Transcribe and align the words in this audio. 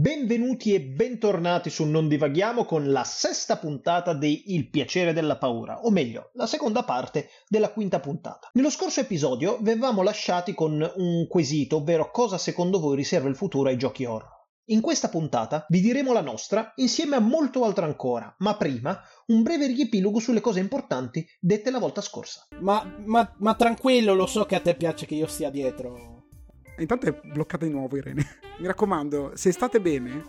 Benvenuti 0.00 0.72
e 0.72 0.80
bentornati 0.80 1.68
su 1.68 1.84
Non 1.84 2.08
divaghiamo 2.08 2.64
con 2.64 2.90
la 2.90 3.04
sesta 3.04 3.58
puntata 3.58 4.14
di 4.14 4.54
Il 4.54 4.70
piacere 4.70 5.12
della 5.12 5.36
paura, 5.36 5.82
o 5.82 5.90
meglio, 5.90 6.30
la 6.36 6.46
seconda 6.46 6.84
parte 6.84 7.28
della 7.46 7.70
quinta 7.70 8.00
puntata. 8.00 8.48
Nello 8.54 8.70
scorso 8.70 9.00
episodio 9.00 9.58
vi 9.60 9.72
avevamo 9.72 10.02
lasciati 10.02 10.54
con 10.54 10.90
un 10.96 11.26
quesito, 11.28 11.76
ovvero 11.76 12.10
cosa 12.10 12.38
secondo 12.38 12.80
voi 12.80 12.96
riserva 12.96 13.28
il 13.28 13.36
futuro 13.36 13.68
ai 13.68 13.76
giochi 13.76 14.06
horror. 14.06 14.38
In 14.70 14.80
questa 14.80 15.10
puntata 15.10 15.66
vi 15.68 15.82
diremo 15.82 16.14
la 16.14 16.22
nostra 16.22 16.72
insieme 16.76 17.16
a 17.16 17.20
molto 17.20 17.62
altro 17.64 17.84
ancora, 17.84 18.34
ma 18.38 18.56
prima 18.56 18.98
un 19.26 19.42
breve 19.42 19.66
riepilogo 19.66 20.18
sulle 20.18 20.40
cose 20.40 20.60
importanti 20.60 21.26
dette 21.38 21.70
la 21.70 21.78
volta 21.78 22.00
scorsa. 22.00 22.46
Ma, 22.60 22.82
ma, 23.04 23.30
ma 23.40 23.54
tranquillo, 23.54 24.14
lo 24.14 24.24
so 24.24 24.46
che 24.46 24.54
a 24.54 24.60
te 24.60 24.74
piace 24.76 25.04
che 25.04 25.16
io 25.16 25.26
stia 25.26 25.50
dietro. 25.50 26.19
Intanto 26.80 27.06
è 27.06 27.12
bloccata 27.12 27.66
di 27.66 27.70
nuovo 27.70 27.96
Irene. 27.96 28.26
Mi 28.58 28.66
raccomando, 28.66 29.32
se 29.34 29.52
state 29.52 29.80
bene, 29.80 30.24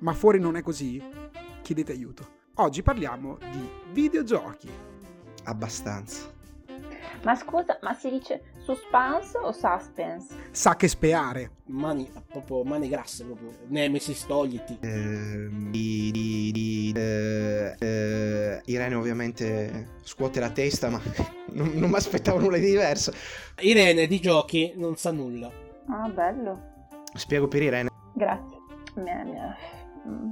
ma 0.00 0.12
fuori 0.12 0.38
non 0.38 0.56
è 0.56 0.62
così, 0.62 1.02
chiedete 1.62 1.92
aiuto. 1.92 2.34
Oggi 2.56 2.82
parliamo 2.82 3.38
di 3.38 3.68
videogiochi. 3.92 4.68
Abbastanza. 5.44 6.34
Ma 7.22 7.34
scusa, 7.34 7.78
ma 7.82 7.94
si 7.94 8.10
dice 8.10 8.42
suspense 8.58 9.38
o 9.38 9.50
suspense? 9.50 10.34
Sa 10.50 10.76
che 10.76 10.86
speare. 10.86 11.50
Mani, 11.66 12.10
proprio 12.28 12.62
mani 12.62 12.88
grasse, 12.88 13.24
proprio. 13.24 13.52
Nemesis, 13.68 14.26
togliti. 14.26 14.78
Eh, 14.80 15.48
di, 15.50 16.10
di, 16.12 16.50
di, 16.52 16.92
eh, 16.94 17.74
eh, 17.78 18.62
Irene 18.66 18.94
ovviamente 18.94 19.94
scuote 20.02 20.40
la 20.40 20.50
testa, 20.50 20.90
ma 20.90 21.00
non, 21.52 21.72
non 21.74 21.90
mi 21.90 21.96
aspettavo 21.96 22.38
nulla 22.38 22.58
di 22.58 22.66
diverso. 22.66 23.12
Irene 23.60 24.06
di 24.06 24.20
giochi 24.20 24.74
non 24.76 24.96
sa 24.96 25.10
nulla. 25.10 25.64
Ah, 25.88 26.08
bello. 26.08 26.74
Spiego 27.14 27.48
per 27.48 27.62
Irene. 27.62 27.90
Grazie. 28.14 28.58
Mia, 28.96 29.24
mia. 29.24 29.56
Mm. 30.06 30.30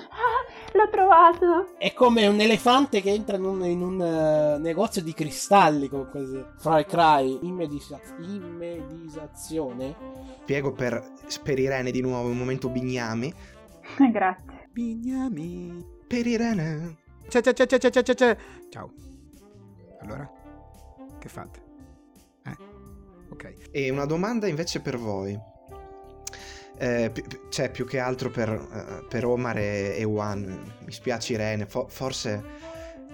Ah, 0.00 0.74
l'ho 0.74 0.88
trovato! 0.90 1.76
È 1.76 1.92
come 1.92 2.26
un 2.26 2.40
elefante 2.40 3.00
che 3.00 3.10
entra 3.10 3.36
in 3.36 3.44
un, 3.44 3.64
in 3.64 3.82
un 3.82 4.00
uh, 4.00 4.60
negozio 4.60 5.02
di 5.02 5.12
cristalli 5.12 5.88
con 5.88 6.08
così. 6.10 6.44
Far 6.58 6.84
Cry, 6.86 7.38
immedisa- 7.42 8.00
immedizzazione. 8.20 9.94
Spiego 10.42 10.72
per, 10.72 11.04
per 11.42 11.58
Irene 11.58 11.90
di 11.90 12.00
nuovo, 12.00 12.28
un 12.28 12.38
momento 12.38 12.68
bignami. 12.68 13.32
Grazie. 14.10 14.68
Bignami. 14.70 15.84
Per 16.06 16.26
Irene. 16.26 16.96
Ciao, 17.28 17.42
ciao, 17.42 17.52
ciao, 17.52 17.66
ciao, 17.66 17.78
ciao, 17.78 18.02
ciao, 18.02 18.14
ciao. 18.14 18.36
Ciao. 18.70 18.92
Allora, 20.00 20.30
che 21.18 21.28
fate? 21.28 21.60
Eh, 23.42 23.48
ok. 23.48 23.68
E 23.70 23.90
una 23.90 24.04
domanda 24.04 24.46
invece 24.46 24.80
per 24.80 24.96
voi. 24.98 25.38
Eh, 26.80 27.12
cioè, 27.48 27.70
più 27.70 27.86
che 27.86 27.98
altro 27.98 28.30
per, 28.30 28.48
eh, 28.48 29.06
per 29.08 29.24
Omar 29.24 29.58
e, 29.58 29.96
e 29.96 30.04
Juan. 30.04 30.74
Mi 30.84 30.92
spiace 30.92 31.32
Irene, 31.34 31.66
fo- 31.66 31.88
forse... 31.88 32.66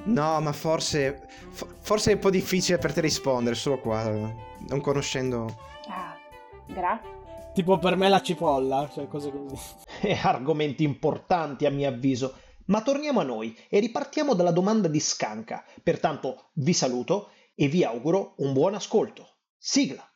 No, 0.04 0.38
ma 0.40 0.52
forse... 0.52 1.26
fo- 1.50 1.68
forse 1.80 2.10
è 2.10 2.14
un 2.14 2.20
po' 2.20 2.30
difficile 2.30 2.78
per 2.78 2.92
te 2.92 3.00
rispondere, 3.00 3.54
solo 3.54 3.80
qua. 3.80 4.02
Non 4.04 4.80
conoscendo... 4.80 5.56
Ah, 5.88 6.16
grazie. 6.66 7.12
Tipo 7.54 7.78
per 7.78 7.96
me 7.96 8.08
la 8.08 8.20
cipolla, 8.20 8.90
cioè 8.92 9.06
cose 9.06 9.30
così. 9.30 9.54
E 10.02 10.18
argomenti 10.22 10.84
importanti 10.84 11.64
a 11.64 11.70
mio 11.70 11.88
avviso. 11.88 12.34
Ma 12.66 12.82
torniamo 12.82 13.20
a 13.20 13.24
noi 13.24 13.56
e 13.68 13.78
ripartiamo 13.78 14.34
dalla 14.34 14.50
domanda 14.50 14.88
di 14.88 15.00
Scanca. 15.00 15.64
Pertanto 15.82 16.50
vi 16.54 16.72
saluto 16.72 17.30
e 17.54 17.68
vi 17.68 17.84
auguro 17.84 18.34
un 18.38 18.52
buon 18.52 18.74
ascolto. 18.74 19.36
Sigla! 19.56 20.06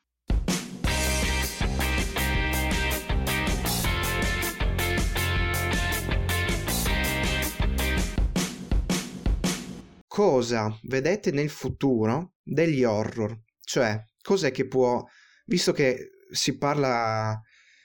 Cosa 10.18 10.76
vedete 10.82 11.30
nel 11.30 11.48
futuro 11.48 12.32
degli 12.42 12.82
horror? 12.82 13.38
Cioè, 13.60 14.02
cos'è 14.20 14.50
che 14.50 14.66
può, 14.66 15.04
visto 15.46 15.70
che 15.70 16.10
si 16.28 16.58
parla 16.58 17.40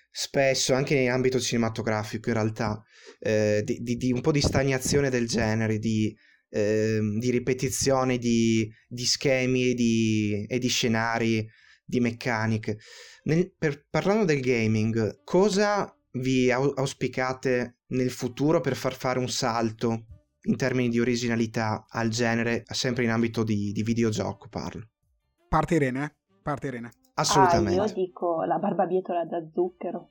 spesso 0.10 0.74
anche 0.74 0.96
in 0.96 1.12
ambito 1.12 1.40
cinematografico 1.40 2.30
in 2.30 2.36
realtà 2.36 2.82
eh, 3.20 3.62
di, 3.64 3.78
di- 3.82 3.98
di 3.98 4.12
un 4.12 4.22
po' 4.22 4.32
di 4.32 4.42
stagnazione 4.42 5.12
del 5.12 5.28
genere, 5.28 5.78
di, 5.78 6.12
ehm, 6.50 7.20
di 7.20 7.30
ripetizione 7.30 8.18
di, 8.18 8.68
schemi 9.06 9.70
e 9.70 9.74
di, 9.76 10.46
e 10.50 10.58
di 10.58 10.68
scenari, 10.70 11.48
di 11.86 12.00
meccaniche. 12.00 12.80
Nel- 13.26 13.54
per- 13.56 13.86
parlando 13.92 14.26
del 14.26 14.42
gaming, 14.42 15.22
cosa 15.24 15.96
vi 16.14 16.50
au- 16.50 16.74
auspicate 16.78 17.82
nel 17.90 18.10
futuro 18.10 18.60
per 18.60 18.76
far 18.76 18.96
fare 18.96 19.20
un 19.20 19.30
salto 19.30 20.08
in 20.44 20.56
termini 20.58 20.90
di 20.90 21.00
originalità 21.00 21.86
al 21.90 22.10
genere, 22.10 22.64
sempre 22.68 23.04
in 23.04 23.10
ambito 23.10 23.44
di, 23.44 23.72
di 23.72 23.84
videogioco 23.84 24.48
parlo. 24.50 24.88
Parte 25.48 25.76
Irene, 25.76 26.04
eh? 26.04 26.16
Parte 26.42 26.68
Irene. 26.68 26.92
Assolutamente. 27.16 27.80
Ah, 27.80 27.86
io 27.86 27.94
dico 27.94 28.44
la 28.44 28.58
barbabietola 28.58 29.26
da 29.26 29.48
zucchero. 29.54 30.10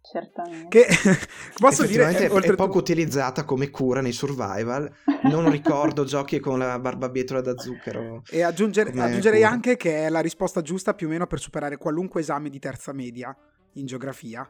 Certamente. 0.00 0.68
Che 0.68 0.86
posso 1.58 1.84
dire 1.84 2.04
è, 2.04 2.14
è 2.14 2.30
oltretutto- 2.30 2.64
poco 2.64 2.78
utilizzata 2.78 3.44
come 3.44 3.68
cura 3.68 4.00
nei 4.00 4.12
survival. 4.12 4.90
Non 5.24 5.50
ricordo 5.50 6.04
giochi 6.06 6.38
con 6.38 6.58
la 6.58 6.78
barbabietola 6.78 7.40
da 7.40 7.58
zucchero. 7.58 8.22
E 8.30 8.42
aggiungere- 8.42 8.90
aggiungerei 8.90 9.40
cura. 9.40 9.52
anche 9.52 9.76
che 9.76 10.06
è 10.06 10.08
la 10.08 10.20
risposta 10.20 10.62
giusta 10.62 10.94
più 10.94 11.08
o 11.08 11.10
meno 11.10 11.26
per 11.26 11.40
superare 11.40 11.76
qualunque 11.76 12.20
esame 12.20 12.48
di 12.48 12.58
terza 12.58 12.92
media 12.92 13.36
in 13.74 13.84
geografia. 13.84 14.48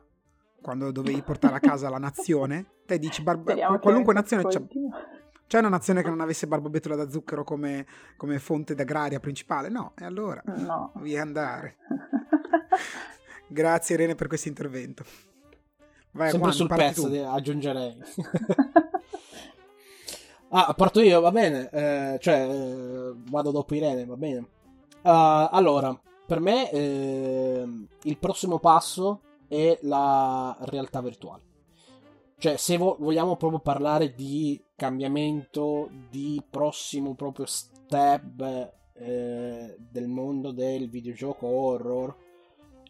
Quando 0.61 0.91
dovevi 0.91 1.23
portare 1.23 1.55
a 1.57 1.61
casa 1.61 1.89
la 1.89 1.99
nazione, 1.99 2.67
te 2.85 2.99
dici 2.99 3.23
barba- 3.23 3.79
qualunque 3.79 4.13
nazione 4.13 4.43
ascoltino. 4.45 4.91
c'è 5.47 5.59
una 5.61 5.69
nazione 5.69 6.03
che 6.03 6.09
non 6.11 6.21
avesse 6.21 6.47
barbabietola 6.47 6.97
da 6.97 7.09
zucchero 7.09 7.45
come, 7.45 7.87
come 8.17 8.39
fonte 8.39 8.75
d'agraria 8.75 9.21
principale? 9.21 9.69
No, 9.69 9.93
e 9.97 10.05
allora 10.05 10.43
No. 10.45 10.93
via 10.97 11.23
andare. 11.23 11.77
Grazie 13.47 13.95
Irene 13.95 14.15
per 14.15 14.27
questo 14.27 14.49
intervento. 14.49 15.05
Vai, 16.11 16.31
Sempre 16.31 16.51
Juan, 16.51 16.53
sul 16.53 16.69
pezzo, 16.69 17.09
tu. 17.09 17.15
aggiungerei. 17.15 17.97
ah, 20.51 20.75
parto 20.75 21.01
io, 21.01 21.21
va 21.21 21.31
bene. 21.31 21.69
Eh, 21.71 22.19
cioè, 22.21 22.49
eh, 22.49 23.13
vado 23.31 23.51
dopo 23.51 23.75
Irene, 23.75 24.05
va 24.05 24.17
bene. 24.17 24.47
Ah, 25.03 25.49
allora, 25.51 25.99
per 26.27 26.41
me 26.41 26.71
ehm, 26.71 27.87
il 28.03 28.19
prossimo 28.19 28.59
passo 28.59 29.21
è 29.49 29.79
la 29.83 30.57
realtà 30.61 31.01
virtuale. 31.01 31.43
Cioè, 32.39 32.57
se 32.57 32.77
vo- 32.77 32.97
vogliamo 33.01 33.37
proprio 33.37 33.59
parlare 33.59 34.15
di 34.15 34.63
cambiamento, 34.77 35.91
di 36.09 36.41
prossimo 36.49 37.15
proprio 37.17 37.47
step 37.47 38.77
eh, 38.95 39.77
del 39.77 40.07
mondo 40.07 40.53
del 40.53 40.89
videogioco 40.89 41.47
horror 41.49 42.17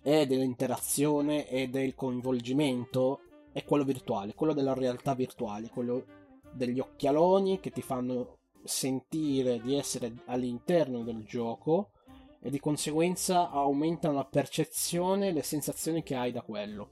e 0.02 0.26
dell'interazione 0.26 1.48
e 1.48 1.68
del 1.68 1.94
coinvolgimento, 1.94 3.20
è 3.52 3.64
quello 3.64 3.84
virtuale, 3.84 4.34
quello 4.34 4.52
della 4.52 4.74
realtà 4.74 5.14
virtuale, 5.14 5.70
quello 5.70 6.04
degli 6.52 6.78
occhialoni 6.78 7.60
che 7.60 7.70
ti 7.70 7.82
fanno 7.82 8.36
sentire 8.64 9.60
di 9.60 9.74
essere 9.76 10.12
all'interno 10.26 11.02
del 11.02 11.24
gioco 11.24 11.92
e 12.40 12.50
di 12.50 12.60
conseguenza 12.60 13.50
aumentano 13.50 14.14
la 14.14 14.24
percezione 14.24 15.28
e 15.28 15.32
le 15.32 15.42
sensazioni 15.42 16.02
che 16.02 16.14
hai 16.14 16.32
da 16.32 16.42
quello. 16.42 16.90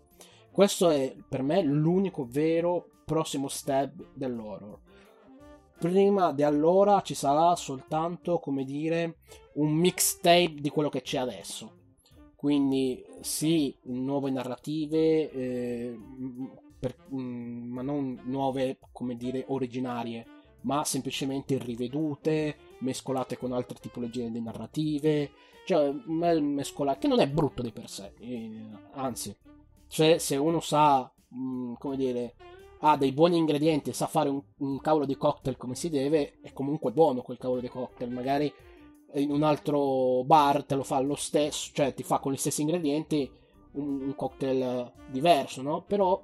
Questo 0.51 0.89
è 0.89 1.15
per 1.29 1.43
me 1.43 1.62
l'unico 1.62 2.27
vero 2.29 2.89
prossimo 3.05 3.49
step 3.49 4.12
dell'horror. 4.15 4.79
Prima 5.79 6.33
di 6.33 6.43
allora 6.43 7.03
ci 7.03 7.15
sarà 7.15 7.55
soltanto, 7.55 8.39
come 8.39 8.65
dire, 8.65 9.19
un 9.55 9.73
mixtape 9.73 10.55
di 10.55 10.71
quello 10.71 10.89
che 10.89 11.03
c'è 11.03 11.19
adesso. 11.19 11.73
Quindi 12.34 13.05
sì, 13.21 13.77
nuove 13.83 14.31
narrative, 14.31 15.31
eh, 15.31 15.99
per- 16.78 16.97
m- 17.09 17.69
ma 17.69 17.83
non 17.83 18.21
nuove, 18.25 18.78
come 18.93 19.16
dire, 19.16 19.45
originarie, 19.48 20.27
ma 20.63 20.84
semplicemente 20.84 21.59
rivedute, 21.59 22.57
mescolate 22.78 23.37
con 23.37 23.53
altre 23.53 23.78
tipologie 23.81 24.31
di 24.31 24.41
narrative, 24.41 25.31
cioè 25.65 25.93
me- 26.07 26.41
mescolate, 26.41 26.99
che 27.01 27.09
non 27.09 27.21
è 27.21 27.28
brutto 27.28 27.63
di 27.63 27.73
per 27.73 27.89
sé, 27.89 28.13
eh, 28.21 28.51
anzi, 28.93 29.37
cioè 29.89 30.19
se 30.19 30.37
uno 30.37 30.61
sa, 30.61 31.11
mh, 31.28 31.75
come 31.78 31.97
dire, 31.97 32.34
ha 32.81 32.97
dei 32.97 33.13
buoni 33.13 33.37
ingredienti 33.37 33.91
e 33.91 33.95
sa 33.95 34.07
fare 34.07 34.28
un, 34.28 34.41
un 34.59 34.81
cavolo 34.81 35.07
di 35.07 35.17
cocktail 35.17 35.57
come 35.57 35.75
si 35.75 35.89
deve, 35.89 36.39
è 36.41 36.53
comunque 36.53 36.93
buono 36.93 37.23
quel 37.23 37.39
cavolo 37.39 37.61
di 37.61 37.69
cocktail, 37.69 38.11
magari 38.13 38.53
in 39.15 39.31
un 39.31 39.43
altro 39.43 40.25
bar 40.25 40.65
te 40.65 40.75
lo 40.75 40.83
fa 40.83 41.01
lo 41.01 41.15
stesso, 41.15 41.71
cioè 41.72 41.95
ti 41.95 42.03
fa 42.03 42.19
con 42.19 42.33
gli 42.33 42.37
stessi 42.37 42.63
ingredienti 42.63 43.31
un, 43.72 44.03
un 44.03 44.15
cocktail 44.15 44.93
diverso, 45.11 45.63
no? 45.63 45.83
Però 45.83 46.22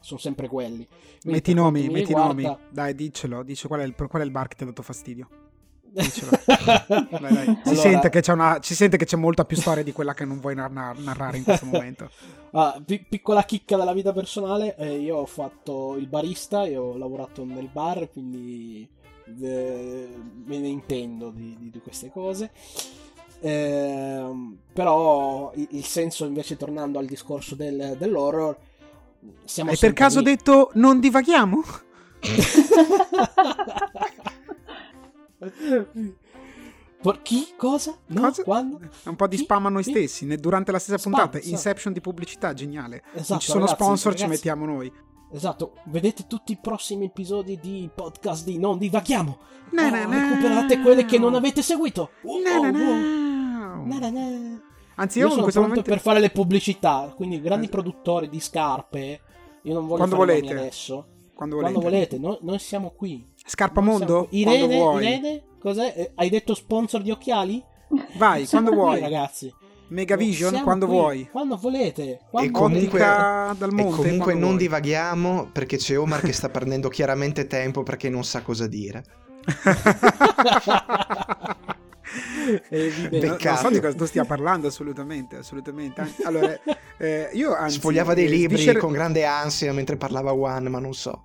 sono 0.00 0.18
sempre 0.18 0.48
quelli. 0.48 0.86
Quindi 0.86 1.30
Metti 1.38 1.50
i 1.52 1.54
nomi, 1.54 1.88
metti 1.88 2.12
i 2.12 2.14
nomi. 2.14 2.56
Dai, 2.70 2.94
diccelo, 2.94 3.42
dice 3.42 3.68
qual 3.68 3.80
è, 3.80 3.84
il, 3.84 3.94
qual 3.94 4.22
è 4.22 4.24
il 4.24 4.30
bar 4.30 4.48
che 4.48 4.56
ti 4.56 4.62
ha 4.64 4.66
dato 4.66 4.82
fastidio. 4.82 5.28
Dai, 6.02 6.08
dai. 7.20 7.44
Si, 7.62 7.68
Allora- 7.68 7.74
sente 7.80 8.08
che 8.08 8.20
c'è 8.22 8.32
una, 8.32 8.58
si 8.62 8.74
sente 8.74 8.96
che 8.96 9.04
c'è 9.04 9.16
molta 9.16 9.44
più 9.44 9.56
storia 9.56 9.82
di 9.82 9.92
quella 9.92 10.14
che 10.14 10.24
non 10.24 10.40
vuoi 10.40 10.54
narra- 10.54 10.94
narrare 10.96 11.36
in 11.38 11.44
questo 11.44 11.66
momento. 11.66 12.08
Ah, 12.54 12.78
pi- 12.84 13.02
piccola 13.08 13.44
chicca 13.44 13.78
della 13.78 13.94
vita 13.94 14.12
personale, 14.12 14.76
eh, 14.76 14.98
io 14.98 15.16
ho 15.16 15.24
fatto 15.24 15.96
il 15.96 16.06
barista 16.06 16.64
e 16.64 16.76
ho 16.76 16.98
lavorato 16.98 17.46
nel 17.46 17.70
bar, 17.72 18.10
quindi 18.10 18.86
eh, 19.40 20.08
me 20.44 20.58
ne 20.58 20.68
intendo 20.68 21.30
di, 21.30 21.56
di- 21.58 21.70
di 21.70 21.80
queste 21.80 22.10
cose. 22.10 22.50
Ehm, 23.40 24.58
però 24.70 25.50
il, 25.54 25.66
il 25.70 25.84
senso 25.86 26.26
invece 26.26 26.58
tornando 26.58 26.98
al 26.98 27.06
discorso 27.06 27.54
del- 27.54 27.96
dell'horror, 27.98 28.54
siamo 29.44 29.70
Hai 29.70 29.78
per 29.78 29.94
caso 29.94 30.18
lì. 30.18 30.26
detto 30.26 30.72
non 30.74 31.00
divaghiamo? 31.00 31.62
Chi? 37.22 37.48
Cosa? 37.56 37.96
No? 38.06 38.20
Cosa? 38.20 38.42
Quando? 38.44 38.78
È 39.02 39.08
un 39.08 39.16
po' 39.16 39.26
di 39.26 39.36
Chi? 39.36 39.42
spam 39.42 39.66
a 39.66 39.68
noi 39.70 39.82
Chi? 39.82 39.90
stessi, 39.90 40.24
ne- 40.26 40.36
durante 40.36 40.70
la 40.72 40.78
stessa 40.78 40.98
Spam, 40.98 41.12
puntata. 41.12 41.40
sì. 41.40 41.50
Inception 41.50 41.92
di 41.92 42.00
pubblicità, 42.00 42.52
geniale. 42.54 43.02
Esatto, 43.14 43.40
ci 43.40 43.46
sono 43.48 43.60
ragazzi, 43.64 43.82
sponsor, 43.82 44.12
ci 44.14 44.22
ragazzi. 44.22 44.38
mettiamo 44.46 44.66
noi. 44.66 44.92
Esatto, 45.34 45.74
vedete 45.86 46.26
tutti 46.26 46.52
i 46.52 46.58
prossimi 46.60 47.06
episodi 47.06 47.58
di 47.58 47.88
podcast 47.94 48.44
di 48.44 48.58
Non 48.58 48.76
Divaghiamo. 48.78 49.38
Na, 49.70 49.86
Oh, 49.86 49.90
na, 49.90 50.06
na. 50.06 50.28
recuperate 50.28 50.80
quelle 50.80 51.04
che 51.06 51.18
non 51.18 51.34
avete 51.34 51.62
seguito. 51.62 52.10
Oh, 52.24 52.38
Na, 52.38 52.58
na, 53.98 54.10
na. 54.10 54.60
Anzi, 54.96 55.18
Io 55.20 55.24
io, 55.24 55.30
sono 55.30 55.46
pronto 55.46 55.60
momento. 55.62 55.82
per 55.90 56.00
fare 56.00 56.20
le 56.20 56.28
pubblicità, 56.30 57.12
quindi 57.16 57.40
grandi 57.40 57.66
Eh. 57.66 57.70
produttori 57.70 58.28
di 58.28 58.38
scarpe. 58.40 59.20
Io 59.62 59.72
non 59.72 59.84
voglio 59.86 59.96
Quando 59.96 60.16
volete. 60.16 60.50
adesso. 60.52 61.06
Quando 61.34 61.56
volete. 61.56 61.72
Quando 61.72 61.80
volete, 61.90 62.18
noi, 62.18 62.38
noi 62.42 62.58
siamo 62.58 62.90
qui. 62.90 63.26
Scarpa 63.44 63.80
Noi 63.80 63.90
Mondo? 63.90 64.06
siamo 64.06 64.24
qui. 64.28 64.42
Quando 64.42 64.64
Irene, 64.64 64.78
vuoi. 64.78 65.02
Irene, 65.06 65.42
cos'è? 65.58 65.92
Eh, 65.96 66.12
Hai 66.14 66.30
detto 66.30 66.54
sponsor 66.54 67.02
di 67.02 67.10
occhiali? 67.10 67.62
Vai, 68.16 68.46
quando 68.46 68.72
vuoi. 68.72 69.00
ragazzi. 69.00 69.52
Megavision, 69.88 70.50
Siamo 70.50 70.64
quando 70.64 70.86
qui, 70.86 70.94
vuoi. 70.94 71.28
Quando 71.30 71.56
volete. 71.58 72.20
Quando 72.30 72.48
E 72.48 72.52
comunque- 72.52 72.98
dal 72.98 73.56
E 73.60 73.66
monte. 73.74 73.96
comunque 73.96 74.18
quando 74.18 74.40
non 74.40 74.48
vuoi. 74.50 74.56
divaghiamo 74.56 75.48
perché 75.52 75.76
c'è 75.76 75.98
Omar 75.98 76.22
che 76.22 76.32
sta 76.32 76.48
prendendo 76.48 76.88
chiaramente 76.88 77.46
tempo 77.46 77.82
perché 77.82 78.08
non 78.08 78.24
sa 78.24 78.40
cosa 78.42 78.66
dire. 78.66 79.04
È 82.68 82.74
evidente. 82.74 83.26
No, 83.26 83.36
non 83.42 83.56
so 83.56 83.70
di 83.70 83.80
cosa 83.80 83.94
tu 83.94 84.04
stia 84.06 84.24
parlando, 84.24 84.66
assolutamente, 84.68 85.36
assolutamente. 85.36 86.14
Allora, 86.24 86.58
eh, 86.98 87.30
io 87.32 87.54
anzi... 87.54 87.78
Sfogliava 87.78 88.14
dei 88.14 88.26
eh, 88.26 88.30
libri 88.30 88.56
sviscer- 88.56 88.78
con 88.78 88.92
grande 88.92 89.24
ansia 89.24 89.72
mentre 89.72 89.96
parlava 89.96 90.32
One, 90.32 90.68
ma 90.68 90.78
non 90.78 90.94
so. 90.94 91.24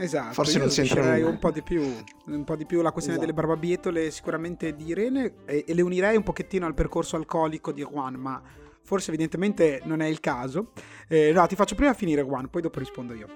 Esatto, 0.00 0.32
Forse 0.34 0.58
non 0.58 0.68
c'entra 0.68 1.16
nulla. 1.16 1.28
un 1.28 1.38
po' 1.38 1.50
di 1.50 1.62
più, 1.62 1.82
un 2.26 2.44
po' 2.44 2.54
di 2.54 2.64
più 2.66 2.80
la 2.82 2.92
questione 2.92 3.18
Esatto. 3.18 3.32
delle 3.32 3.46
barbabietole 3.46 4.10
sicuramente 4.12 4.76
di 4.76 4.86
Irene 4.86 5.34
e, 5.44 5.64
e 5.66 5.74
le 5.74 5.82
unirei 5.82 6.16
un 6.16 6.22
pochettino 6.22 6.66
al 6.66 6.74
percorso 6.74 7.16
alcolico 7.16 7.72
di 7.72 7.82
Juan, 7.82 8.14
ma 8.14 8.40
forse 8.82 9.08
evidentemente 9.08 9.80
non 9.84 10.00
è 10.00 10.06
il 10.06 10.20
caso. 10.20 10.70
Eh, 11.08 11.32
no, 11.32 11.44
ti 11.48 11.56
faccio 11.56 11.74
prima 11.74 11.94
finire 11.94 12.22
Juan, 12.22 12.48
poi 12.48 12.62
dopo 12.62 12.78
rispondo 12.78 13.12
io. 13.12 13.26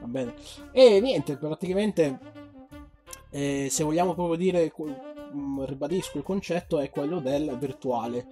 Va 0.00 0.06
bene. 0.06 0.34
E 0.72 1.00
niente, 1.00 1.36
praticamente, 1.38 2.18
eh, 3.30 3.68
se 3.70 3.82
vogliamo 3.82 4.12
proprio 4.14 4.36
dire, 4.36 4.70
mm, 5.34 5.62
ribadisco 5.64 6.18
il 6.18 6.24
concetto, 6.24 6.80
è 6.80 6.90
quello 6.90 7.18
del 7.20 7.56
virtuale. 7.58 8.26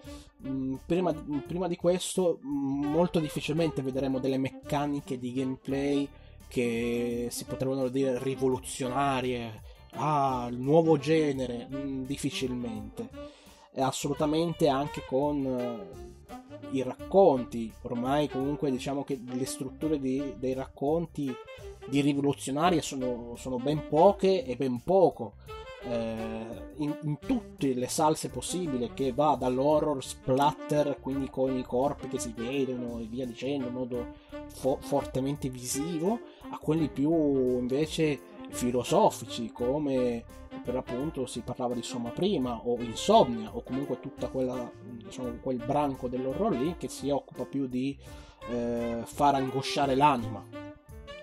Mm, 0.46 0.74
Prima, 0.86 1.12
prima 1.46 1.68
di 1.68 1.76
questo, 1.76 2.38
mm, 2.44 2.84
molto 2.84 3.18
difficilmente 3.18 3.80
vedremo 3.82 4.18
delle 4.18 4.38
meccaniche 4.38 5.18
di 5.18 5.32
gameplay 5.32 6.06
che 6.50 7.28
si 7.30 7.44
potrebbero 7.44 7.88
dire 7.88 8.18
rivoluzionarie. 8.22 9.62
Ah, 9.92 10.48
il 10.50 10.58
nuovo 10.58 10.98
genere, 10.98 11.66
Mm, 11.72 12.04
difficilmente. 12.04 13.08
E 13.72 13.80
assolutamente 13.80 14.68
anche 14.68 15.02
con 15.06 15.46
eh, 15.46 16.68
i 16.72 16.82
racconti. 16.82 17.72
Ormai 17.82 18.28
comunque 18.28 18.70
diciamo 18.70 19.04
che 19.04 19.20
le 19.24 19.46
strutture 19.46 19.98
di- 20.00 20.34
dei 20.36 20.54
racconti 20.54 21.32
di 21.88 22.00
rivoluzionarie 22.00 22.82
sono, 22.82 23.34
sono 23.36 23.56
ben 23.56 23.86
poche 23.88 24.44
e 24.44 24.56
ben 24.56 24.82
poco. 24.82 25.34
Eh, 25.82 26.68
in, 26.76 26.94
in 27.04 27.18
tutte 27.18 27.72
le 27.72 27.88
salse 27.88 28.28
possibili 28.28 28.90
che 28.92 29.12
va 29.14 29.34
dall'horror 29.34 30.04
splatter 30.04 30.98
quindi 31.00 31.30
con 31.30 31.56
i 31.56 31.62
corpi 31.62 32.06
che 32.08 32.18
si 32.18 32.34
vedono 32.36 32.98
e 32.98 33.04
via 33.06 33.24
dicendo 33.24 33.68
in 33.68 33.72
modo 33.72 34.06
fo- 34.48 34.76
fortemente 34.82 35.48
visivo 35.48 36.20
a 36.50 36.58
quelli 36.58 36.88
più 36.88 37.10
invece 37.58 38.20
filosofici 38.50 39.50
come 39.52 40.24
per 40.64 40.76
appunto 40.76 41.26
si 41.26 41.40
parlava 41.40 41.74
di 41.74 41.82
Soma 41.82 42.10
prima 42.10 42.60
o 42.64 42.76
Insomnia 42.80 43.54
o 43.54 43.62
comunque 43.62 44.00
tutta 44.00 44.28
quella 44.28 44.70
diciamo 44.82 45.38
quel 45.40 45.62
branco 45.64 46.08
dell'horror 46.08 46.52
lì 46.52 46.76
che 46.76 46.88
si 46.88 47.10
occupa 47.10 47.44
più 47.44 47.66
di 47.66 47.96
eh, 48.48 49.02
far 49.04 49.34
angosciare 49.34 49.94
l'anima. 49.94 50.44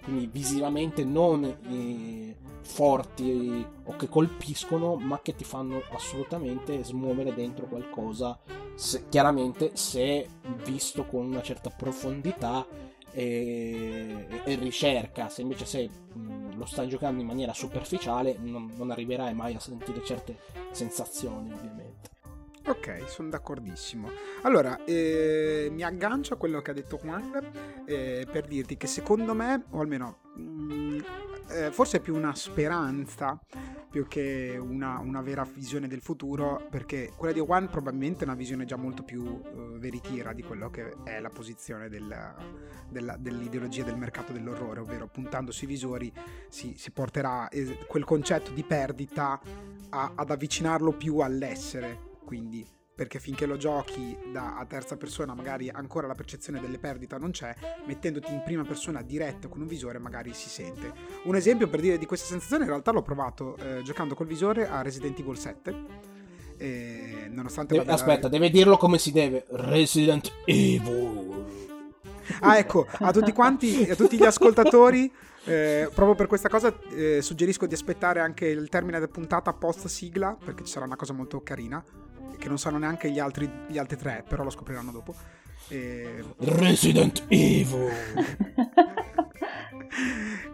Quindi 0.03 0.27
visivamente 0.27 1.03
non 1.03 1.43
eh, 1.43 2.35
forti 2.61 3.65
o 3.83 3.95
che 3.95 4.07
colpiscono 4.07 4.95
ma 4.95 5.19
che 5.21 5.35
ti 5.35 5.43
fanno 5.43 5.81
assolutamente 5.91 6.83
smuovere 6.83 7.33
dentro 7.33 7.65
qualcosa 7.65 8.39
se- 8.75 9.05
chiaramente 9.09 9.71
se 9.75 10.27
visto 10.63 11.05
con 11.05 11.25
una 11.25 11.41
certa 11.41 11.69
profondità 11.69 12.65
e, 13.11 14.27
e 14.43 14.55
ricerca. 14.55 15.29
Se 15.29 15.41
invece 15.41 15.65
se 15.65 15.89
mh, 15.89 16.57
lo 16.57 16.65
stai 16.65 16.87
giocando 16.87 17.21
in 17.21 17.27
maniera 17.27 17.53
superficiale 17.53 18.37
non, 18.39 18.71
non 18.75 18.91
arriverai 18.91 19.33
mai 19.33 19.55
a 19.55 19.59
sentire 19.59 20.03
certe 20.03 20.37
sensazioni 20.71 21.51
ovviamente 21.51 22.15
Ok, 22.67 23.07
sono 23.07 23.29
d'accordissimo. 23.29 24.09
Allora, 24.41 24.83
eh, 24.83 25.69
mi 25.71 25.83
aggancio 25.83 26.33
a 26.33 26.37
quello 26.37 26.61
che 26.61 26.71
ha 26.71 26.73
detto 26.73 26.99
Juan 27.01 27.83
eh, 27.85 28.27
per 28.29 28.45
dirti 28.45 28.75
che 28.75 28.87
secondo 28.87 29.33
me, 29.33 29.63
o 29.69 29.79
almeno 29.79 30.17
mm, 30.37 30.99
eh, 31.49 31.71
forse 31.71 31.97
è 31.97 31.99
più 32.01 32.13
una 32.13 32.35
speranza 32.35 33.39
più 33.89 34.05
che 34.05 34.57
una, 34.59 34.99
una 34.99 35.21
vera 35.21 35.47
visione 35.49 35.87
del 35.87 36.01
futuro, 36.01 36.67
perché 36.69 37.13
quella 37.15 37.33
di 37.33 37.39
Juan 37.39 37.69
probabilmente 37.69 38.25
è 38.25 38.27
una 38.27 38.35
visione 38.35 38.65
già 38.65 38.75
molto 38.75 39.01
più 39.01 39.41
eh, 39.45 39.79
veritiera 39.79 40.33
di 40.33 40.43
quello 40.43 40.69
che 40.69 40.93
è 41.05 41.21
la 41.21 41.29
posizione 41.29 41.87
del- 41.87 42.35
della- 42.89 43.15
dell'ideologia 43.17 43.85
del 43.85 43.97
mercato 43.97 44.33
dell'orrore, 44.33 44.81
ovvero 44.81 45.07
puntando 45.07 45.51
sui 45.53 45.67
visori 45.67 46.11
si, 46.49 46.75
si 46.77 46.91
porterà 46.91 47.47
quel 47.87 48.03
concetto 48.03 48.51
di 48.51 48.63
perdita 48.63 49.39
a- 49.89 50.11
ad 50.15 50.29
avvicinarlo 50.31 50.91
più 50.91 51.19
all'essere 51.19 52.06
quindi 52.27 52.67
perché 52.93 53.19
finché 53.19 53.45
lo 53.45 53.55
giochi 53.55 54.17
da 54.33 54.57
a 54.57 54.65
terza 54.65 54.97
persona 54.97 55.33
magari 55.33 55.69
ancora 55.69 56.07
la 56.07 56.15
percezione 56.15 56.59
delle 56.59 56.77
perdite 56.77 57.17
non 57.17 57.31
c'è, 57.31 57.55
mettendoti 57.85 58.33
in 58.33 58.41
prima 58.43 58.63
persona 58.63 59.01
diretta 59.01 59.47
con 59.47 59.61
un 59.61 59.67
visore 59.67 59.97
magari 59.97 60.33
si 60.33 60.49
sente. 60.49 60.91
Un 61.23 61.35
esempio 61.35 61.69
per 61.69 61.79
dire 61.79 61.97
di 61.97 62.05
questa 62.05 62.25
sensazione 62.25 62.63
in 62.63 62.69
realtà 62.69 62.91
l'ho 62.91 63.03
provato 63.03 63.55
eh, 63.57 63.81
giocando 63.83 64.13
col 64.13 64.27
visore 64.27 64.67
a 64.67 64.81
Resident 64.81 65.17
Evil 65.19 65.37
7. 65.37 65.75
E 66.57 67.27
nonostante 67.29 67.73
Deve- 67.73 67.85
vada- 67.85 67.97
aspetta 68.01 68.27
deve 68.27 68.49
dirlo 68.49 68.77
come 68.77 68.97
si 68.97 69.11
deve 69.11 69.45
Resident 69.51 70.33
Evil 70.45 71.45
Ah, 72.41 72.57
ecco, 72.57 72.85
a 72.99 73.11
tutti 73.11 73.31
quanti, 73.31 73.87
a 73.89 73.95
tutti 73.95 74.17
gli 74.17 74.25
ascoltatori, 74.25 75.11
eh, 75.45 75.89
proprio 75.93 76.15
per 76.15 76.27
questa 76.27 76.49
cosa 76.49 76.75
eh, 76.91 77.21
suggerisco 77.21 77.65
di 77.65 77.73
aspettare 77.73 78.19
anche 78.19 78.47
il 78.47 78.67
termine 78.69 78.99
della 78.99 79.11
puntata 79.11 79.53
post 79.53 79.87
sigla, 79.87 80.35
perché 80.43 80.63
ci 80.63 80.71
sarà 80.71 80.85
una 80.85 80.95
cosa 80.95 81.13
molto 81.13 81.41
carina, 81.41 81.83
che 82.37 82.47
non 82.47 82.57
sanno 82.57 82.77
neanche 82.77 83.09
gli 83.09 83.19
altri, 83.19 83.49
gli 83.67 83.77
altri 83.77 83.97
tre, 83.97 84.23
però 84.27 84.43
lo 84.43 84.49
scopriranno 84.49 84.91
dopo. 84.91 85.15
E, 85.69 86.23
Resident 86.37 87.25
Evil 87.27 87.91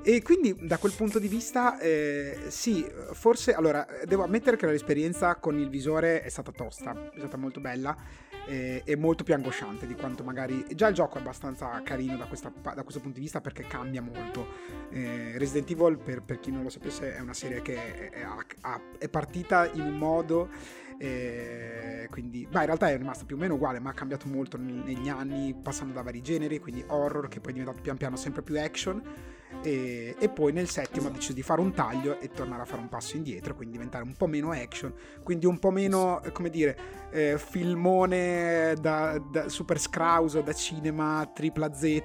e 0.04 0.22
quindi 0.22 0.56
da 0.62 0.78
quel 0.78 0.94
punto 0.94 1.20
di 1.20 1.28
vista, 1.28 1.80
eh, 1.80 2.38
sì, 2.48 2.86
forse, 3.12 3.54
allora, 3.54 3.86
devo 4.06 4.24
ammettere 4.24 4.58
che 4.58 4.66
l'esperienza 4.66 5.36
con 5.36 5.60
il 5.60 5.70
visore 5.70 6.22
è 6.22 6.30
stata 6.30 6.52
tosta, 6.52 7.12
è 7.14 7.20
stata 7.20 7.38
molto 7.38 7.60
bella 7.60 7.96
eh, 8.46 8.82
e 8.84 8.96
molto 8.96 9.24
più 9.24 9.34
angosciante 9.34 9.88
di 9.88 9.96
quanto 9.96 10.24
magari... 10.24 10.66
Già 10.76 10.88
il 10.88 10.96
gioco 10.96 11.18
è 11.18 11.22
abbastanza 11.22 11.82
carino 11.84 12.18
da, 12.18 12.26
questa- 12.26 12.52
da 12.62 12.84
questo 12.84 13.00
punto 13.00 13.18
di 13.18 13.24
vista 13.24 13.42
perché 13.42 13.66
cambia 13.66 14.02
molto. 14.02 14.48
Eh, 14.90 15.38
Resident 15.38 15.70
Evil, 15.72 15.98
per, 15.98 16.22
per 16.22 16.40
chi 16.40 16.52
non 16.52 16.64
lo 16.64 16.70
sapesse, 16.70 17.16
è 17.16 17.20
una 17.20 17.34
serie 17.34 17.62
che 17.62 18.10
è, 18.10 18.12
è- 18.12 18.28
è 18.98 19.10
partita 19.10 19.70
in 19.72 19.82
un 19.82 19.98
modo... 19.98 20.82
eh, 20.98 22.08
quindi, 22.10 22.48
beh, 22.50 22.60
in 22.60 22.66
realtà 22.66 22.90
è 22.90 22.98
rimasta 22.98 23.26
più 23.26 23.36
o 23.36 23.40
meno 23.40 23.56
uguale, 23.56 23.80
ma 23.80 23.90
ha 23.92 23.94
cambiato 23.94 24.28
molto 24.28 24.58
negli 24.58 25.10
anni, 25.10 25.54
passando 25.54 25.94
da 25.94 26.02
vari 26.02 26.22
generi, 26.22 26.60
quindi 26.60 26.84
horror, 26.88 27.28
che 27.28 27.40
poi 27.40 27.52
è 27.52 27.54
diventato 27.56 27.82
pian 27.82 27.98
piano 27.98 28.16
sempre 28.16 28.42
più 28.42 28.60
action. 28.60 29.02
E, 29.62 30.16
e 30.18 30.30
poi 30.30 30.52
nel 30.52 30.68
settimo 30.68 31.08
ha 31.08 31.12
deciso 31.12 31.34
di 31.34 31.44
fare 31.44 31.62
un 31.62 31.74
taglio 31.74 32.20
e 32.20 32.30
tornare 32.30 32.64
a 32.64 32.66
fare 32.66 32.82
un 32.82 32.90
passo 32.90 33.16
indietro, 33.16 33.56
quindi 33.56 33.74
diventare 33.78 34.04
un 34.04 34.14
po' 34.18 34.26
meno 34.26 34.52
action, 34.52 34.92
quindi 35.22 35.46
un 35.46 35.60
po' 35.60 35.70
meno, 35.70 36.22
eh, 36.24 36.32
come 36.32 36.50
dire, 36.50 36.78
eh, 37.12 37.38
filmone 37.38 38.76
da, 38.82 39.20
da 39.20 39.50
super 39.50 39.80
scrauso 39.80 40.42
da 40.42 40.54
cinema 40.54 41.30
tripla 41.32 41.72
Z 41.72 42.04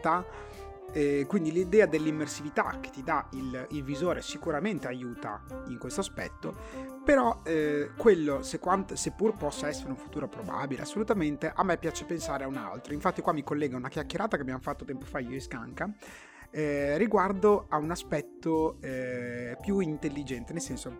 E 0.91 1.27
quindi 1.29 1.53
l'idea 1.53 1.87
dell'immersività 1.87 2.79
che 2.81 2.91
ti 2.91 3.03
dà 3.03 3.29
il, 3.33 3.67
il 3.71 3.83
visore 3.83 4.23
sicuramente 4.23 4.87
aiuta 4.87 5.43
in 5.67 5.79
questo 5.79 6.01
aspetto, 6.01 6.55
però 7.05 7.41
eh, 7.45 7.91
quello, 7.97 8.43
se 8.43 8.59
quant- 8.59 8.95
seppur 8.95 9.37
possa 9.37 9.69
essere 9.69 9.91
un 9.91 9.97
futuro 9.97 10.29
probabile, 10.29 10.83
assolutamente, 10.83 11.53
a 11.55 11.63
me 11.63 11.77
piace 11.77 12.05
pensare 12.05 12.45
a 12.45 12.47
un 12.47 12.57
altro. 12.57 12.95
Infatti 12.95 13.21
qua 13.21 13.33
mi 13.33 13.45
collega 13.45 13.77
una 13.77 13.89
chiacchierata 13.89 14.37
che 14.37 14.43
abbiamo 14.43 14.61
fatto 14.61 14.85
tempo 14.85 15.05
fa 15.05 15.19
io 15.19 15.37
e 15.37 15.41
Scanca, 15.41 15.93
eh, 16.51 16.97
riguardo 16.97 17.67
a 17.69 17.77
un 17.77 17.91
aspetto 17.91 18.79
eh, 18.81 19.57
più 19.61 19.81
intelligente, 19.81 20.53
nel 20.53 20.63
senso 20.63 20.97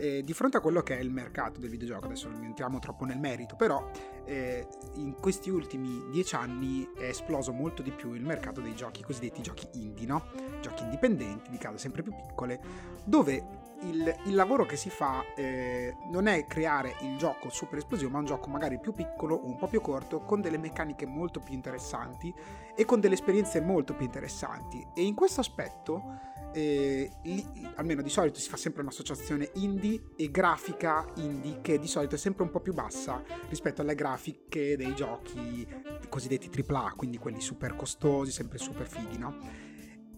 eh, 0.00 0.22
di 0.24 0.32
fronte 0.32 0.56
a 0.56 0.60
quello 0.60 0.82
che 0.82 0.96
è 0.96 1.00
il 1.00 1.10
mercato 1.10 1.60
del 1.60 1.68
videogioco, 1.68 2.06
adesso 2.06 2.28
non 2.28 2.42
entriamo 2.42 2.78
troppo 2.78 3.04
nel 3.04 3.18
merito, 3.18 3.54
però 3.54 3.88
eh, 4.24 4.66
in 4.94 5.14
questi 5.20 5.50
ultimi 5.50 6.04
dieci 6.10 6.34
anni 6.34 6.88
è 6.96 7.04
esploso 7.04 7.52
molto 7.52 7.82
di 7.82 7.90
più 7.90 8.14
il 8.14 8.24
mercato 8.24 8.60
dei 8.60 8.74
giochi 8.74 9.02
cosiddetti 9.02 9.42
giochi 9.42 9.68
indie, 9.74 10.06
no? 10.06 10.24
Giochi 10.60 10.84
indipendenti, 10.84 11.50
di 11.50 11.58
case 11.58 11.78
sempre 11.78 12.02
più 12.02 12.14
piccole, 12.14 12.60
dove 13.04 13.68
il, 13.82 14.14
il 14.24 14.34
lavoro 14.34 14.64
che 14.66 14.76
si 14.76 14.90
fa 14.90 15.22
eh, 15.34 15.94
non 16.10 16.26
è 16.26 16.46
creare 16.46 16.96
il 17.00 17.16
gioco 17.16 17.50
super 17.50 17.78
esplosivo, 17.78 18.10
ma 18.10 18.18
un 18.18 18.24
gioco 18.24 18.48
magari 18.48 18.78
più 18.78 18.92
piccolo 18.92 19.34
o 19.34 19.46
un 19.46 19.56
po' 19.56 19.68
più 19.68 19.80
corto, 19.80 20.20
con 20.20 20.40
delle 20.40 20.58
meccaniche 20.58 21.06
molto 21.06 21.40
più 21.40 21.54
interessanti 21.54 22.32
e 22.74 22.84
con 22.84 23.00
delle 23.00 23.14
esperienze 23.14 23.60
molto 23.60 23.94
più 23.94 24.04
interessanti. 24.04 24.86
E 24.94 25.02
in 25.02 25.14
questo 25.14 25.40
aspetto 25.40 26.28
eh, 26.52 27.10
lì, 27.24 27.46
almeno 27.76 28.02
di 28.02 28.08
solito 28.08 28.38
si 28.38 28.48
fa 28.48 28.56
sempre 28.56 28.82
un'associazione 28.82 29.50
indie 29.54 30.00
e 30.16 30.30
grafica 30.30 31.06
indie 31.16 31.60
che 31.60 31.78
di 31.78 31.86
solito 31.86 32.14
è 32.14 32.18
sempre 32.18 32.42
un 32.42 32.50
po' 32.50 32.60
più 32.60 32.72
bassa 32.72 33.22
rispetto 33.48 33.82
alle 33.82 33.94
grafiche 33.94 34.76
dei 34.76 34.94
giochi 34.94 35.66
cosiddetti 36.08 36.50
AAA, 36.66 36.94
quindi 36.96 37.18
quelli 37.18 37.40
super 37.40 37.76
costosi, 37.76 38.30
sempre 38.30 38.58
super 38.58 38.86
fighi, 38.86 39.18
no? 39.18 39.36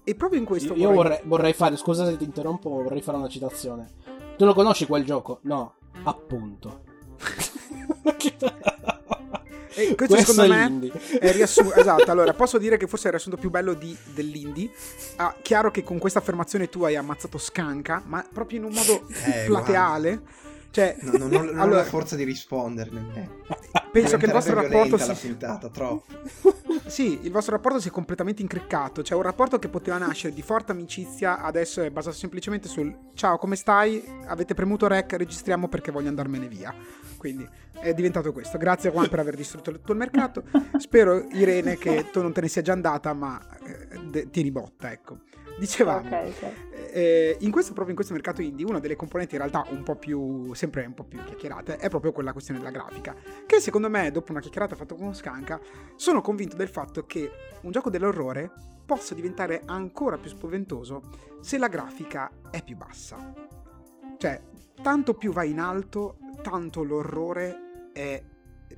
E 0.05 0.15
proprio 0.15 0.41
in 0.41 0.47
questo... 0.47 0.75
Io 0.75 0.91
vorrei, 0.91 1.21
vorrei 1.25 1.53
fare, 1.53 1.77
scusa 1.77 2.05
se 2.07 2.17
ti 2.17 2.25
interrompo, 2.25 2.71
vorrei 2.71 3.03
fare 3.03 3.19
una 3.19 3.29
citazione. 3.29 3.89
Tu 4.37 4.45
lo 4.45 4.55
conosci 4.55 4.87
quel 4.87 5.05
gioco? 5.05 5.39
No, 5.43 5.75
appunto. 6.03 6.83
E 9.75 9.95
questo, 9.95 10.15
Questo 10.15 10.33
secondo 10.33 10.55
è 10.55 10.59
me 10.59 10.67
l'indie. 10.69 10.93
è 11.19 11.33
riassunto. 11.33 11.75
esatto, 11.75 12.11
allora 12.11 12.33
posso 12.35 12.59
dire 12.59 12.77
che 12.77 12.87
forse 12.87 13.05
è 13.05 13.07
il 13.07 13.13
riassunto 13.13 13.39
più 13.39 13.51
bello 13.51 13.75
di, 13.75 13.97
dell'indie. 14.15 14.71
Ah, 15.17 15.35
chiaro 15.41 15.71
che 15.71 15.83
con 15.83 15.99
questa 15.99 16.19
affermazione 16.19 16.69
tu 16.69 16.83
hai 16.85 16.97
ammazzato 16.97 17.39
Scanca, 17.39 18.03
ma 18.07 18.25
proprio 18.33 18.59
in 18.59 18.65
un 18.65 18.73
modo 18.73 19.07
Eh, 19.25 19.45
plateale. 19.47 20.23
Cioè, 20.71 20.97
No, 21.01 21.13
no, 21.13 21.27
non, 21.27 21.45
non 21.45 21.59
ho 21.59 21.63
allora, 21.63 21.77
la 21.83 21.85
forza 21.85 22.17
di 22.17 22.25
risponderne. 22.25 23.07
Eh. 23.15 23.29
penso 23.93 24.17
che 24.17 24.25
il 24.25 24.33
vostro 24.33 24.55
rapporto 24.55 24.97
violenta 24.97 25.15
si, 25.15 25.29
la 25.29 25.35
puntata, 25.35 25.69
troppo. 25.69 26.05
Sì, 26.87 27.19
il 27.23 27.31
vostro 27.31 27.55
rapporto 27.55 27.79
si 27.79 27.89
è 27.89 27.91
completamente 27.91 28.41
incriccato. 28.41 29.03
Cioè, 29.03 29.15
un 29.17 29.23
rapporto 29.23 29.59
che 29.59 29.69
poteva 29.69 29.99
nascere 29.99 30.33
di 30.33 30.41
forte 30.41 30.73
amicizia, 30.73 31.43
adesso 31.43 31.83
è 31.83 31.91
basato 31.91 32.17
semplicemente 32.17 32.69
sul 32.69 32.91
ciao, 33.13 33.37
come 33.37 33.57
stai? 33.57 34.03
Avete 34.27 34.55
premuto 34.55 34.87
rec, 34.87 35.13
registriamo 35.13 35.69
perché 35.69 35.91
voglio 35.93 36.09
andarmene 36.09 36.49
via. 36.49 36.75
Quindi 37.23 37.49
è 37.79 37.95
diventato 37.95 38.33
questo. 38.33 38.59
Grazie 38.59 38.91
Juan 38.91 39.09
per 39.09 39.21
aver 39.21 39.37
distrutto 39.37 39.71
tutto 39.71 39.93
il 39.93 39.99
mercato. 39.99 40.43
Spero, 40.77 41.25
Irene, 41.31 41.77
che 41.77 42.11
tu 42.11 42.21
non 42.21 42.33
te 42.33 42.41
ne 42.41 42.49
sia 42.49 42.63
già 42.63 42.73
andata, 42.73 43.13
ma 43.13 43.41
eh, 43.65 44.01
de- 44.11 44.29
tieni 44.29 44.51
botta, 44.51 44.91
ecco. 44.91 45.19
Dicevamo, 45.57 46.09
Ok, 46.09 46.27
ok. 46.27 46.53
eh, 46.93 47.37
in 47.39 47.53
questo, 47.53 47.75
proprio 47.75 47.91
in 47.91 47.95
questo 47.95 48.13
mercato 48.13 48.43
indie, 48.43 48.67
una 48.67 48.81
delle 48.81 48.97
componenti 48.97 49.37
in 49.37 49.41
realtà 49.43 49.65
un 49.71 49.85
po' 49.85 49.95
più, 49.95 50.53
sempre 50.55 50.85
un 50.85 50.95
po' 50.95 51.05
più 51.05 51.23
chiacchierate, 51.23 51.77
è 51.77 51.89
proprio 51.89 52.11
quella 52.11 52.33
questione 52.33 52.59
della 52.59 52.73
grafica. 52.73 53.15
Che 53.47 53.61
secondo 53.61 53.89
me, 53.89 54.11
dopo 54.11 54.33
una 54.33 54.41
chiacchierata 54.41 54.75
fatta 54.75 54.97
con 54.97 55.15
Scanca, 55.15 55.61
sono 55.95 56.23
convinto 56.23 56.57
del 56.57 56.71
fatto 56.71 57.07
che 57.07 57.31
un 57.61 57.71
gioco 57.71 57.89
dell'orrore 57.89 58.51
possa 58.85 59.15
diventare 59.15 59.63
ancora 59.65 60.19
più 60.19 60.29
spaventoso 60.29 61.03
se 61.41 61.57
la 61.57 61.69
grafica 61.69 62.29
è 62.51 62.65
più 62.65 62.77
bassa. 62.77 63.33
Cioè, 64.19 64.43
tanto 64.83 65.15
più 65.15 65.33
va 65.33 65.45
in 65.45 65.61
alto, 65.61 66.17
tanto 66.41 66.83
l'orrore 66.83 67.91
è 67.93 68.23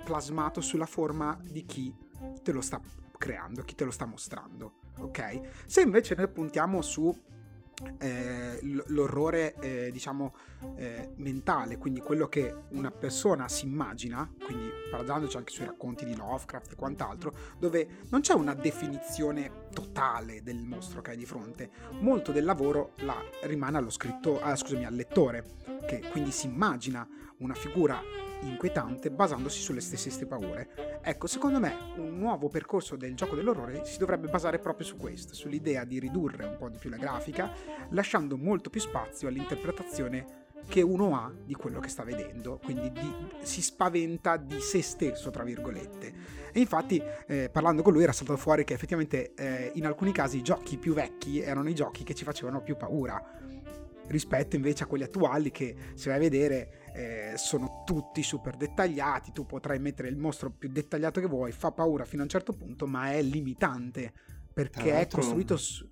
plasmato 0.02 0.60
sulla 0.60 0.86
forma 0.86 1.38
di 1.42 1.64
chi 1.64 1.94
te 2.42 2.52
lo 2.52 2.60
sta 2.60 2.80
creando, 3.16 3.62
chi 3.62 3.74
te 3.74 3.84
lo 3.84 3.90
sta 3.90 4.06
mostrando. 4.06 4.80
Ok? 4.98 5.40
Se 5.66 5.80
invece 5.80 6.14
noi 6.14 6.28
puntiamo 6.28 6.82
su 6.82 7.14
eh, 7.98 8.58
l'orrore, 8.86 9.54
eh, 9.56 9.90
diciamo, 9.90 10.34
eh, 10.76 11.10
mentale, 11.16 11.76
quindi 11.76 12.00
quello 12.00 12.28
che 12.28 12.54
una 12.70 12.90
persona 12.90 13.48
si 13.48 13.66
immagina, 13.66 14.30
quindi 14.44 14.70
basandoci 14.90 15.36
anche 15.36 15.52
sui 15.52 15.64
racconti 15.64 16.04
di 16.04 16.14
Lovecraft 16.14 16.72
e 16.72 16.76
quant'altro, 16.76 17.34
dove 17.58 17.86
non 18.10 18.20
c'è 18.20 18.34
una 18.34 18.54
definizione 18.54 19.68
totale 19.72 20.42
del 20.42 20.62
mostro 20.62 21.02
che 21.02 21.10
hai 21.10 21.16
di 21.16 21.26
fronte, 21.26 21.70
molto 22.00 22.30
del 22.30 22.44
lavoro 22.44 22.92
la 22.98 23.20
rimane 23.42 23.78
allo 23.78 23.90
scritto, 23.90 24.40
ah, 24.40 24.54
scusami, 24.54 24.84
al 24.84 24.94
lettore, 24.94 25.44
che 25.86 26.00
quindi 26.10 26.30
si 26.30 26.46
immagina 26.46 27.06
una 27.44 27.54
figura 27.54 28.02
inquietante 28.40 29.10
basandosi 29.10 29.60
sulle 29.60 29.80
stesse 29.80 30.26
paure. 30.26 31.00
Ecco, 31.02 31.26
secondo 31.26 31.60
me 31.60 31.76
un 31.96 32.18
nuovo 32.18 32.48
percorso 32.48 32.96
del 32.96 33.14
gioco 33.14 33.36
dell'orrore 33.36 33.84
si 33.84 33.98
dovrebbe 33.98 34.28
basare 34.28 34.58
proprio 34.58 34.86
su 34.86 34.96
questo, 34.96 35.34
sull'idea 35.34 35.84
di 35.84 35.98
ridurre 35.98 36.44
un 36.44 36.56
po' 36.58 36.68
di 36.68 36.78
più 36.78 36.90
la 36.90 36.96
grafica, 36.96 37.52
lasciando 37.90 38.36
molto 38.36 38.70
più 38.70 38.80
spazio 38.80 39.28
all'interpretazione 39.28 40.42
che 40.66 40.80
uno 40.80 41.14
ha 41.14 41.30
di 41.44 41.54
quello 41.54 41.78
che 41.78 41.88
sta 41.88 42.04
vedendo, 42.04 42.58
quindi 42.62 42.90
di- 42.90 43.14
si 43.42 43.60
spaventa 43.60 44.38
di 44.38 44.60
se 44.60 44.80
stesso, 44.80 45.30
tra 45.30 45.42
virgolette. 45.42 46.12
E 46.52 46.60
infatti, 46.60 47.02
eh, 47.26 47.50
parlando 47.50 47.82
con 47.82 47.92
lui, 47.92 48.02
era 48.02 48.12
saltato 48.12 48.38
fuori 48.38 48.64
che 48.64 48.72
effettivamente 48.72 49.34
eh, 49.34 49.72
in 49.74 49.84
alcuni 49.84 50.12
casi 50.12 50.38
i 50.38 50.42
giochi 50.42 50.78
più 50.78 50.94
vecchi 50.94 51.40
erano 51.40 51.68
i 51.68 51.74
giochi 51.74 52.02
che 52.02 52.14
ci 52.14 52.24
facevano 52.24 52.62
più 52.62 52.76
paura 52.76 53.22
rispetto 54.08 54.56
invece 54.56 54.84
a 54.84 54.86
quelli 54.86 55.04
attuali 55.04 55.50
che 55.50 55.74
se 55.94 56.08
vai 56.08 56.18
a 56.18 56.20
vedere 56.20 56.92
eh, 56.94 57.32
sono 57.36 57.82
tutti 57.84 58.22
super 58.22 58.56
dettagliati 58.56 59.32
tu 59.32 59.46
potrai 59.46 59.78
mettere 59.78 60.08
il 60.08 60.16
mostro 60.16 60.50
più 60.50 60.68
dettagliato 60.68 61.20
che 61.20 61.26
vuoi 61.26 61.52
fa 61.52 61.72
paura 61.72 62.04
fino 62.04 62.22
a 62.22 62.24
un 62.24 62.30
certo 62.30 62.52
punto 62.52 62.86
ma 62.86 63.12
è 63.12 63.22
limitante 63.22 64.12
perché 64.54 65.00
è 65.00 65.08
costruito 65.08 65.56
su... 65.56 65.86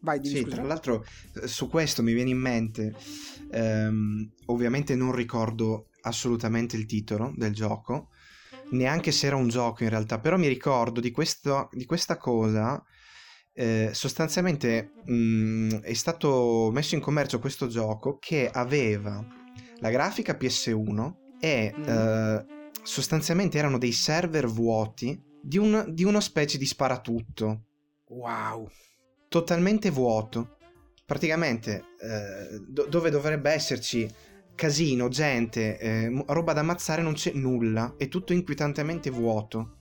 vai 0.00 0.20
dimmi 0.20 0.36
Sì, 0.36 0.42
scusa. 0.42 0.56
tra 0.56 0.64
l'altro 0.64 1.04
eh, 1.42 1.48
su 1.48 1.68
questo 1.68 2.02
mi 2.02 2.12
viene 2.12 2.30
in 2.30 2.38
mente, 2.38 2.94
ehm, 3.50 4.32
ovviamente 4.46 4.94
non 4.94 5.12
ricordo 5.12 5.88
assolutamente 6.02 6.76
il 6.76 6.84
titolo 6.84 7.32
del 7.34 7.54
gioco, 7.54 8.10
neanche 8.72 9.12
se 9.12 9.26
era 9.26 9.36
un 9.36 9.48
gioco 9.48 9.82
in 9.82 9.88
realtà, 9.88 10.20
però 10.20 10.36
mi 10.36 10.46
ricordo 10.46 11.00
di, 11.00 11.10
questo, 11.10 11.68
di 11.72 11.86
questa 11.86 12.18
cosa, 12.18 12.82
eh, 13.56 13.90
sostanzialmente 13.92 14.92
mh, 15.04 15.80
è 15.80 15.94
stato 15.94 16.70
messo 16.72 16.94
in 16.94 17.00
commercio 17.00 17.38
questo 17.38 17.68
gioco 17.68 18.18
che 18.18 18.50
aveva 18.52 19.24
la 19.78 19.90
grafica 19.90 20.36
PS1 20.38 21.14
e 21.40 21.74
Mm. 21.76 21.82
eh, 21.88 22.46
sostanzialmente 22.82 23.58
erano 23.58 23.78
dei 23.78 23.92
server 23.92 24.46
vuoti 24.46 25.20
di, 25.40 25.58
un, 25.58 25.84
di 25.88 26.04
una 26.04 26.20
specie 26.20 26.58
di 26.58 26.66
sparatutto 26.66 27.64
wow 28.08 28.68
totalmente 29.28 29.90
vuoto. 29.90 30.56
Praticamente 31.04 31.84
eh, 32.00 32.58
do- 32.66 32.86
dove 32.86 33.10
dovrebbe 33.10 33.50
esserci 33.50 34.08
casino, 34.54 35.08
gente, 35.08 35.78
eh, 35.78 36.24
roba 36.26 36.52
da 36.52 36.60
ammazzare 36.60 37.02
non 37.02 37.12
c'è 37.14 37.32
nulla, 37.34 37.94
è 37.96 38.08
tutto 38.08 38.32
inquietantemente 38.32 39.10
vuoto. 39.10 39.76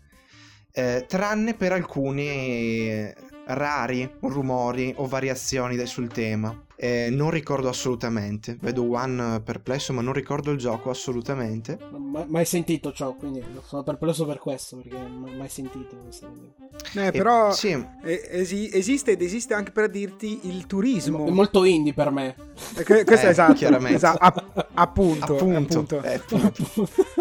Eh, 0.72 1.06
tranne 1.08 1.54
per 1.54 1.72
alcuni 1.72 3.12
rari 3.46 4.10
rumori 4.22 4.94
o 4.98 5.08
variazioni 5.08 5.76
sul 5.86 6.08
tema. 6.08 6.64
Eh, 6.86 7.10
non 7.10 7.32
ricordo 7.32 7.68
assolutamente. 7.68 8.58
Vedo 8.62 8.88
One 8.90 9.42
perplesso, 9.42 9.92
ma 9.94 10.02
non 10.02 10.14
ricordo 10.14 10.52
il 10.52 10.58
gioco 10.60 10.90
assolutamente. 10.92 11.78
Ho 11.92 12.26
mai 12.28 12.46
sentito 12.46 12.92
ciò, 12.94 13.14
quindi 13.14 13.44
sono 13.66 13.82
perplesso 13.84 14.26
per 14.26 14.38
questo, 14.38 14.78
perché 14.78 14.98
non 14.98 15.26
ho 15.28 15.38
mai 15.38 15.50
sentito 15.50 15.96
questa 16.04 16.28
cosa. 16.28 17.08
Eh, 17.08 17.12
però 17.12 17.50
Eh, 17.50 17.54
sì, 17.54 17.86
eh, 18.04 18.28
esi- 18.32 18.70
esiste 18.72 19.12
ed 19.12 19.22
esiste 19.22 19.54
anche 19.54 19.72
per 19.72 19.90
dirti 19.90 20.42
il 20.44 20.68
turismo 20.68 21.26
È 21.26 21.32
molto 21.32 21.64
indie 21.64 21.94
per 21.94 22.12
me. 22.12 22.36
Eh, 22.78 22.84
que- 22.84 23.04
questo 23.04 23.26
Eh, 23.26 23.30
è 23.30 23.32
esatto, 23.32 23.54
chiaramente. 23.54 23.96
esatto, 23.96 24.18
app- 24.24 24.66
appunto, 24.74 25.34
appunto. 25.36 25.80
appunto. 25.80 26.02
eh, 26.04 26.14
appunto. 26.16 26.54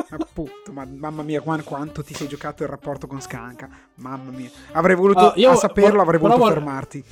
Appunto, 0.14 0.73
ma, 0.73 0.85
mamma 0.88 1.23
mia, 1.23 1.40
Juan, 1.40 1.64
quanto 1.64 2.04
ti 2.04 2.14
sei 2.14 2.28
giocato 2.28 2.62
il 2.62 2.68
rapporto 2.68 3.06
con 3.09 3.21
Scanca. 3.21 3.68
Mamma 3.97 4.30
mia, 4.30 4.49
avrei 4.73 4.94
voluto, 4.94 5.33
io 5.37 5.50
a 5.50 5.56
saperlo, 5.56 5.90
vor- 5.92 6.00
avrei 6.02 6.21
voluto 6.21 6.38
vor- 6.38 6.52
fermarti. 6.52 7.04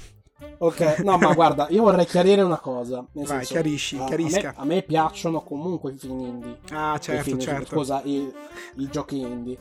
Ok, 0.59 0.99
no, 1.03 1.19
ma 1.19 1.33
guarda, 1.35 1.67
io 1.71 1.83
vorrei 1.83 2.07
chiarire 2.07 2.43
una 2.43 2.59
cosa. 2.59 3.05
Nel 3.13 3.27
Vai, 3.27 3.39
senso, 3.39 3.53
chiarisci, 3.55 3.99
a- 3.99 4.05
chiarisca. 4.05 4.49
A 4.57 4.65
me, 4.65 4.73
a 4.73 4.75
me 4.77 4.83
piacciono 4.83 5.41
comunque 5.43 5.93
i 5.93 5.97
film 5.99 6.21
indie. 6.21 6.59
Ah, 6.71 6.97
certo, 6.99 7.23
film- 7.25 7.41
certo. 7.41 7.75
Scusa, 7.75 8.01
i, 8.05 8.33
i 8.77 8.89
giochi 8.89 9.21
indie. 9.21 9.59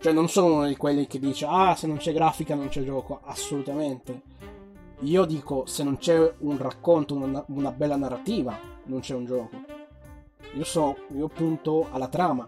Cioè, 0.00 0.12
non 0.12 0.28
sono 0.28 0.54
uno 0.54 0.66
di 0.66 0.76
quelli 0.76 1.06
che 1.06 1.18
dice, 1.18 1.46
ah, 1.48 1.74
se 1.76 1.86
non 1.86 1.98
c'è 1.98 2.12
grafica 2.12 2.54
non 2.54 2.68
c'è 2.68 2.82
gioco. 2.82 3.20
Assolutamente. 3.24 4.22
Io 5.00 5.24
dico, 5.24 5.66
se 5.66 5.82
non 5.84 5.98
c'è 5.98 6.32
un 6.38 6.58
racconto, 6.58 7.14
una, 7.14 7.44
una 7.48 7.70
bella 7.70 7.96
narrativa, 7.96 8.58
non 8.84 9.00
c'è 9.00 9.14
un 9.14 9.26
gioco. 9.26 9.50
Io 10.54 10.64
so, 10.64 10.96
io 11.14 11.28
punto 11.28 11.86
alla 11.92 12.08
trama. 12.08 12.46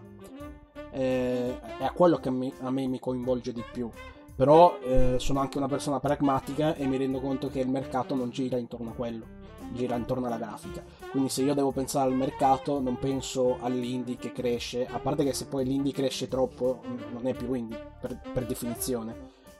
Eh, 0.91 1.59
è 1.79 1.83
a 1.83 1.91
quello 1.91 2.17
che 2.17 2.29
mi- 2.29 2.53
a 2.61 2.69
me 2.69 2.85
mi 2.87 2.99
coinvolge 2.99 3.53
di 3.53 3.63
più. 3.71 3.89
Però 4.35 4.79
eh, 4.79 5.15
sono 5.19 5.39
anche 5.39 5.57
una 5.57 5.67
persona 5.67 5.99
pragmatica 5.99 6.75
e 6.75 6.87
mi 6.87 6.97
rendo 6.97 7.19
conto 7.19 7.49
che 7.49 7.59
il 7.59 7.69
mercato 7.69 8.15
non 8.15 8.29
gira 8.29 8.57
intorno 8.57 8.89
a 8.89 8.93
quello, 8.93 9.25
gira 9.73 9.95
intorno 9.95 10.25
alla 10.25 10.37
grafica. 10.37 10.83
Quindi 11.11 11.29
se 11.29 11.43
io 11.43 11.53
devo 11.53 11.71
pensare 11.71 12.09
al 12.09 12.15
mercato 12.15 12.79
non 12.79 12.97
penso 12.97 13.57
all'indie 13.61 14.17
che 14.17 14.31
cresce, 14.31 14.87
a 14.87 14.99
parte 14.99 15.23
che 15.23 15.33
se 15.33 15.45
poi 15.45 15.65
l'indie 15.65 15.93
cresce 15.93 16.27
troppo 16.27 16.81
non 17.11 17.27
è 17.27 17.33
più 17.33 17.53
indie 17.53 17.91
per, 18.01 18.19
per 18.33 18.45
definizione. 18.45 19.15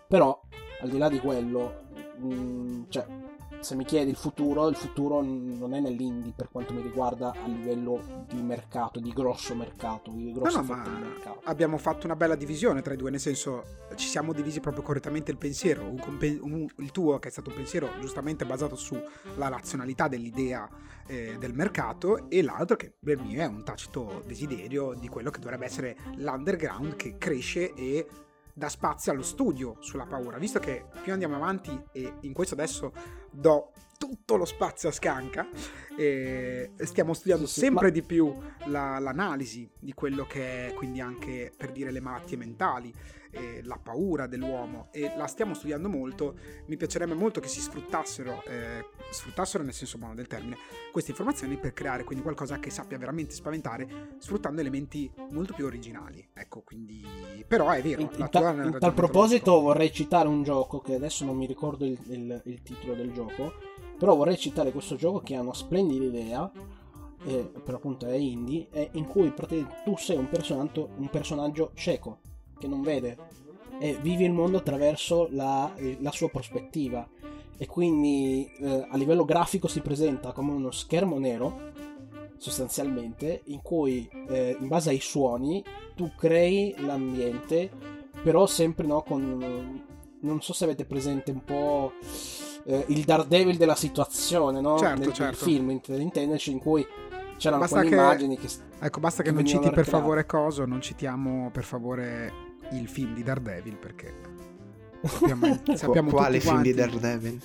Però 0.08 0.42
al 0.82 0.89
di 0.89 0.98
là 0.98 1.08
di 1.08 1.20
quello, 1.20 1.84
mh, 2.18 2.34
mm, 2.34 2.84
cioè 2.89 3.06
se 3.63 3.75
mi 3.75 3.86
chiedi 3.86 4.10
il 4.10 4.15
futuro, 4.15 4.67
il 4.67 4.75
futuro 4.75 5.22
non 5.22 5.74
è 5.74 5.79
nell'indie 5.79 6.34
per 6.36 6.50
quanto 6.51 6.74
mi 6.74 6.82
riguarda 6.82 7.32
a 7.32 7.48
livello 7.48 8.25
di 8.27 8.41
mercato, 8.41 9.00
di 9.00 9.12
grosso 9.12 9.55
mercato, 9.55 10.12
di 10.12 10.32
grosso 10.32 10.62
no, 10.62 10.67
no, 10.67 10.75
ma 10.75 10.89
mercato. 11.00 11.41
Abbiamo 11.46 11.77
fatto 11.77 12.05
una 12.05 12.15
bella 12.15 12.36
divisione 12.36 12.82
tra 12.82 12.93
i 12.93 12.98
due, 12.98 13.10
nel 13.10 13.20
senso 13.20 13.63
ci 13.96 14.08
siamo 14.08 14.34
divisi 14.34 14.60
proprio 14.60 14.84
correttamente 14.84 15.32
il 15.32 15.38
pensiero, 15.38 15.84
un 15.84 15.98
compen- 15.98 16.39
un, 16.41 16.67
il 16.77 16.91
tuo 16.91 17.20
che 17.20 17.29
è 17.29 17.32
stato 17.32 17.50
un 17.50 17.55
pensiero 17.55 17.89
giustamente 18.00 18.46
basato 18.46 18.75
sulla 18.75 19.48
razionalità 19.48 20.08
dell'idea 20.08 20.70
eh, 21.08 21.38
del 21.39 21.53
mercato 21.53 22.29
e 22.29 22.41
l'altro 22.41 22.75
che 22.75 22.93
per 23.00 23.20
me 23.20 23.36
è 23.36 23.46
un 23.46 23.63
tacito 23.63 24.24
desiderio 24.25 24.93
di 24.93 25.08
quello 25.08 25.29
che 25.29 25.39
dovrebbe 25.39 25.65
essere 25.65 25.96
l'underground 26.15 26.96
che 26.96 27.17
cresce 27.17 27.74
e 27.74 28.08
dà 28.53 28.69
spazio 28.69 29.12
allo 29.12 29.24
studio 29.24 29.77
sulla 29.79 30.05
paura, 30.05 30.38
visto 30.38 30.60
che 30.60 30.86
più 31.01 31.12
andiamo 31.12 31.36
avanti 31.36 31.77
e 31.91 32.13
in 32.22 32.33
questo 32.33 32.53
adesso 32.53 32.93
do 33.31 33.72
tutto 33.98 34.36
lo 34.36 34.45
spazio 34.45 34.89
a 34.89 34.91
scanca 34.91 35.48
stiamo 36.75 37.13
studiando 37.13 37.45
sì, 37.45 37.62
sempre 37.62 37.86
ma... 37.86 37.91
di 37.91 38.01
più 38.01 38.36
la, 38.65 39.00
l'analisi 39.00 39.69
di 39.79 39.93
quello 39.93 40.25
che 40.25 40.67
è 40.67 40.74
quindi 40.74 41.00
anche 41.00 41.53
per 41.55 41.72
dire 41.72 41.89
le 41.89 42.01
malattie 42.01 42.36
mentali 42.36 42.93
eh, 43.33 43.61
la 43.63 43.79
paura 43.81 44.27
dell'uomo 44.27 44.87
e 44.91 45.11
la 45.17 45.27
stiamo 45.27 45.53
studiando 45.53 45.89
molto. 45.89 46.35
Mi 46.67 46.77
piacerebbe 46.77 47.13
molto 47.13 47.39
che 47.39 47.47
si 47.47 47.59
sfruttassero 47.59 48.43
eh, 48.45 48.85
sfruttassero 49.11 49.63
nel 49.63 49.73
senso 49.73 49.97
buono 49.97 50.15
del 50.15 50.27
termine 50.27 50.57
queste 50.91 51.11
informazioni 51.11 51.57
per 51.57 51.73
creare 51.73 52.03
quindi 52.03 52.23
qualcosa 52.23 52.59
che 52.59 52.69
sappia 52.69 52.97
veramente 52.97 53.33
spaventare 53.33 54.15
sfruttando 54.19 54.61
elementi 54.61 55.11
molto 55.31 55.53
più 55.53 55.65
originali. 55.65 56.27
Ecco 56.33 56.61
quindi 56.61 57.05
però 57.47 57.69
è 57.69 57.81
vero 57.81 58.01
in, 58.01 58.09
in, 58.15 58.29
ta- 58.29 58.51
in 58.51 58.77
tal 58.79 58.93
proposito 58.93 59.59
vorrei 59.59 59.91
citare 59.91 60.27
un 60.27 60.43
gioco 60.43 60.79
che 60.79 60.95
adesso 60.95 61.25
non 61.25 61.35
mi 61.35 61.45
ricordo 61.45 61.85
il, 61.85 61.97
il, 62.07 62.41
il 62.45 62.61
titolo 62.61 62.93
del 62.93 63.11
gioco 63.11 63.53
però 63.97 64.15
vorrei 64.15 64.37
citare 64.37 64.71
questo 64.71 64.95
gioco 64.95 65.21
che 65.21 65.35
ha 65.35 65.41
una 65.41 65.53
splendida 65.53 66.03
idea 66.03 66.51
eh, 67.25 67.51
per 67.63 67.75
appunto 67.75 68.05
è 68.05 68.15
indie 68.15 68.67
eh, 68.71 68.89
in 68.93 69.05
cui 69.05 69.33
tu 69.83 69.95
sei 69.97 70.17
un 70.17 70.27
personaggio, 70.27 70.89
un 70.97 71.09
personaggio 71.09 71.71
cieco 71.73 72.19
che 72.63 72.67
non 72.70 72.82
vede 72.82 73.17
e 73.79 73.98
vivi 74.01 74.24
il 74.24 74.32
mondo 74.32 74.58
attraverso 74.58 75.27
la, 75.32 75.74
la 76.00 76.12
sua 76.12 76.29
prospettiva 76.29 77.05
e 77.58 77.65
quindi 77.67 78.50
eh, 78.60 78.88
a 78.89 78.96
livello 78.96 79.25
grafico 79.25 79.67
si 79.67 79.82
presenta 79.82 80.32
come 80.32 80.51
uno 80.51 80.72
schermo 80.72 81.20
nero 81.20 81.72
sostanzialmente 82.38 83.41
in 83.46 83.62
cui 83.62 84.10
eh, 84.29 84.55
in 84.58 84.67
base 84.67 84.91
ai 84.91 85.00
suoni 85.00 85.63
tu 85.96 86.12
crei 86.17 86.74
l'ambiente 86.79 87.70
però 88.24 88.46
sempre 88.46 88.88
no 88.88 89.01
con 89.01 89.84
non 90.20 90.41
so 90.41 90.53
se 90.53 90.63
avete 90.63 90.86
presente 90.86 91.32
un 91.32 91.43
po' 91.43 91.91
eh, 92.65 92.86
il 92.88 93.03
Daredevil 93.03 93.58
della 93.58 93.75
situazione 93.75 94.62
no? 94.62 94.77
certo, 94.77 95.00
nel, 95.00 95.13
certo. 95.13 95.43
film 95.43 95.70
intenderci 95.88 96.51
in 96.51 96.60
cui 96.60 96.86
c'erano 97.38 97.62
basta 97.62 97.79
alcune 97.79 97.96
che, 97.96 98.01
immagini 98.01 98.38
che 98.38 98.48
ecco 98.79 99.00
basta 99.00 99.24
che, 99.24 99.29
che 99.29 99.36
non 99.36 99.46
citi 99.46 99.70
per 99.72 99.86
favore 99.86 100.25
coso 100.25 100.65
non 100.65 100.82
citiamo 100.82 101.50
per 101.51 101.63
favore 101.63 102.51
il 102.77 102.88
film 102.88 103.13
di 103.13 103.24
Daredevil 103.24 103.75
perché 103.77 104.13
sappiamo, 105.03 105.62
sappiamo 105.75 106.10
quale 106.10 106.39
film 106.39 106.53
quanti. 106.53 106.72
di 106.72 106.75
Daredevil? 106.77 107.42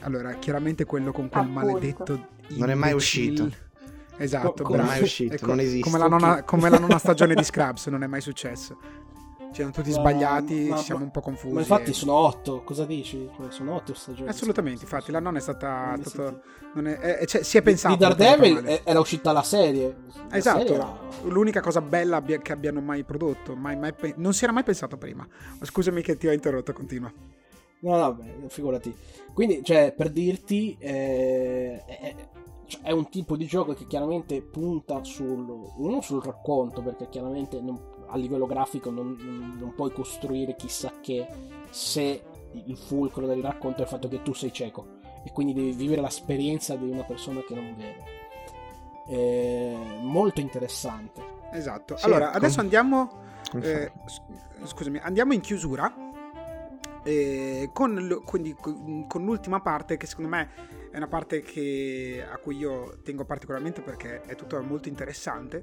Allora, 0.00 0.32
chiaramente 0.34 0.84
quello 0.84 1.12
con 1.12 1.28
quel 1.28 1.44
Appunto. 1.44 1.60
maledetto 1.66 2.26
non 2.48 2.70
è 2.70 2.74
mai 2.74 2.92
uscito. 2.92 3.50
Esatto, 4.16 4.62
Co- 4.62 4.76
non 4.76 4.84
è 4.84 4.88
mai 4.88 5.02
uscito, 5.02 5.34
ecco, 5.34 5.46
non 5.46 5.60
esiste. 5.60 5.80
Come 5.88 5.98
la, 5.98 6.06
nona, 6.08 6.42
come 6.42 6.68
la 6.68 6.78
nona 6.78 6.98
stagione 6.98 7.34
di 7.34 7.42
Scrubs, 7.42 7.86
non 7.86 8.02
è 8.02 8.06
mai 8.06 8.20
successo. 8.20 8.76
C'erano 9.52 9.72
tutti 9.72 9.90
sbagliati, 9.90 10.68
ma, 10.68 10.76
ci 10.76 10.84
siamo 10.84 11.02
un 11.02 11.10
po' 11.10 11.20
confusi. 11.20 11.54
Ma 11.54 11.60
infatti 11.60 11.90
e... 11.90 11.92
sono 11.92 12.14
otto, 12.14 12.62
cosa 12.62 12.84
dici? 12.84 13.28
Cioè, 13.36 13.50
sono 13.50 13.74
otto 13.74 13.94
stagioni. 13.94 14.28
Assolutamente, 14.28 14.82
infatti 14.82 15.10
la 15.10 15.18
nonna 15.18 15.38
è 15.38 15.40
stata... 15.40 15.98
Stato, 16.00 16.42
è, 16.74 16.80
è, 16.80 17.26
cioè, 17.26 17.42
si 17.42 17.58
è 17.58 17.62
pensato... 17.62 17.94
Di 17.94 18.00
Daredevil 18.00 18.80
era 18.84 19.00
uscita 19.00 19.32
la 19.32 19.42
serie. 19.42 19.96
La 20.28 20.36
esatto, 20.36 20.58
serie 20.60 20.74
era... 20.74 20.98
l'unica 21.24 21.60
cosa 21.60 21.80
bella 21.80 22.22
che 22.22 22.52
abbiano 22.52 22.80
mai 22.80 23.02
prodotto. 23.02 23.56
Mai, 23.56 23.76
mai, 23.76 23.92
non 24.16 24.32
si 24.32 24.44
era 24.44 24.52
mai 24.52 24.62
pensato 24.62 24.96
prima. 24.96 25.26
Scusami 25.60 26.00
che 26.00 26.16
ti 26.16 26.28
ho 26.28 26.32
interrotto, 26.32 26.72
continua. 26.72 27.12
No, 27.80 27.96
no, 27.96 28.14
beh, 28.14 28.48
figurati. 28.48 28.94
Quindi, 29.34 29.64
cioè, 29.64 29.92
per 29.96 30.10
dirti... 30.10 30.76
Eh, 30.78 31.84
è, 31.84 32.14
cioè, 32.66 32.82
è 32.82 32.92
un 32.92 33.08
tipo 33.08 33.36
di 33.36 33.46
gioco 33.46 33.74
che 33.74 33.88
chiaramente 33.88 34.40
punta 34.42 35.02
sul, 35.02 35.44
uno 35.76 36.00
sul 36.02 36.22
racconto, 36.22 36.82
perché 36.82 37.08
chiaramente 37.08 37.60
non, 37.60 37.76
a 38.10 38.16
livello 38.16 38.46
grafico 38.46 38.90
non, 38.90 39.16
non, 39.58 39.74
puoi 39.74 39.92
costruire 39.92 40.56
chissà 40.56 40.92
che 41.00 41.26
se 41.70 42.22
il 42.52 42.76
fulcro 42.76 43.26
del 43.26 43.42
racconto 43.42 43.78
è 43.78 43.82
il 43.82 43.88
fatto 43.88 44.08
che 44.08 44.22
tu 44.22 44.32
sei 44.32 44.52
cieco 44.52 44.98
e 45.24 45.30
quindi 45.32 45.52
devi 45.52 45.72
vivere 45.72 46.00
l'esperienza 46.00 46.74
di 46.76 46.88
una 46.88 47.04
persona 47.04 47.40
che 47.40 47.54
non 47.54 47.74
vede. 47.76 48.18
È 49.06 49.76
molto 50.02 50.40
interessante. 50.40 51.22
Esatto. 51.52 51.96
Sì, 51.96 52.04
allora, 52.04 52.32
adesso 52.32 52.60
andiamo. 52.60 53.28
Eh, 53.60 53.92
scusami, 54.62 54.98
andiamo 54.98 55.32
in 55.32 55.40
chiusura. 55.40 55.92
Eh, 57.02 57.70
con, 57.72 58.22
quindi, 58.24 58.54
con 58.54 59.24
l'ultima 59.24 59.60
parte 59.60 59.96
che 59.96 60.06
secondo 60.06 60.30
me 60.30 60.48
è 60.90 60.96
una 60.96 61.06
parte 61.06 61.42
che, 61.42 62.24
a 62.28 62.36
cui 62.38 62.56
io 62.56 62.98
tengo 63.02 63.24
particolarmente 63.24 63.80
perché 63.80 64.22
è 64.22 64.34
tutto 64.34 64.60
molto 64.62 64.88
interessante 64.88 65.62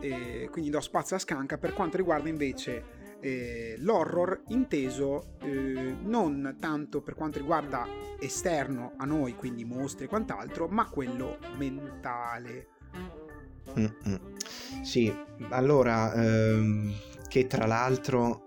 e 0.00 0.48
quindi 0.50 0.70
do 0.70 0.80
spazio 0.80 1.16
a 1.16 1.18
scanca 1.18 1.58
per 1.58 1.72
quanto 1.72 1.96
riguarda 1.96 2.28
invece 2.28 2.96
eh, 3.20 3.74
l'horror 3.78 4.42
inteso 4.48 5.36
eh, 5.40 5.96
non 6.02 6.56
tanto 6.60 7.00
per 7.00 7.14
quanto 7.14 7.38
riguarda 7.38 7.86
esterno 8.20 8.92
a 8.96 9.04
noi, 9.04 9.34
quindi 9.34 9.64
mostri 9.64 10.04
e 10.04 10.08
quant'altro, 10.08 10.68
ma 10.68 10.88
quello 10.88 11.38
mentale. 11.56 12.68
Mm-mm. 13.76 14.36
Sì, 14.82 15.12
allora, 15.50 16.14
ehm, 16.14 16.92
che 17.28 17.46
tra 17.46 17.66
l'altro 17.66 18.44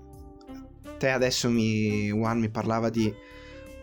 te 0.98 1.10
adesso 1.10 1.50
mi, 1.50 2.08
Juan 2.08 2.40
mi 2.40 2.50
parlava 2.50 2.90
di 2.90 3.14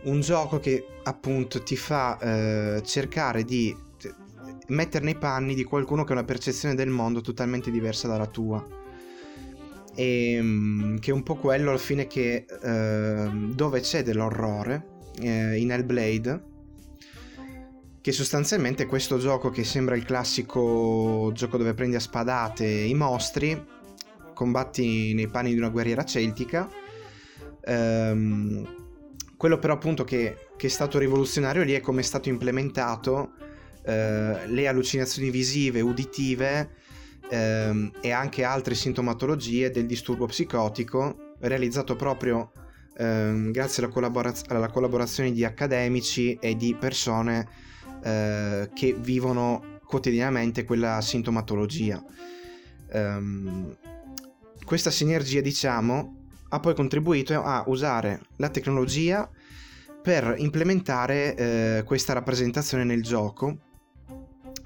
un 0.02 0.20
gioco 0.20 0.61
che 0.61 0.87
appunto 1.02 1.62
ti 1.62 1.76
fa 1.76 2.18
eh, 2.18 2.82
cercare 2.84 3.44
di 3.44 3.74
mettere 4.68 5.04
nei 5.04 5.16
panni 5.16 5.54
di 5.54 5.64
qualcuno 5.64 6.04
che 6.04 6.12
ha 6.12 6.16
una 6.16 6.24
percezione 6.24 6.74
del 6.74 6.88
mondo 6.88 7.20
totalmente 7.20 7.70
diversa 7.70 8.08
dalla 8.08 8.26
tua. 8.26 8.64
E 9.94 10.32
ehm, 10.32 10.98
che 11.00 11.11
è 11.11 11.14
un 11.14 11.22
po' 11.22 11.37
quello 11.37 11.70
alla 11.70 11.78
fine 11.78 12.06
che 12.06 12.46
eh, 12.62 13.30
dove 13.54 13.80
c'è 13.80 14.02
dell'orrore 14.02 14.87
eh, 15.20 15.58
in 15.58 15.72
Hellblade 15.72 16.46
che 18.00 18.12
sostanzialmente 18.12 18.84
è 18.84 18.87
questo 18.87 19.18
gioco 19.18 19.50
che 19.50 19.64
sembra 19.64 19.96
il 19.96 20.04
classico 20.04 21.32
gioco 21.34 21.56
dove 21.56 21.74
prendi 21.74 21.96
a 21.96 22.00
spadate 22.00 22.64
i 22.64 22.94
mostri 22.94 23.61
combatti 24.34 25.12
nei 25.14 25.26
panni 25.26 25.52
di 25.52 25.58
una 25.58 25.68
guerriera 25.68 26.04
celtica 26.04 26.70
ehm, 27.64 28.77
quello 29.38 29.59
però 29.59 29.74
appunto 29.74 30.03
che, 30.03 30.48
che, 30.57 30.66
è 30.66 30.70
stato 30.70 30.98
rivoluzionario 30.98 31.62
lì 31.62 31.72
è 31.72 31.81
come 31.81 32.01
è 32.01 32.05
stato 32.05 32.29
implementato 32.29 33.35
eh, 33.85 34.46
le 34.46 34.66
allucinazioni 34.66 35.31
visive, 35.31 35.81
uditive 35.81 36.70
ehm, 37.31 37.92
e 38.01 38.11
anche 38.11 38.42
altre 38.42 38.74
sintomatologie 38.74 39.70
del 39.70 39.87
disturbo 39.87 40.27
psicotico 40.27 41.35
realizzato 41.38 41.94
proprio 41.94 42.51
ehm, 42.96 43.53
grazie 43.53 43.85
alla, 43.85 43.92
collaboraz- 43.92 44.51
alla, 44.51 44.68
collaborazione 44.68 45.31
di 45.31 45.44
accademici 45.44 46.37
e 46.40 46.57
di 46.57 46.74
persone 46.74 47.48
eh, 48.03 48.68
che 48.74 48.96
vivono 48.98 49.79
quotidianamente 49.85 50.64
quella 50.64 51.01
sintomatologia. 51.01 52.05
Um, 52.90 53.77
questa 54.64 54.90
sinergia, 54.90 55.40
diciamo, 55.40 56.17
ha 56.48 56.61
poi 56.61 56.74
contribuito 56.74 57.42
a 57.42 57.64
usare 57.66 58.20
la 58.37 58.48
tecnologia 58.48 59.28
per 60.02 60.34
implementare 60.38 61.34
eh, 61.34 61.82
questa 61.84 62.12
rappresentazione 62.12 62.84
nel 62.84 63.02
gioco. 63.02 63.58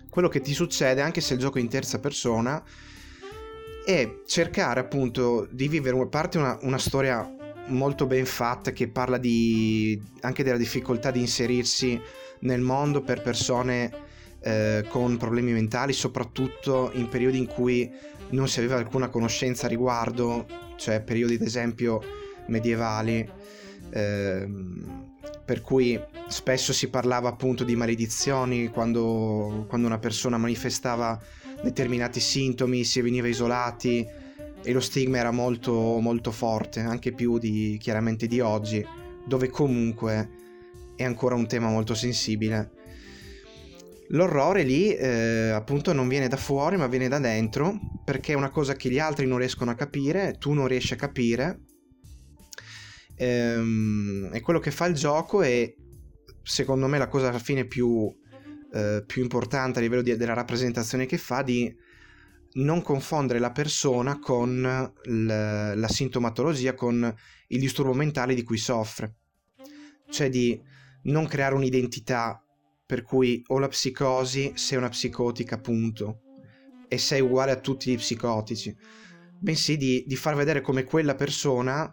Quello 0.09 0.29
che 0.29 0.41
ti 0.41 0.53
succede 0.53 1.01
anche 1.01 1.21
se 1.21 1.35
il 1.35 1.41
gioco 1.41 1.59
è 1.59 1.61
in 1.61 1.69
terza 1.69 1.99
persona 1.99 2.63
è 3.85 4.21
cercare 4.27 4.81
appunto 4.81 5.49
di 5.51 5.67
vivere 5.67 5.99
a 5.99 6.07
parte 6.07 6.39
una, 6.39 6.57
una 6.63 6.79
storia 6.79 7.29
molto 7.69 8.07
ben 8.07 8.27
fatta 8.27 8.73
che 8.73 8.89
parla 8.89 9.19
di, 9.19 10.01
anche 10.21 10.45
della 10.45 10.57
difficoltà 10.57 11.11
di 11.11 11.21
inserirsi 11.21 12.01
nel 12.41 12.61
mondo 12.61 13.03
per 13.03 13.23
persone 13.23 13.91
eh, 14.41 14.85
con 14.89 15.17
problemi 15.17 15.53
mentali, 15.53 15.93
soprattutto 15.93 16.91
in 16.95 17.09
periodi 17.09 17.39
in 17.39 17.47
cui 17.47 17.91
non 18.33 18.49
si 18.49 18.59
aveva 18.59 18.77
alcuna 18.77 19.09
conoscenza 19.09 19.67
a 19.67 19.71
riguardo, 19.71 20.47
cioè 20.77 21.01
periodi 21.03 21.35
ad 21.35 21.43
esempio 21.43 22.03
medievali, 22.49 23.29
ehm, 23.91 25.11
per 25.45 25.61
cui 25.61 26.01
spesso 26.29 26.73
si 26.73 26.89
parlava 26.89 27.29
appunto 27.29 27.65
di 27.65 27.77
maledizioni 27.77 28.69
quando, 28.69 29.67
quando 29.69 29.87
una 29.87 29.99
persona 29.99 30.39
manifestava 30.39 31.21
determinati 31.63 32.21
sintomi, 32.21 32.85
si 32.85 33.01
veniva 33.01 33.29
isolati 33.29 34.07
e 34.65 34.73
lo 34.73 34.81
stigma 34.81 35.19
era 35.19 35.31
molto, 35.31 35.99
molto 35.99 36.31
forte, 36.31 36.81
anche 36.81 37.13
più 37.13 37.39
di, 37.39 37.77
chiaramente 37.81 38.27
di 38.27 38.41
oggi, 38.41 38.85
dove 39.27 39.49
comunque 39.49 40.31
è 40.97 41.05
ancora 41.05 41.35
un 41.35 41.47
tema 41.47 41.69
molto 41.69 41.95
sensibile. 41.95 42.71
L'orrore 44.13 44.63
lì 44.63 44.95
eh, 44.95 45.51
appunto 45.51 45.93
non 45.95 46.07
viene 46.07 46.29
da 46.29 46.37
fuori 46.37 46.77
ma 46.77 46.87
viene 46.87 47.09
da 47.09 47.19
dentro 47.19 47.79
perché 48.05 48.33
è 48.33 48.37
una 48.37 48.51
cosa 48.51 48.75
che 48.75 48.91
gli 48.91 48.99
altri 48.99 49.27
non 49.27 49.39
riescono 49.39 49.71
a 49.71 49.75
capire, 49.75 50.37
tu 50.39 50.53
non 50.53 50.67
riesci 50.67 50.93
a 50.93 50.97
capire. 50.97 51.61
Ehm, 53.17 54.31
è 54.31 54.41
quello 54.41 54.59
che 54.59 54.71
fa 54.71 54.87
il 54.87 54.95
gioco 54.95 55.43
e 55.43 55.77
secondo 56.43 56.89
me 56.89 56.99
la 56.99 57.09
cosa 57.09 57.29
alla 57.29 57.39
fine 57.39 57.65
più, 57.65 58.15
eh, 58.75 59.03
più 59.07 59.23
importante 59.23 59.79
a 59.79 59.83
livello 59.83 60.03
di, 60.03 60.15
della 60.17 60.35
rappresentazione 60.35 61.07
che 61.07 61.17
fa 61.17 61.43
di 61.43 61.75
non 62.55 62.83
confondere 62.83 63.39
la 63.39 63.53
persona 63.53 64.19
con 64.19 64.93
l- 65.05 65.73
la 65.75 65.89
sintomatologia, 65.89 66.75
con 66.75 67.15
il 67.49 67.61
disturbo 67.61 67.95
mentale 67.95 68.35
di 68.35 68.43
cui 68.43 68.59
soffre. 68.59 69.15
Cioè 70.11 70.29
di 70.29 70.61
non 71.05 71.27
creare 71.27 71.55
un'identità 71.55 72.45
per 72.93 73.05
cui 73.05 73.43
o 73.47 73.59
la 73.59 73.69
psicosi 73.69 74.53
sei 74.55 74.77
una 74.77 74.91
psicotica, 74.91 75.59
punto, 75.59 76.25
e 76.89 76.99
sei 76.99 77.23
uguale 77.23 77.51
a 77.51 77.59
tutti 77.59 77.91
gli 77.91 77.97
psicotici, 77.97 78.77
bensì 79.39 79.79
di, 79.79 80.05
di 80.07 80.15
far 80.15 80.35
vedere 80.35 80.61
come 80.61 80.85
quella 80.85 81.15
persona, 81.15 81.91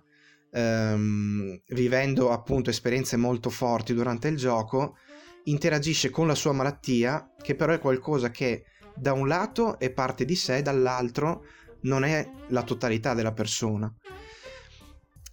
ehm, 0.51 1.61
vivendo 1.67 2.31
appunto 2.31 2.69
esperienze 2.69 3.15
molto 3.15 3.49
forti 3.49 3.93
durante 3.93 4.27
il 4.27 4.35
gioco, 4.35 4.97
interagisce 5.45 6.09
con 6.09 6.27
la 6.27 6.35
sua 6.35 6.51
malattia, 6.51 7.33
che 7.41 7.55
però 7.55 7.71
è 7.71 7.79
qualcosa 7.79 8.29
che 8.29 8.63
da 8.93 9.13
un 9.13 9.29
lato 9.29 9.79
è 9.79 9.93
parte 9.93 10.25
di 10.25 10.35
sé, 10.35 10.61
dall'altro 10.61 11.45
non 11.83 12.03
è 12.03 12.29
la 12.49 12.63
totalità 12.63 13.13
della 13.13 13.31
persona. 13.31 13.89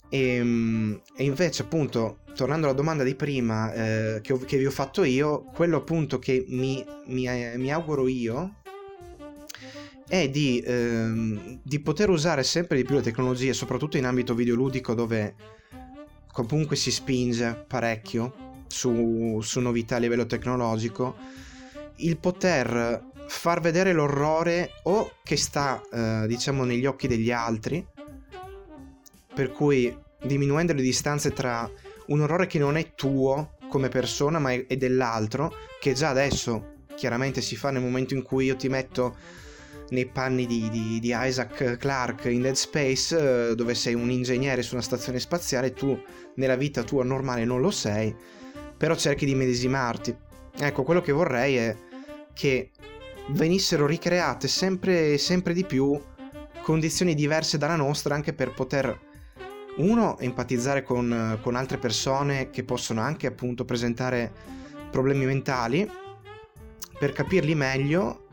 E, 0.09 0.19
ehm, 0.19 1.01
e 1.17 1.25
invece, 1.25 1.63
appunto, 1.63 2.19
tornando 2.35 2.67
alla 2.67 2.75
domanda 2.75 3.03
di 3.03 3.15
prima 3.15 3.73
eh, 3.73 4.21
che, 4.23 4.33
ho, 4.33 4.39
che, 4.39 4.59
vi 4.59 4.67
ho 4.67 4.71
fatto 4.71 5.05
io, 5.05 5.45
quello 5.55 5.79
appunto 5.79 6.19
che 6.19 6.45
mi, 6.49 6.85
mi, 7.07 7.29
mi 7.57 7.73
auguro 7.73 8.07
io 8.09 8.57
è 10.09 10.29
di, 10.29 10.63
ehm, 10.65 11.61
di, 11.63 11.81
poter 11.81 12.11
usare 12.11 12.45
sempre 12.45 12.77
di 12.77 12.85
più 12.85 12.95
le 12.95 13.03
tecnologie, 13.03 13.53
soprattutto 13.53 13.97
in 13.97 14.05
ambito 14.05 14.35
videoludico 14.35 14.95
dove 14.95 15.35
comunque 16.31 16.77
si 16.77 16.91
spinge 16.91 17.65
parecchio 17.67 18.65
su, 18.69 19.41
su 19.43 19.61
novità 19.61 19.97
a 19.97 19.99
livello 19.99 20.27
tecnologico, 20.27 21.17
il 21.97 22.19
poter 22.19 23.03
far 23.27 23.61
vedere 23.61 23.93
l'orrore 23.93 24.71
o 24.85 25.13
che 25.25 25.37
sta, 25.37 25.83
eh, 25.93 26.27
diciamo, 26.29 26.65
negli 26.65 26.87
occhi 26.87 27.09
degli 27.09 27.33
altri, 27.33 27.85
per 29.37 29.53
cui 29.53 29.95
diminuendo 30.23 30.73
le 30.73 30.81
distanze 30.81 31.31
tra 31.31 31.71
un 32.07 32.21
orrore 32.23 32.47
che 32.47 32.59
non 32.59 32.79
è 32.79 32.95
tuo 32.95 33.59
come 33.69 33.91
persona, 33.91 34.39
ma 34.39 34.53
è, 34.53 34.77
dell'altro, 34.79 35.53
che 35.79 35.93
già 35.93 36.09
adesso 36.09 36.85
chiaramente 36.95 37.43
si 37.43 37.55
fa 37.55 37.71
nel 37.71 37.83
momento 37.83 38.15
in 38.15 38.23
cui 38.23 38.47
io 38.47 38.57
ti 38.57 38.71
metto 38.71 39.15
nei 39.91 40.07
panni 40.07 40.47
di, 40.47 40.71
di, 40.71 40.99
di 41.01 41.15
Isaac 41.15 41.77
Clarke 41.77 42.31
in 42.31 42.41
Dead 42.41 42.55
Space, 42.55 43.51
eh, 43.51 43.55
dove 43.55 43.75
sei 43.75 43.93
un 43.93 44.11
ingegnere 44.11 44.63
su 44.63 44.73
una 44.73 44.83
stazione 44.83 45.21
spaziale, 45.21 45.75
tu 45.75 46.01
nella 46.37 46.57
vita 46.57 46.83
tua 46.83 47.05
normale 47.05 47.45
non 47.45 47.61
lo 47.61 47.71
sei, 47.71 48.17
però 48.75 48.97
cerchi 48.97 49.27
di 49.27 49.35
medesimarti. 49.35 50.17
Ecco, 50.59 50.83
quello 50.83 51.03
che 51.03 51.13
vorrei 51.13 51.57
è 51.57 51.77
che 52.33 52.71
venissero 53.33 53.85
ricreate 53.85 54.49
sempre, 54.49 55.19
sempre 55.19 55.53
di 55.53 55.67
più 55.67 56.01
condizioni 56.63 57.15
diverse 57.15 57.59
dalla 57.59 57.77
nostra 57.77 58.15
anche 58.15 58.33
per 58.33 58.55
poter 58.55 59.06
uno 59.77 60.19
empatizzare 60.19 60.83
con, 60.83 61.39
con 61.43 61.55
altre 61.55 61.79
persone 61.79 62.51
che 62.51 62.65
possono 62.65 63.01
anche 63.01 63.27
appunto 63.27 63.65
presentare 63.65 64.33
problemi 64.91 65.27
mentali 65.27 65.89
per 66.99 67.13
capirli 67.13 67.55
meglio 67.55 68.29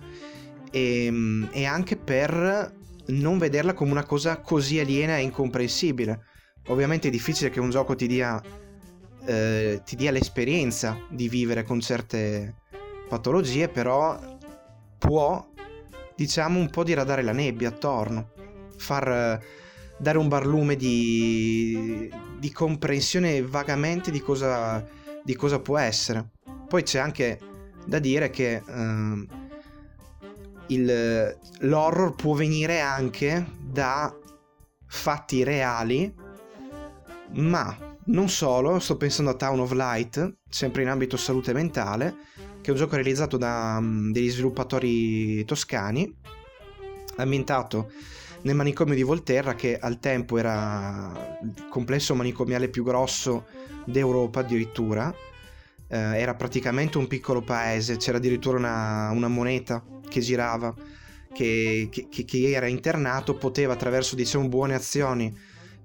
e, 0.72 1.12
e, 1.52 1.66
anche 1.66 1.98
per 1.98 2.74
non 3.08 3.38
vederla 3.38 3.74
come 3.74 3.92
una 3.92 4.06
cosa 4.06 4.38
così 4.38 4.80
aliena 4.80 5.18
e 5.18 5.24
incomprensibile. 5.24 6.26
Ovviamente 6.68 7.10
è 7.10 7.12
difficile 7.12 7.50
che 7.50 7.60
un 7.60 7.70
gioco 7.70 7.96
ti 7.96 8.08
dia, 8.08 8.42
eh, 9.26 9.82
ti 9.84 9.96
dia 9.98 10.12
l'esperienza 10.12 10.98
di 11.10 11.28
vivere 11.28 11.64
con 11.64 11.82
certe 11.82 12.56
patologie, 13.10 13.68
però 13.68 14.38
può, 14.98 15.46
diciamo, 16.16 16.58
un 16.58 16.70
po' 16.70 16.84
diradare 16.84 17.22
la 17.22 17.34
nebbia 17.34 17.68
attorno, 17.68 18.32
far 18.78 19.42
dare 19.98 20.18
un 20.18 20.28
barlume 20.28 20.76
di, 20.76 22.12
di 22.40 22.52
comprensione 22.52 23.42
vagamente 23.42 24.12
di 24.12 24.22
cosa, 24.22 24.86
di 25.24 25.36
cosa, 25.36 25.60
può 25.60 25.78
essere. 25.78 26.32
Poi 26.68 26.84
c'è 26.84 27.00
anche 27.00 27.40
da 27.86 28.00
dire 28.00 28.30
che 28.30 28.62
uh, 28.66 29.28
il, 30.68 31.38
l'horror 31.60 32.16
può 32.16 32.34
venire 32.34 32.80
anche 32.80 33.46
da 33.60 34.14
fatti 34.86 35.44
reali, 35.44 36.14
ma 37.34 37.78
non 38.06 38.30
solo, 38.30 38.80
sto 38.80 38.98
pensando 38.98 39.32
a 39.32 39.36
Town 39.36 39.60
of 39.60 39.72
Light, 39.72 40.38
sempre 40.50 40.82
in 40.82 40.90
ambito 40.90 41.18
salute 41.18 41.54
mentale, 41.54 42.16
che 42.62 42.70
è 42.70 42.72
un 42.72 42.78
gioco 42.78 42.96
realizzato 42.96 43.38
da 43.38 43.78
um, 43.80 44.12
degli 44.12 44.30
sviluppatori 44.30 45.44
toscani, 45.46 46.14
ambientato 47.18 47.92
nel 48.44 48.56
manicomio 48.56 48.96
di 48.96 49.04
Volterra, 49.04 49.56
che 49.56 49.78
al 49.78 50.00
tempo 50.00 50.38
era 50.38 51.38
il 51.42 51.68
complesso 51.70 52.16
manicomiale 52.16 52.70
più 52.70 52.84
grosso 52.84 53.46
d'Europa 53.86 54.42
addirittura. 54.42 55.14
Eh, 55.88 55.98
era 55.98 56.36
praticamente 56.36 56.98
un 56.98 57.08
piccolo 57.08 57.42
paese, 57.42 57.98
c'era 57.98 58.18
addirittura 58.18 58.58
una, 58.58 59.10
una 59.12 59.28
moneta 59.28 59.84
che 60.08 60.20
girava, 60.20 60.74
che, 61.34 61.90
che, 61.92 62.08
che, 62.10 62.52
era 62.52 62.68
internato, 62.68 63.36
poteva 63.36 63.74
attraverso 63.74 64.16
diciamo 64.16 64.48
buone 64.48 64.76
azioni 64.76 65.36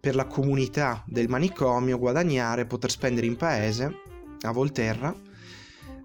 per 0.00 0.14
la 0.14 0.26
comunità 0.26 1.02
del 1.06 1.28
manicomio 1.28 1.98
guadagnare, 1.98 2.66
poter 2.66 2.90
spendere 2.90 3.26
in 3.26 3.36
paese 3.36 4.00
a 4.42 4.50
Volterra. 4.52 5.14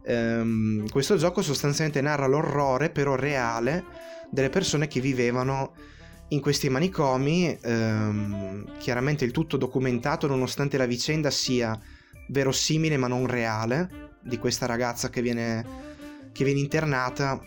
Ehm, 0.06 0.90
questo 0.90 1.16
gioco 1.16 1.42
sostanzialmente 1.42 2.02
narra 2.02 2.28
l'orrore, 2.28 2.90
però 2.90 3.16
reale, 3.16 3.84
delle 4.30 4.50
persone 4.50 4.88
che 4.88 5.00
vivevano 5.00 5.74
in 6.30 6.40
questi 6.40 6.70
manicomi, 6.70 7.58
ehm, 7.62 8.78
chiaramente 8.80 9.26
il 9.26 9.32
tutto 9.32 9.58
documentato 9.58 10.28
nonostante 10.28 10.78
la 10.78 10.86
vicenda 10.86 11.30
sia 11.30 11.80
verosimile 12.30 12.98
ma 12.98 13.08
non 13.08 13.28
reale, 13.28 14.12
di 14.22 14.38
questa 14.38 14.66
ragazza 14.66 15.10
che 15.10 15.22
viene, 15.22 15.66
che 16.32 16.44
viene 16.44 16.60
internata 16.60 17.40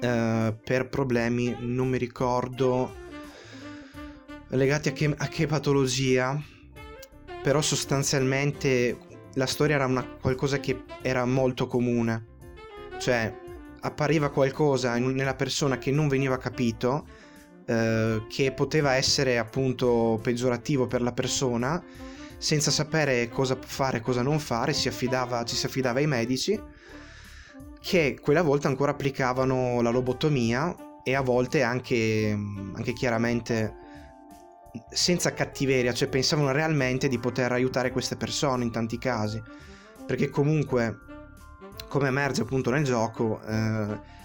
eh, 0.00 0.54
per 0.62 0.88
problemi, 0.88 1.56
non 1.60 1.88
mi 1.88 1.98
ricordo, 1.98 2.94
legati 4.48 4.88
a 4.88 4.92
che, 4.92 5.14
a 5.16 5.28
che 5.28 5.46
patologia, 5.46 6.40
però 7.42 7.60
sostanzialmente 7.60 8.98
la 9.34 9.46
storia 9.46 9.76
era 9.76 9.86
una, 9.86 10.04
qualcosa 10.04 10.60
che 10.60 10.84
era 11.02 11.24
molto 11.24 11.66
comune, 11.66 12.26
cioè 12.98 13.34
appariva 13.80 14.30
qualcosa 14.30 14.96
in, 14.96 15.10
nella 15.12 15.34
persona 15.34 15.78
che 15.78 15.90
non 15.90 16.08
veniva 16.08 16.36
capito 16.36 17.06
eh, 17.70 18.22
che 18.28 18.50
poteva 18.50 18.94
essere 18.94 19.38
appunto 19.38 20.18
peggiorativo 20.20 20.88
per 20.88 21.02
la 21.02 21.12
persona, 21.12 21.80
senza 22.36 22.72
sapere 22.72 23.28
cosa 23.28 23.56
fare 23.60 23.98
e 23.98 24.00
cosa 24.00 24.22
non 24.22 24.40
fare, 24.40 24.72
si 24.72 24.88
affidava, 24.88 25.44
ci 25.44 25.54
si 25.54 25.66
affidava 25.66 26.00
ai 26.00 26.08
medici 26.08 26.60
che 27.80 28.18
quella 28.20 28.42
volta 28.42 28.66
ancora 28.66 28.90
applicavano 28.90 29.80
la 29.82 29.90
lobotomia 29.90 30.74
e 31.04 31.14
a 31.14 31.20
volte 31.20 31.62
anche, 31.62 32.36
anche 32.74 32.92
chiaramente 32.92 33.74
senza 34.90 35.32
cattiveria, 35.32 35.92
cioè 35.92 36.08
pensavano 36.08 36.50
realmente 36.50 37.06
di 37.06 37.18
poter 37.18 37.52
aiutare 37.52 37.92
queste 37.92 38.16
persone 38.16 38.64
in 38.64 38.72
tanti 38.72 38.98
casi, 38.98 39.40
perché 40.06 40.28
comunque, 40.28 40.98
come 41.88 42.08
emerge 42.08 42.42
appunto 42.42 42.70
nel 42.70 42.84
gioco, 42.84 43.40
eh, 43.46 44.18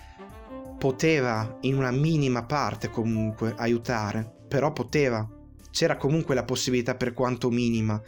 poteva 0.86 1.58
in 1.62 1.78
una 1.78 1.90
minima 1.90 2.44
parte 2.44 2.92
comunque 2.92 3.56
aiutare, 3.58 4.32
però 4.48 4.72
poteva, 4.72 5.28
c'era 5.72 5.98
comunque 5.98 6.36
la 6.36 6.44
possibilità 6.44 6.94
per 6.94 7.12
quanto 7.12 7.50
minima. 7.50 8.00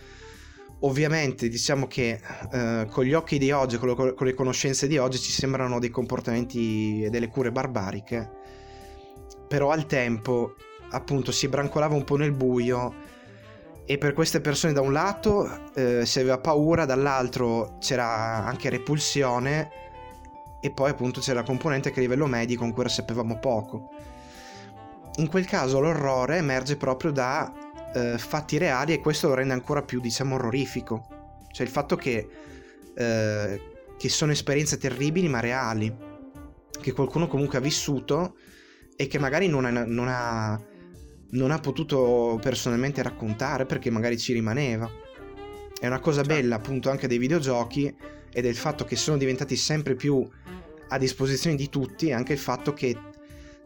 Ovviamente 0.81 1.49
diciamo 1.49 1.87
che 1.87 2.21
eh, 2.51 2.85
con 2.87 3.03
gli 3.03 3.13
occhi 3.13 3.39
di 3.39 3.49
oggi, 3.49 3.79
con, 3.79 3.87
lo, 3.87 3.95
con 3.95 4.27
le 4.27 4.35
conoscenze 4.35 4.85
di 4.85 4.99
oggi 4.99 5.17
ci 5.17 5.31
sembrano 5.31 5.79
dei 5.79 5.89
comportamenti 5.89 7.01
e 7.01 7.09
delle 7.09 7.29
cure 7.29 7.51
barbariche, 7.51 8.29
però 9.47 9.71
al 9.71 9.87
tempo 9.87 10.53
appunto 10.91 11.31
si 11.31 11.47
brancolava 11.47 11.95
un 11.95 12.03
po' 12.03 12.15
nel 12.15 12.31
buio 12.31 12.93
e 13.87 13.97
per 13.97 14.13
queste 14.13 14.39
persone 14.39 14.73
da 14.73 14.81
un 14.81 14.93
lato 14.93 15.71
eh, 15.73 16.05
si 16.05 16.19
aveva 16.19 16.37
paura, 16.37 16.85
dall'altro 16.85 17.77
c'era 17.79 18.45
anche 18.45 18.69
repulsione 18.69 19.86
e 20.59 20.71
poi 20.71 20.89
appunto 20.89 21.19
c'era 21.19 21.41
la 21.41 21.45
componente 21.45 21.91
che 21.91 21.99
a 21.99 22.01
livello 22.01 22.25
medico 22.25 22.63
ancora 22.63 22.89
sapevamo 22.89 23.39
poco. 23.39 23.89
In 25.17 25.27
quel 25.27 25.45
caso 25.45 25.79
l'orrore 25.79 26.37
emerge 26.37 26.77
proprio 26.77 27.11
da 27.11 27.51
eh, 27.93 28.17
fatti 28.17 28.57
reali 28.57 28.93
e 28.93 28.99
questo 28.99 29.27
lo 29.27 29.33
rende 29.33 29.53
ancora 29.53 29.81
più 29.81 29.99
diciamo 29.99 30.35
orrorifico. 30.35 31.07
Cioè 31.51 31.65
il 31.65 31.71
fatto 31.71 31.95
che, 31.95 32.27
eh, 32.93 33.61
che 33.97 34.09
sono 34.09 34.31
esperienze 34.31 34.77
terribili 34.77 35.27
ma 35.27 35.39
reali, 35.39 35.95
che 36.79 36.91
qualcuno 36.91 37.27
comunque 37.27 37.57
ha 37.57 37.61
vissuto 37.61 38.35
e 38.95 39.07
che 39.07 39.19
magari 39.19 39.47
non 39.47 39.65
ha, 39.65 39.85
non 39.85 40.07
ha 40.07 40.61
non 41.29 41.51
ha 41.51 41.59
potuto 41.59 42.39
personalmente 42.41 43.01
raccontare 43.01 43.65
perché 43.65 43.89
magari 43.89 44.17
ci 44.17 44.33
rimaneva. 44.33 44.89
È 45.79 45.87
una 45.87 45.99
cosa 45.99 46.23
certo. 46.23 46.39
bella 46.39 46.55
appunto 46.55 46.89
anche 46.89 47.07
dei 47.07 47.17
videogiochi 47.17 47.93
e 48.31 48.41
del 48.41 48.55
fatto 48.55 48.85
che 48.85 48.95
sono 48.95 49.17
diventati 49.17 49.55
sempre 49.55 49.95
più 49.95 50.27
a 50.89 50.97
disposizione 50.97 51.55
di 51.55 51.69
tutti 51.69 52.11
anche 52.11 52.33
il 52.33 52.39
fatto 52.39 52.73
che 52.73 52.97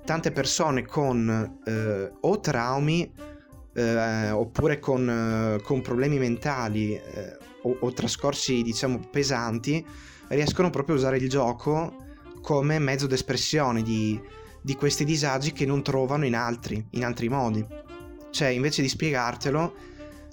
tante 0.03 0.31
persone 0.31 0.85
con 0.85 1.59
eh, 1.65 2.11
o 2.19 2.39
traumi 2.39 3.11
eh, 3.73 4.29
oppure 4.31 4.79
con, 4.79 5.09
eh, 5.09 5.61
con, 5.63 5.81
problemi 5.81 6.17
mentali 6.17 6.95
eh, 6.95 7.37
o, 7.61 7.77
o 7.79 7.93
trascorsi 7.93 8.61
diciamo 8.63 8.99
pesanti 9.11 9.85
riescono 10.29 10.69
proprio 10.69 10.95
a 10.95 10.97
usare 10.97 11.17
il 11.17 11.29
gioco 11.29 12.09
come 12.41 12.79
mezzo 12.79 13.07
d'espressione 13.07 13.83
di, 13.83 14.19
di 14.61 14.75
questi 14.75 15.05
disagi 15.05 15.51
che 15.51 15.65
non 15.65 15.83
trovano 15.83 16.25
in 16.25 16.35
altri, 16.35 16.83
in 16.91 17.05
altri 17.05 17.29
modi. 17.29 17.65
Cioè, 18.31 18.47
invece 18.49 18.81
di 18.81 18.89
spiegartelo, 18.89 19.73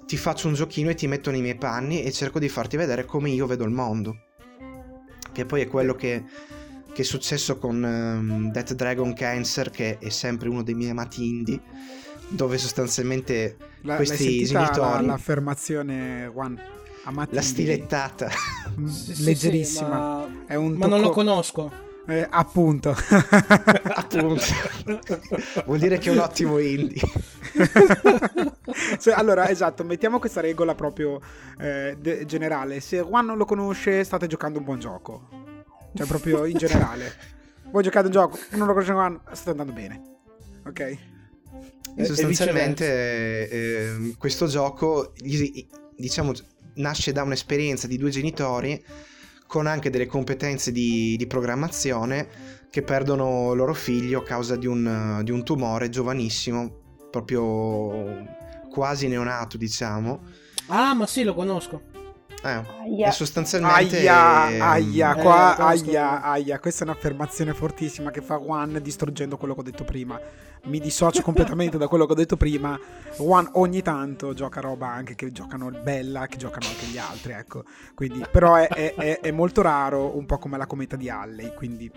ti 0.09 0.17
faccio 0.17 0.47
un 0.47 0.55
giochino 0.55 0.89
e 0.89 0.95
ti 0.95 1.05
metto 1.05 1.29
nei 1.29 1.39
miei 1.39 1.53
panni 1.53 2.01
e 2.01 2.11
cerco 2.11 2.39
di 2.39 2.49
farti 2.49 2.77
vedere 2.77 3.05
come 3.05 3.29
io 3.29 3.45
vedo 3.45 3.63
il 3.63 3.69
mondo. 3.69 4.17
Che 5.31 5.45
poi 5.45 5.61
è 5.61 5.67
quello 5.67 5.93
che, 5.93 6.23
che 6.91 7.01
è 7.03 7.05
successo 7.05 7.59
con 7.59 7.83
um, 7.83 8.51
Death 8.51 8.73
Dragon 8.73 9.13
Cancer, 9.13 9.69
che 9.69 9.99
è 9.99 10.09
sempre 10.09 10.49
uno 10.49 10.63
dei 10.63 10.73
miei 10.73 10.89
amati 10.89 11.27
indie, 11.27 11.61
dove 12.27 12.57
sostanzialmente 12.57 13.55
la, 13.81 13.97
questi 13.97 14.45
genitori... 14.45 14.79
La, 14.79 15.11
l'affermazione 15.11 16.25
One. 16.33 16.59
Amati 17.03 17.35
la 17.35 17.41
stilettata 17.41 18.29
sì, 18.87 19.23
leggerissima. 19.23 20.25
Sì, 20.25 20.33
sì, 20.47 20.57
ma... 20.57 20.63
ma 20.63 20.73
tocco... 20.73 20.87
non 20.87 21.01
lo 21.01 21.09
conosco. 21.11 21.71
Eh, 22.09 22.27
appunto. 22.29 22.95
appunto. 23.93 24.43
Vuol 25.65 25.77
dire 25.77 25.99
che 25.99 26.09
è 26.09 26.11
un 26.11 26.17
ottimo 26.19 26.57
indie. 26.57 27.01
cioè, 28.99 29.13
allora, 29.13 29.47
esatto, 29.49 29.83
mettiamo 29.83 30.17
questa 30.17 30.41
regola 30.41 30.73
proprio 30.73 31.21
eh, 31.59 31.95
de- 31.99 32.25
generale. 32.25 32.79
Se 32.79 32.99
Juan 33.01 33.27
non 33.27 33.37
lo 33.37 33.45
conosce, 33.45 34.03
state 34.03 34.25
giocando 34.25 34.57
un 34.57 34.65
buon 34.65 34.79
gioco. 34.79 35.29
Cioè, 35.93 36.07
proprio 36.07 36.45
in 36.45 36.57
generale. 36.57 37.13
Voi 37.71 37.83
giocate 37.83 38.07
un 38.07 38.11
gioco, 38.11 38.39
non 38.51 38.65
lo 38.65 38.73
conosce 38.73 38.93
Juan, 38.93 39.19
state 39.31 39.51
andando 39.51 39.73
bene. 39.73 40.01
Ok? 40.65 40.97
E 41.95 42.05
sostanzialmente 42.05 43.49
eh, 43.49 44.15
questo 44.17 44.47
gioco, 44.47 45.13
diciamo, 45.95 46.33
nasce 46.75 47.11
da 47.11 47.21
un'esperienza 47.21 47.85
di 47.85 47.97
due 47.97 48.09
genitori 48.09 48.83
con 49.49 49.65
anche 49.65 49.89
delle 49.89 50.05
competenze 50.05 50.71
di, 50.71 51.15
di 51.17 51.25
programmazione 51.25 52.67
che 52.69 52.83
perdono 52.83 53.55
loro 53.55 53.73
figlio 53.73 54.19
a 54.19 54.23
causa 54.23 54.55
di 54.55 54.67
un, 54.67 55.21
di 55.23 55.31
un 55.31 55.43
tumore 55.43 55.89
giovanissimo, 55.89 56.71
proprio 57.09 58.27
quasi 58.69 59.07
neonato, 59.07 59.57
diciamo. 59.57 60.21
Ah, 60.67 60.93
ma 60.93 61.07
sì, 61.07 61.23
lo 61.23 61.33
conosco. 61.33 61.81
Eh, 62.43 63.07
e 63.07 63.11
sostanzialmente 63.11 64.07
aia, 64.07 64.69
aia, 64.69 65.15
eh, 65.15 65.21
qua, 65.21 65.57
aia, 65.57 66.21
aia, 66.21 66.59
questa 66.59 66.85
è 66.85 66.87
un'affermazione 66.87 67.55
fortissima 67.55 68.11
che 68.11 68.21
fa 68.21 68.37
Juan 68.37 68.79
distruggendo 68.83 69.35
quello 69.35 69.55
che 69.55 69.61
ho 69.61 69.63
detto 69.63 69.83
prima. 69.83 70.21
Mi 70.63 70.79
dissocio 70.79 71.21
completamente 71.21 71.77
da 71.77 71.87
quello 71.87 72.05
che 72.05 72.11
ho 72.11 72.15
detto 72.15 72.37
prima. 72.37 72.79
Juan 73.17 73.49
ogni 73.53 73.81
tanto 73.81 74.33
gioca 74.33 74.61
roba 74.61 74.87
anche 74.87 75.15
che 75.15 75.31
giocano 75.31 75.71
bella, 75.71 76.27
che 76.27 76.37
giocano 76.37 76.67
anche 76.67 76.85
gli 76.85 76.97
altri, 76.97 77.33
ecco. 77.33 77.63
Quindi, 77.95 78.23
però 78.31 78.55
è, 78.55 78.67
è, 78.67 78.93
è, 78.95 79.19
è 79.19 79.31
molto 79.31 79.61
raro, 79.61 80.17
un 80.17 80.25
po' 80.25 80.37
come 80.37 80.57
la 80.57 80.67
cometa 80.67 80.95
di 80.95 81.09
Halley, 81.09 81.53
quindi 81.53 81.91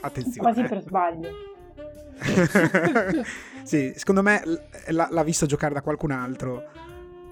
attenzione. 0.00 0.52
Quasi 0.52 0.68
per 0.68 0.82
sbaglio. 0.82 1.28
sì, 3.62 3.92
secondo 3.96 4.22
me 4.22 4.42
l- 4.44 5.06
l'ha 5.08 5.22
visto 5.22 5.46
giocare 5.46 5.72
da 5.72 5.80
qualcun 5.80 6.10
altro 6.10 6.62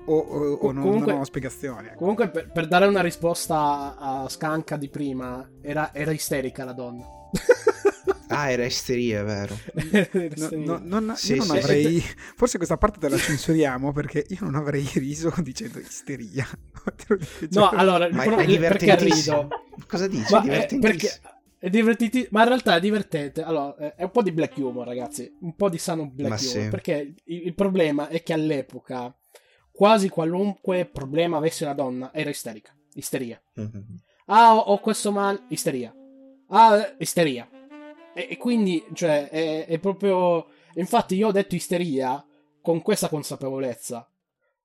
o, 0.09 0.17
o, 0.17 0.53
o 0.55 0.73
non, 0.73 0.83
comunque, 0.83 1.13
non 1.13 1.21
ho 1.21 1.25
spiegazioni. 1.25 1.89
Ecco. 1.89 1.99
Comunque, 1.99 2.29
per, 2.31 2.51
per, 2.51 2.67
dare 2.67 2.87
una 2.87 3.03
risposta 3.03 3.97
a 3.99 4.29
Scanca 4.29 4.77
di 4.77 4.89
prima, 4.89 5.47
era, 5.61 5.93
era 5.93 6.11
isterica 6.11 6.65
la 6.65 6.73
donna. 6.73 7.05
ah, 8.29 8.51
era 8.51 8.65
isteria, 8.65 9.23
vero. 9.23 9.59
no, 10.53 10.81
no, 10.83 11.01
non, 11.01 11.15
sì, 11.17 11.35
io 11.35 11.45
non 11.45 11.57
sì, 11.57 11.63
avrei. 11.63 12.01
Sì. 12.01 12.15
Forse 12.37 12.57
questa 12.57 12.77
parte 12.77 12.99
te 12.99 13.09
la 13.09 13.17
censuriamo 13.17 13.93
perché 13.93 14.25
io 14.29 14.39
non 14.41 14.55
avrei 14.55 14.89
riso 14.95 15.33
dicendo 15.39 15.79
isteria. 15.79 16.47
no, 17.51 17.69
allora, 17.71 18.09
Ma 18.11 18.25
è 18.25 18.59
perché 18.59 18.97
rido? 18.97 19.49
Cosa 19.87 20.07
dici? 20.07 20.33
Ma 20.33 20.43
è 20.43 20.79
perché. 20.79 21.21
È 21.61 21.69
divertiti, 21.71 22.25
ma 22.31 22.43
in 22.43 22.49
realtà 22.49 22.77
è 22.77 22.81
divertente. 22.81 23.43
Allora, 23.43 23.95
è 23.97 24.05
un 24.05 24.11
po' 24.13 24.23
di 24.23 24.31
black 24.31 24.57
humor, 24.59 24.87
ragazzi. 24.87 25.37
Un 25.41 25.57
po' 25.57 25.69
di 25.69 25.79
sano 25.79 26.07
black 26.09 26.31
ma 26.31 26.51
humor. 26.53 26.71
Perché 26.71 27.15
il, 27.25 27.47
il, 27.47 27.55
problema 27.55 28.07
è 28.07 28.23
che 28.23 28.33
all'epoca 28.33 29.13
quasi 29.73 30.09
qualunque 30.09 30.87
problema 30.87 31.37
avesse 31.37 31.65
una 31.65 31.75
donna 31.75 32.13
era 32.15 32.31
isterica. 32.31 32.73
Isteria. 32.95 33.43
Mm-hmm. 33.59 33.81
Ah, 34.27 34.55
ho, 34.55 34.59
ho, 34.59 34.79
questo 34.79 35.11
mal. 35.11 35.47
Isteria. 35.49 35.93
Ah, 36.49 36.95
isteria. 36.99 37.49
E, 38.19 38.27
e 38.31 38.37
quindi, 38.37 38.85
cioè, 38.95 39.29
è, 39.29 39.67
è, 39.67 39.79
proprio. 39.79 40.47
Infatti, 40.75 41.15
io 41.15 41.29
ho 41.29 41.33
detto 41.33 41.55
isteria 41.55 42.25
con 42.61 42.83
questa 42.83 43.09
consapevolezza. 43.09 44.11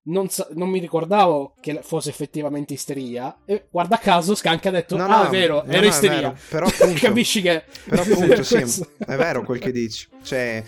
Non, 0.05 0.27
sa- 0.29 0.47
non, 0.53 0.69
mi 0.69 0.79
ricordavo 0.79 1.53
che 1.61 1.79
fosse 1.83 2.09
effettivamente 2.09 2.73
isteria. 2.73 3.41
E 3.45 3.67
guarda 3.69 3.99
caso, 3.99 4.33
Scanca 4.33 4.69
ha 4.69 4.71
detto: 4.71 4.97
no, 4.97 5.03
Ah, 5.03 5.21
no, 5.21 5.27
è 5.27 5.29
vero, 5.29 5.61
no, 5.63 5.71
era 5.71 5.85
isteria. 5.85 6.31
Vero. 6.31 6.37
Però 6.49 6.65
appunto, 6.65 6.99
Capisci 7.05 7.41
che. 7.43 7.63
Però 7.85 8.01
appunto, 8.01 8.41
sì, 8.41 8.85
è 8.97 9.15
vero 9.15 9.43
quel 9.43 9.59
che 9.59 9.71
dici. 9.71 10.07
Cioè, 10.23 10.63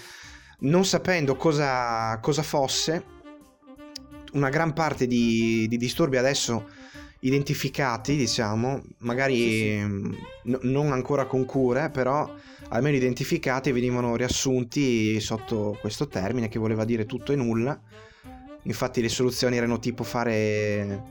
non 0.59 0.85
sapendo 0.85 1.35
cosa, 1.35 2.19
cosa 2.21 2.43
fosse 2.43 3.13
una 4.33 4.49
gran 4.49 4.73
parte 4.73 5.07
di, 5.07 5.65
di 5.67 5.77
disturbi 5.77 6.17
adesso 6.17 6.67
identificati, 7.21 8.15
diciamo, 8.15 8.83
magari 8.99 9.35
sì, 9.35 9.49
sì. 9.49 9.79
N- 9.79 10.59
non 10.61 10.91
ancora 10.91 11.25
con 11.25 11.45
cure, 11.45 11.89
però 11.89 12.31
almeno 12.69 12.95
identificati 12.95 13.71
venivano 13.71 14.15
riassunti 14.15 15.19
sotto 15.19 15.77
questo 15.79 16.07
termine 16.07 16.47
che 16.47 16.59
voleva 16.59 16.85
dire 16.85 17.05
tutto 17.05 17.31
e 17.31 17.35
nulla. 17.35 17.79
Infatti 18.63 19.01
le 19.01 19.09
soluzioni 19.09 19.57
erano 19.57 19.79
tipo 19.79 20.03
fare, 20.03 21.03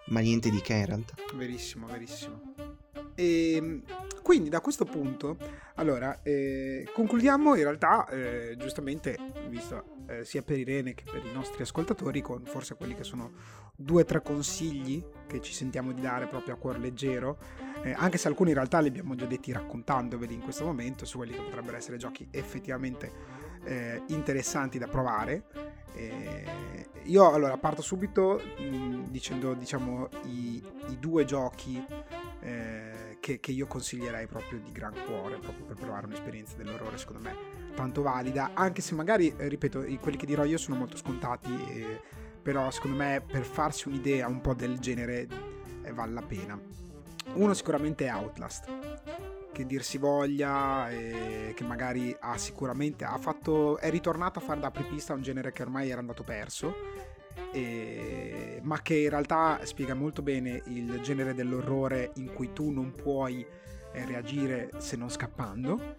ma 0.08 0.19
niente 0.19 0.49
di 0.49 0.62
che 0.62 0.73
in 0.73 0.86
realtà. 0.86 1.13
Verissimo, 1.36 1.86
verissimo. 1.86 2.41
E 3.13 3.53
ehm, 3.53 3.82
quindi 4.23 4.49
da 4.49 4.62
questo 4.62 4.86
punto, 4.86 5.38
allora, 5.80 6.20
eh, 6.24 6.86
concludiamo 6.94 7.56
in 7.56 7.63
realtà, 7.63 8.06
eh, 8.10 8.56
giustamente, 8.58 9.18
visto 9.48 10.04
eh, 10.08 10.26
sia 10.26 10.42
per 10.42 10.58
Irene 10.58 10.94
che 10.94 11.04
per 11.10 11.24
i 11.26 11.32
nostri 11.32 11.62
ascoltatori, 11.62 12.22
con 12.22 12.44
forse 12.44 12.76
quelli 12.76 12.96
che 12.96 13.06
sono 13.06 13.32
due 13.78 14.02
o 14.02 14.06
tre 14.06 14.22
consigli 14.22 15.02
che 15.26 15.39
ci 15.39 15.54
sentiamo 15.54 15.94
di 15.94 16.02
dare 16.02 16.28
proprio 16.28 16.56
a 16.56 16.58
cuor 16.58 16.80
leggero, 16.80 17.38
eh, 17.82 17.94
anche 17.94 18.18
se 18.18 18.28
alcuni 18.28 18.50
in 18.50 18.56
realtà 18.56 18.80
li 18.80 18.89
abbiamo 18.89 19.15
già 19.15 19.26
detti 19.26 19.54
raccontandoveli 19.54 20.34
in 20.34 20.42
questo 20.42 20.65
momento, 20.65 21.06
su 21.06 21.18
quelli 21.18 21.32
che 21.32 21.42
potrebbero 21.42 21.78
essere 21.78 21.96
giochi 21.96 22.28
effettivamente 22.30 23.12
eh, 23.63 24.02
interessanti 24.08 24.78
da 24.80 24.88
provare. 24.88 25.46
Eh, 25.96 26.88
io 27.04 27.32
allora 27.32 27.58
parto 27.58 27.82
subito 27.82 28.42
mh, 28.58 29.10
dicendo 29.12 29.54
diciamo 29.54 30.10
i, 30.26 30.62
i 30.89 31.00
due 31.00 31.24
giochi 31.24 31.84
che, 33.30 33.39
che, 33.39 33.52
io 33.52 33.68
consiglierei 33.68 34.26
proprio 34.26 34.60
di 34.60 34.72
gran 34.72 34.94
cuore, 35.06 35.38
proprio 35.38 35.65
per 35.65 35.76
provare 35.76 36.08
un'esperienza 36.08 36.56
dell'orrore, 36.58 36.98
secondo 36.98 37.22
me, 37.22 37.36
tanto 37.76 38.02
valida, 38.02 38.52
anche 38.56 38.82
se 38.82 38.96
magari, 38.96 39.32
eh, 39.38 39.48
ripeto, 39.48 39.86
quelli 40.00 40.18
che 40.18 40.26
dirò 40.26 40.44
io 40.44 40.58
sono 40.58 40.78
molto 40.78 40.98
scontati, 40.98 41.52
eh, 41.70 42.02
però 42.42 42.72
secondo 42.72 42.98
me 42.98 43.22
per 43.26 43.44
farsi 43.44 43.88
un'idea 43.88 44.28
un 44.28 44.42
po' 44.42 44.56
del 44.56 44.80
genere 44.80 45.28
eh, 45.84 45.94
vale 45.94 46.13
la 46.13 46.24
pena. 46.24 46.60
Uno 47.34 47.54
sicuramente 47.54 48.08
è 48.08 48.10
Outlast, 48.10 48.68
che 49.52 49.65
dir 49.68 49.84
si 49.84 50.00
voglia, 50.00 50.88
che 50.89 51.63
magari 51.63 52.15
ha 52.20 52.36
sicuramente 52.39 53.04
ha 53.06 53.18
fatto, 53.20 53.78
è 53.78 53.92
ritornato 53.92 54.39
a 54.39 54.42
fare 54.42 54.60
da 54.60 54.68
apripista 54.68 55.13
un 55.13 55.22
genere 55.22 55.52
che 55.52 55.62
ormai 55.62 55.92
era 55.92 56.00
andato 56.00 56.24
perso 56.24 56.74
e... 57.52 58.60
ma 58.63 58.82
che 58.82 58.96
in 58.96 59.10
realtà 59.10 59.60
spiega 59.63 59.94
molto 59.94 60.22
bene 60.22 60.62
il 60.68 61.00
genere 61.02 61.34
dell'orrore 61.34 62.12
in 62.15 62.34
cui 62.34 62.52
tu 62.54 62.70
non 62.72 62.92
puoi 62.92 63.46
eh, 63.94 64.06
reagire 64.06 64.72
se 64.78 64.96
non 64.96 65.10
scappando 65.10 65.96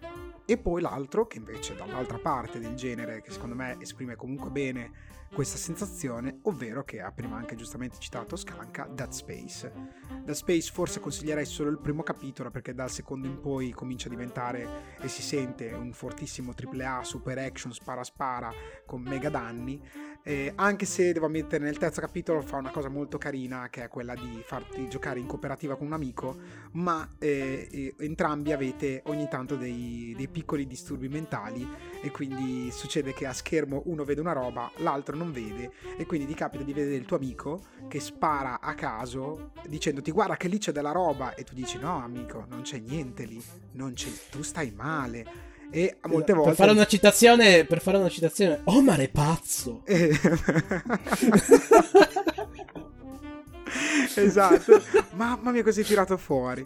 e 0.51 0.57
poi 0.57 0.81
l'altro 0.81 1.27
che 1.27 1.37
invece 1.37 1.75
dall'altra 1.75 2.17
parte 2.17 2.59
del 2.59 2.73
genere, 2.73 3.21
che 3.21 3.31
secondo 3.31 3.55
me 3.55 3.77
esprime 3.79 4.17
comunque 4.17 4.49
bene 4.49 4.91
questa 5.33 5.57
sensazione, 5.57 6.39
ovvero 6.43 6.83
che 6.83 6.99
ha 6.99 7.09
prima 7.13 7.37
anche 7.37 7.55
giustamente 7.55 7.95
citato 7.99 8.35
Scanca, 8.35 8.85
Dead 8.91 9.11
Space. 9.11 9.71
Dead 10.09 10.35
Space 10.35 10.69
forse 10.69 10.99
consiglierei 10.99 11.45
solo 11.45 11.69
il 11.69 11.79
primo 11.79 12.03
capitolo 12.03 12.51
perché 12.51 12.73
dal 12.73 12.89
secondo 12.89 13.27
in 13.27 13.39
poi 13.39 13.71
comincia 13.71 14.07
a 14.07 14.09
diventare 14.09 14.97
e 14.99 15.07
si 15.07 15.21
sente 15.21 15.71
un 15.71 15.93
fortissimo 15.93 16.51
AAA 16.53 17.03
super 17.05 17.37
action 17.37 17.71
spara 17.71 18.03
spara 18.03 18.51
con 18.85 19.01
mega 19.01 19.29
danni, 19.29 19.81
eh, 20.23 20.51
anche 20.55 20.85
se 20.85 21.11
devo 21.13 21.25
ammettere 21.25 21.63
nel 21.63 21.77
terzo 21.77 22.01
capitolo 22.01 22.41
fa 22.41 22.57
una 22.57 22.69
cosa 22.69 22.89
molto 22.89 23.17
carina 23.17 23.69
che 23.69 23.83
è 23.83 23.87
quella 23.87 24.13
di 24.13 24.41
farti 24.45 24.87
giocare 24.87 25.19
in 25.19 25.25
cooperativa 25.25 25.75
con 25.75 25.87
un 25.87 25.93
amico, 25.93 26.37
ma 26.73 27.07
eh, 27.17 27.93
entrambi 27.97 28.51
avete 28.51 29.01
ogni 29.05 29.27
tanto 29.29 29.55
dei, 29.55 30.13
dei 30.15 30.27
piccoli 30.27 30.67
disturbi 30.67 31.07
mentali 31.07 31.67
e 32.01 32.11
quindi 32.11 32.69
succede 32.71 33.13
che 33.13 33.25
a 33.25 33.33
schermo 33.33 33.83
uno 33.85 34.03
vede 34.03 34.21
una 34.21 34.33
roba, 34.33 34.71
l'altro 34.77 35.15
non 35.15 35.31
vede 35.31 35.71
e 35.97 36.05
quindi 36.05 36.27
ti 36.27 36.33
capita 36.33 36.63
di 36.63 36.73
vedere 36.73 36.95
il 36.95 37.05
tuo 37.05 37.17
amico 37.17 37.63
che 37.87 37.99
spara 37.99 38.59
a 38.59 38.73
caso 38.75 39.51
dicendoti 39.67 40.11
guarda 40.11 40.37
che 40.37 40.47
lì 40.47 40.57
c'è 40.57 40.71
della 40.71 40.91
roba 40.91 41.33
e 41.33 41.43
tu 41.43 41.53
dici 41.53 41.77
no 41.79 42.01
amico 42.03 42.45
non 42.49 42.61
c'è 42.61 42.79
niente 42.79 43.25
lì, 43.25 43.41
c'è, 43.93 44.09
tu 44.29 44.41
stai 44.41 44.71
male 44.71 45.50
e 45.71 45.97
molte 46.07 46.33
volte 46.33 46.49
per 46.49 46.57
fare 46.57 46.71
una 46.71 46.85
citazione 46.85 47.65
per 47.65 47.81
fare 47.81 47.97
una 47.97 48.09
citazione 48.09 48.61
Omar 48.65 48.99
è 48.99 49.09
pazzo. 49.09 49.83
Esatto. 54.15 54.81
Mamma 55.13 55.51
mia 55.51 55.63
così 55.63 55.83
tirato 55.83 56.17
fuori. 56.17 56.65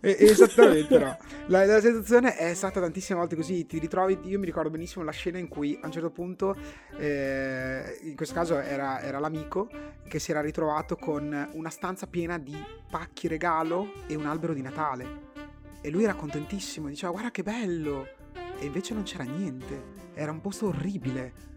E, 0.00 0.16
esattamente 0.20 0.98
no. 0.98 1.18
La, 1.46 1.64
la, 1.64 1.80
sensazione 1.80 2.36
è 2.36 2.54
stata 2.54 2.80
tantissime 2.80 3.18
volte 3.18 3.36
così. 3.36 3.66
Ti 3.66 3.78
ritrovi 3.78 4.18
io 4.24 4.38
mi 4.38 4.46
ricordo 4.46 4.70
benissimo 4.70 5.04
la 5.04 5.12
scena 5.12 5.38
in 5.38 5.48
cui 5.48 5.78
a 5.80 5.86
un 5.86 5.92
certo 5.92 6.10
punto 6.10 6.56
eh, 6.96 7.98
in 8.02 8.16
questo 8.16 8.34
caso 8.34 8.58
era, 8.60 9.00
era 9.02 9.18
l'amico 9.18 9.68
che 10.06 10.18
si 10.18 10.30
era 10.30 10.40
ritrovato 10.40 10.96
con 10.96 11.50
una 11.52 11.70
stanza 11.70 12.06
piena 12.06 12.38
di 12.38 12.56
pacchi 12.90 13.28
regalo 13.28 13.92
e 14.06 14.14
un 14.14 14.26
albero 14.26 14.54
di 14.54 14.62
Natale. 14.62 15.32
E 15.80 15.90
lui 15.90 16.04
era 16.04 16.14
contentissimo 16.14 16.88
diceva 16.88 17.12
guarda 17.12 17.30
che 17.30 17.42
bello 17.42 18.13
e 18.58 18.66
invece 18.66 18.94
non 18.94 19.02
c'era 19.02 19.24
niente 19.24 20.02
era 20.14 20.30
un 20.30 20.40
posto 20.40 20.66
orribile 20.66 21.52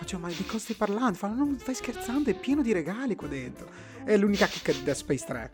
Facevo, 0.00 0.22
ma 0.22 0.28
di 0.28 0.46
cosa 0.46 0.58
stai 0.58 0.76
parlando? 0.76 1.18
Fanno, 1.18 1.44
non 1.44 1.58
stai 1.58 1.74
scherzando, 1.74 2.30
è 2.30 2.34
pieno 2.34 2.62
di 2.62 2.72
regali 2.72 3.14
qua 3.16 3.28
dentro. 3.28 3.68
È 4.02 4.16
l'unica 4.16 4.46
chicca 4.46 4.72
di 4.72 4.82
Dead 4.82 4.96
Space 4.96 5.26
3. 5.26 5.52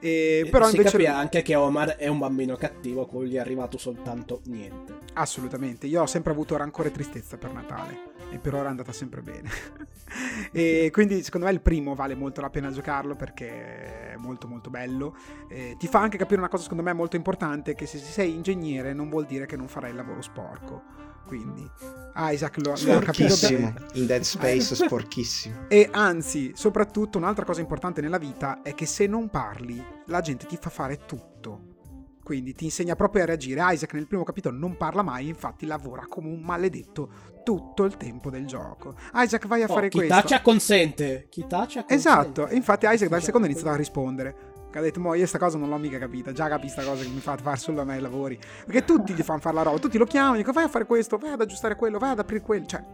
E, 0.00 0.46
però 0.50 0.66
si 0.66 0.76
invece... 0.76 0.92
capisce 0.92 1.12
anche 1.12 1.42
che 1.42 1.54
Omar 1.54 1.96
è 1.96 2.06
un 2.06 2.18
bambino 2.18 2.56
cattivo 2.56 3.02
a 3.02 3.06
cui 3.06 3.28
gli 3.28 3.34
è 3.34 3.38
arrivato 3.38 3.78
soltanto 3.78 4.40
niente. 4.46 4.98
Assolutamente, 5.14 5.86
io 5.86 6.02
ho 6.02 6.06
sempre 6.06 6.32
avuto 6.32 6.56
rancore 6.56 6.88
e 6.88 6.92
tristezza 6.92 7.36
per 7.36 7.52
Natale 7.52 8.16
e 8.30 8.38
per 8.38 8.54
ora 8.54 8.66
è 8.66 8.70
andata 8.70 8.92
sempre 8.92 9.20
bene. 9.22 9.50
e 10.52 10.90
quindi 10.92 11.22
secondo 11.22 11.46
me 11.46 11.52
il 11.52 11.60
primo 11.60 11.94
vale 11.94 12.14
molto 12.14 12.40
la 12.40 12.50
pena 12.50 12.70
giocarlo 12.70 13.16
perché 13.16 14.12
è 14.12 14.16
molto 14.16 14.46
molto 14.46 14.70
bello. 14.70 15.16
E 15.48 15.76
ti 15.78 15.88
fa 15.88 16.00
anche 16.00 16.18
capire 16.18 16.40
una 16.40 16.48
cosa 16.48 16.62
secondo 16.62 16.82
me 16.82 16.92
molto 16.92 17.16
importante 17.16 17.74
che 17.74 17.86
se 17.86 17.98
sei 17.98 18.32
ingegnere 18.32 18.92
non 18.92 19.08
vuol 19.08 19.26
dire 19.26 19.46
che 19.46 19.56
non 19.56 19.68
farai 19.68 19.90
il 19.90 19.96
lavoro 19.96 20.22
sporco 20.22 21.07
quindi. 21.26 21.68
Isaac 22.14 22.56
lo, 22.58 22.74
lo 22.84 22.96
ha 22.96 23.00
capito 23.00 23.34
bene. 23.40 23.74
in 23.94 24.06
Dead 24.06 24.22
Space 24.22 24.74
sporchissimo. 24.76 25.66
E 25.68 25.88
anzi 25.92 26.52
soprattutto 26.54 27.18
un'altra 27.18 27.44
cosa 27.44 27.60
importante 27.60 28.00
nella 28.00 28.18
vita 28.18 28.62
è 28.62 28.74
che 28.74 28.86
se 28.86 29.06
non 29.06 29.28
parli 29.28 29.82
la 30.06 30.20
gente 30.20 30.46
ti 30.46 30.58
fa 30.60 30.70
fare 30.70 31.04
tutto. 31.06 31.76
Quindi 32.22 32.52
ti 32.52 32.64
insegna 32.64 32.94
proprio 32.94 33.22
a 33.22 33.26
reagire. 33.26 33.62
Isaac 33.72 33.94
nel 33.94 34.06
primo 34.06 34.24
capitolo 34.24 34.56
non 34.58 34.76
parla 34.76 35.02
mai 35.02 35.28
infatti 35.28 35.64
lavora 35.64 36.04
come 36.06 36.28
un 36.28 36.40
maledetto 36.40 37.36
tutto 37.42 37.84
il 37.84 37.96
tempo 37.96 38.28
del 38.28 38.46
gioco. 38.46 38.94
Isaac 39.14 39.46
vai 39.46 39.62
a 39.62 39.66
oh, 39.66 39.72
fare 39.72 39.88
chi 39.88 39.98
questo. 39.98 40.14
chi 40.14 40.20
taccia 40.20 40.42
consente 40.42 41.26
chi 41.30 41.46
taccia 41.46 41.84
consente 41.84 41.94
esatto 41.94 42.48
infatti 42.50 42.86
Isaac 42.86 43.08
dal 43.08 43.22
secondo 43.22 43.46
inizia 43.46 43.70
a 43.70 43.76
rispondere 43.76 44.56
che 44.70 44.78
ha 44.78 44.80
detto, 44.80 45.00
mo 45.00 45.14
io 45.14 45.26
sta 45.26 45.38
cosa 45.38 45.58
non 45.58 45.68
l'ho 45.68 45.78
mica 45.78 45.98
capita, 45.98 46.32
già 46.32 46.48
capisco 46.48 46.74
questa 46.76 46.92
cosa 46.92 47.04
che 47.04 47.10
mi 47.10 47.20
fate 47.20 47.42
fare 47.42 47.56
solo 47.56 47.80
a 47.80 47.84
me 47.84 47.96
i 47.96 48.00
lavori, 48.00 48.38
perché 48.64 48.84
tutti 48.84 49.12
gli 49.14 49.22
fanno 49.22 49.40
fare 49.40 49.54
la 49.54 49.62
roba, 49.62 49.78
tutti 49.78 49.98
lo 49.98 50.04
chiamano, 50.04 50.36
dicono 50.36 50.54
vai 50.54 50.64
a 50.64 50.68
fare 50.68 50.86
questo, 50.86 51.16
vai 51.16 51.32
ad 51.32 51.40
aggiustare 51.40 51.76
quello, 51.76 51.98
vai 51.98 52.10
ad 52.10 52.18
aprire 52.18 52.42
quello, 52.42 52.66
cioè, 52.66 52.84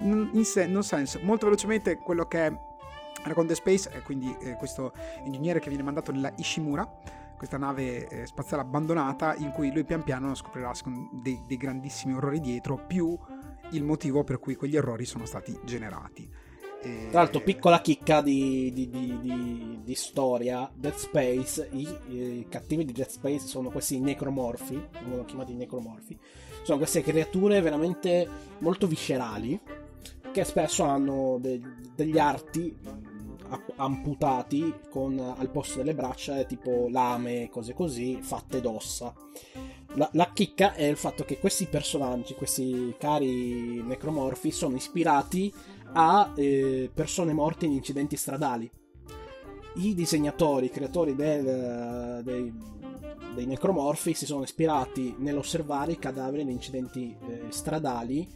in 0.00 0.44
sé, 0.44 0.66
non 0.66 0.82
senso, 0.82 1.20
molto 1.22 1.46
velocemente 1.46 1.96
quello 1.96 2.26
che 2.26 2.68
The 3.22 3.54
Space 3.54 3.90
è 3.90 4.02
quindi 4.02 4.34
eh, 4.40 4.54
questo 4.54 4.92
ingegnere 5.24 5.60
che 5.60 5.68
viene 5.68 5.84
mandato 5.84 6.10
nella 6.10 6.32
Ishimura, 6.36 6.88
questa 7.36 7.58
nave 7.58 8.06
eh, 8.06 8.26
spaziale 8.26 8.62
abbandonata 8.62 9.34
in 9.36 9.50
cui 9.50 9.72
lui 9.72 9.84
pian 9.84 10.02
piano 10.02 10.34
scoprirà 10.34 10.72
dei, 11.10 11.42
dei 11.46 11.56
grandissimi 11.56 12.14
orrori 12.14 12.40
dietro, 12.40 12.76
più 12.86 13.18
il 13.70 13.84
motivo 13.84 14.24
per 14.24 14.38
cui 14.38 14.56
quegli 14.56 14.76
errori 14.76 15.04
sono 15.04 15.24
stati 15.24 15.58
generati. 15.64 16.30
Tra 16.82 17.20
l'altro, 17.20 17.42
piccola 17.42 17.80
chicca 17.80 18.22
di, 18.22 18.70
di, 18.72 18.88
di, 18.88 19.80
di 19.82 19.94
storia: 19.94 20.70
Dead 20.74 20.94
Space, 20.94 21.68
i, 21.72 21.88
i, 22.08 22.46
cattivi 22.48 22.84
di 22.84 22.92
Dead 22.92 23.08
Space 23.08 23.46
sono 23.46 23.70
questi 23.70 24.00
necromorfi, 24.00 24.80
vengono 25.02 25.24
chiamati 25.24 25.52
necromorfi. 25.52 26.18
Sono 26.62 26.78
queste 26.78 27.02
creature 27.02 27.60
veramente 27.60 28.28
molto 28.58 28.86
viscerali 28.86 29.60
che 30.32 30.44
spesso 30.44 30.84
hanno 30.84 31.38
de, 31.40 31.60
degli 31.94 32.18
arti 32.18 32.76
amputati 33.76 34.72
con 34.88 35.18
al 35.18 35.50
posto 35.50 35.78
delle 35.78 35.94
braccia 35.94 36.44
tipo 36.44 36.86
lame 36.88 37.48
cose 37.50 37.74
così 37.74 38.18
fatte 38.22 38.60
d'ossa 38.60 39.12
la, 39.94 40.08
la, 40.12 40.30
chicca 40.32 40.74
è 40.74 40.84
il 40.84 40.96
fatto 40.96 41.24
che 41.24 41.40
questi 41.40 41.66
personaggi 41.66 42.34
questi 42.34 42.94
cari 42.96 43.82
necromorfi 43.82 44.52
sono 44.52 44.76
ispirati 44.76 45.52
a 45.92 46.32
eh, 46.34 46.90
persone 46.92 47.32
morte 47.32 47.66
in 47.66 47.72
incidenti 47.72 48.16
stradali. 48.16 48.70
I 49.74 49.94
disegnatori, 49.94 50.66
i 50.66 50.70
creatori 50.70 51.14
del, 51.14 52.22
dei, 52.24 52.52
dei, 53.34 53.46
necromorfi 53.46 54.14
si 54.14 54.26
sono 54.26 54.42
ispirati 54.42 55.14
nell'osservare 55.18 55.92
i 55.92 55.98
cadaveri 55.98 56.42
in 56.42 56.50
incidenti 56.50 57.16
eh, 57.28 57.44
stradali 57.50 58.28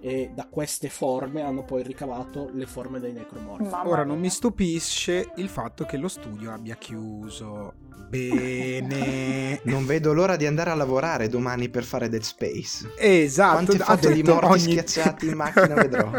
e 0.00 0.30
da 0.34 0.46
queste 0.48 0.88
forme 0.88 1.42
hanno 1.42 1.62
poi 1.62 1.82
ricavato 1.82 2.50
le 2.52 2.66
forme 2.66 3.00
dei 3.00 3.12
necromorfi. 3.12 3.70
Ora 3.84 4.04
non 4.04 4.18
mi 4.18 4.30
stupisce 4.30 5.32
il 5.36 5.48
fatto 5.48 5.84
che 5.84 5.96
lo 5.96 6.08
studio 6.08 6.52
abbia 6.52 6.76
chiuso. 6.76 7.88
Bene. 8.08 9.60
non 9.64 9.86
vedo 9.86 10.12
l'ora 10.12 10.36
di 10.36 10.46
andare 10.46 10.70
a 10.70 10.74
lavorare 10.74 11.28
domani 11.28 11.68
per 11.68 11.84
fare 11.84 12.08
Dead 12.08 12.22
Space. 12.22 12.92
Esatto. 12.98 13.52
Quante 13.52 13.78
foto 13.78 14.10
di 14.10 14.22
morti 14.22 14.46
ogni... 14.46 14.58
schiacciati 14.58 15.26
in 15.26 15.34
macchina 15.34 15.74
vedrò. 15.80 16.10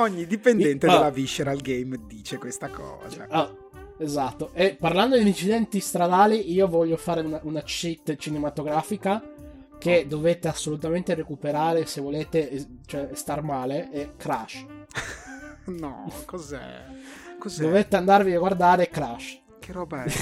Ogni 0.00 0.26
dipendente 0.26 0.86
ah. 0.86 0.92
della 0.92 1.10
Visceral 1.10 1.58
Game 1.58 1.98
dice 2.06 2.38
questa 2.38 2.68
cosa. 2.68 3.26
Ah. 3.28 3.54
Esatto, 4.00 4.50
e 4.52 4.76
parlando 4.78 5.18
di 5.18 5.26
incidenti 5.26 5.80
stradali, 5.80 6.52
io 6.52 6.68
voglio 6.68 6.96
fare 6.96 7.20
una, 7.20 7.40
una 7.42 7.62
cheat 7.62 8.14
cinematografica 8.14 9.20
che 9.76 10.06
dovete 10.06 10.46
assolutamente 10.46 11.14
recuperare 11.14 11.84
se 11.86 12.00
volete 12.00 12.66
cioè, 12.86 13.10
star 13.14 13.42
male 13.42 13.90
è 13.90 14.10
Crash. 14.16 14.64
no, 15.66 16.12
cos'è? 16.26 16.84
cos'è? 17.38 17.62
Dovete 17.62 17.96
andarvi 17.96 18.34
a 18.34 18.38
guardare 18.38 18.88
Crash. 18.88 19.40
Che 19.58 19.72
roba 19.72 20.04
è? 20.04 20.12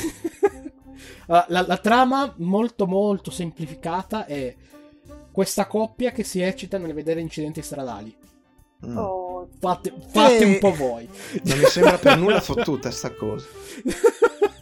la, 1.27 1.45
la, 1.49 1.65
la, 1.67 1.79
trama 1.79 2.33
molto 2.39 2.87
molto 2.87 3.31
semplificata 3.31 4.25
è 4.25 4.55
questa 5.31 5.67
coppia 5.67 6.12
che 6.12 6.23
si 6.23 6.41
eccita 6.41 6.79
nel 6.79 6.95
vedere 6.95 7.21
incidenti 7.21 7.61
stradali. 7.61 8.15
Oh. 8.83 9.26
Fate, 9.59 9.93
fate 10.13 10.39
e... 10.39 10.45
un 10.45 10.59
po' 10.59 10.73
voi. 10.73 11.09
Non 11.45 11.59
mi 11.59 11.65
sembra 11.65 11.99
per 11.99 12.19
nulla 12.19 12.41
fottuta 12.43 12.91
sta 12.91 13.13
cosa. 13.13 13.47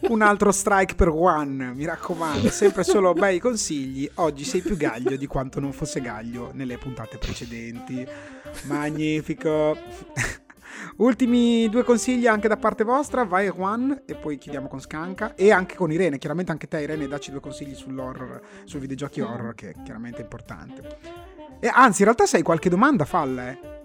un 0.09 0.21
altro 0.21 0.51
strike 0.51 0.95
per 0.95 1.09
One, 1.09 1.73
mi 1.73 1.85
raccomando, 1.85 2.49
sempre 2.49 2.83
solo 2.83 3.13
bei 3.13 3.39
consigli. 3.39 4.09
Oggi 4.15 4.43
sei 4.43 4.61
più 4.61 4.77
gaglio 4.77 5.15
di 5.15 5.27
quanto 5.27 5.59
non 5.59 5.73
fosse 5.73 6.01
gaglio 6.01 6.51
nelle 6.53 6.77
puntate 6.77 7.17
precedenti. 7.17 8.07
Magnifico. 8.63 9.77
Ultimi 10.97 11.67
due 11.69 11.83
consigli 11.83 12.27
anche 12.27 12.47
da 12.47 12.57
parte 12.57 12.83
vostra, 12.83 13.23
vai 13.23 13.49
Juan 13.49 14.03
e 14.05 14.15
poi 14.15 14.37
chiudiamo 14.37 14.67
con 14.67 14.79
Scanca 14.79 15.35
e 15.35 15.51
anche 15.51 15.75
con 15.75 15.91
Irene, 15.91 16.17
chiaramente 16.17 16.51
anche 16.51 16.67
te 16.67 16.81
Irene 16.81 17.07
dacci 17.07 17.31
due 17.31 17.39
consigli 17.39 17.73
sull'horror, 17.73 18.41
sui 18.63 18.79
videogiochi 18.79 19.21
horror 19.21 19.55
che 19.55 19.71
è 19.71 19.73
chiaramente 19.83 20.21
importante. 20.21 20.97
E 21.59 21.69
anzi, 21.73 21.99
in 21.99 22.05
realtà 22.05 22.25
se 22.25 22.37
hai 22.37 22.43
qualche 22.43 22.69
domanda 22.69 23.05
falla, 23.05 23.49
eh. 23.49 23.83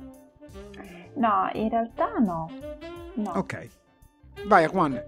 No, 1.20 1.50
in 1.52 1.68
realtà 1.68 2.16
no. 2.18 2.50
no. 3.16 3.30
Ok. 3.32 3.68
Vai 4.46 4.66
Juan. 4.68 4.98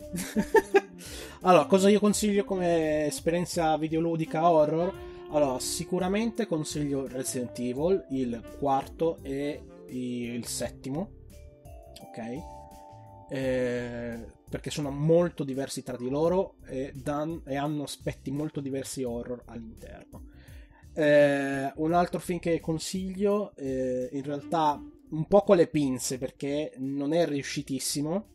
allora, 1.41 1.65
cosa 1.65 1.89
io 1.89 1.99
consiglio 2.01 2.45
come 2.45 3.07
esperienza 3.07 3.79
videoludica 3.79 4.47
horror? 4.51 4.93
Allora, 5.31 5.59
sicuramente 5.59 6.47
consiglio 6.47 7.07
Resident 7.07 7.59
Evil, 7.59 8.05
il 8.11 8.43
quarto 8.59 9.21
e 9.23 9.63
il 9.87 10.45
settimo. 10.45 11.13
Ok? 12.03 13.31
Eh, 13.31 14.27
perché 14.51 14.69
sono 14.69 14.91
molto 14.91 15.45
diversi 15.45 15.83
tra 15.83 15.97
di 15.97 16.11
loro 16.11 16.57
e, 16.67 16.93
dan- 16.95 17.41
e 17.47 17.57
hanno 17.57 17.85
aspetti 17.85 18.31
molto 18.31 18.61
diversi 18.61 19.03
horror 19.03 19.45
all'interno. 19.47 20.27
Eh, 20.93 21.73
un 21.77 21.95
altro 21.95 22.21
film 22.21 22.39
che 22.39 22.61
consiglio, 22.61 23.55
eh, 23.57 24.11
in 24.13 24.23
realtà 24.23 24.79
un 25.13 25.27
po' 25.27 25.43
con 25.43 25.57
le 25.57 25.69
pinze 25.69 26.19
perché 26.19 26.75
non 26.79 27.13
è 27.13 27.27
riuscitissimo, 27.27 28.29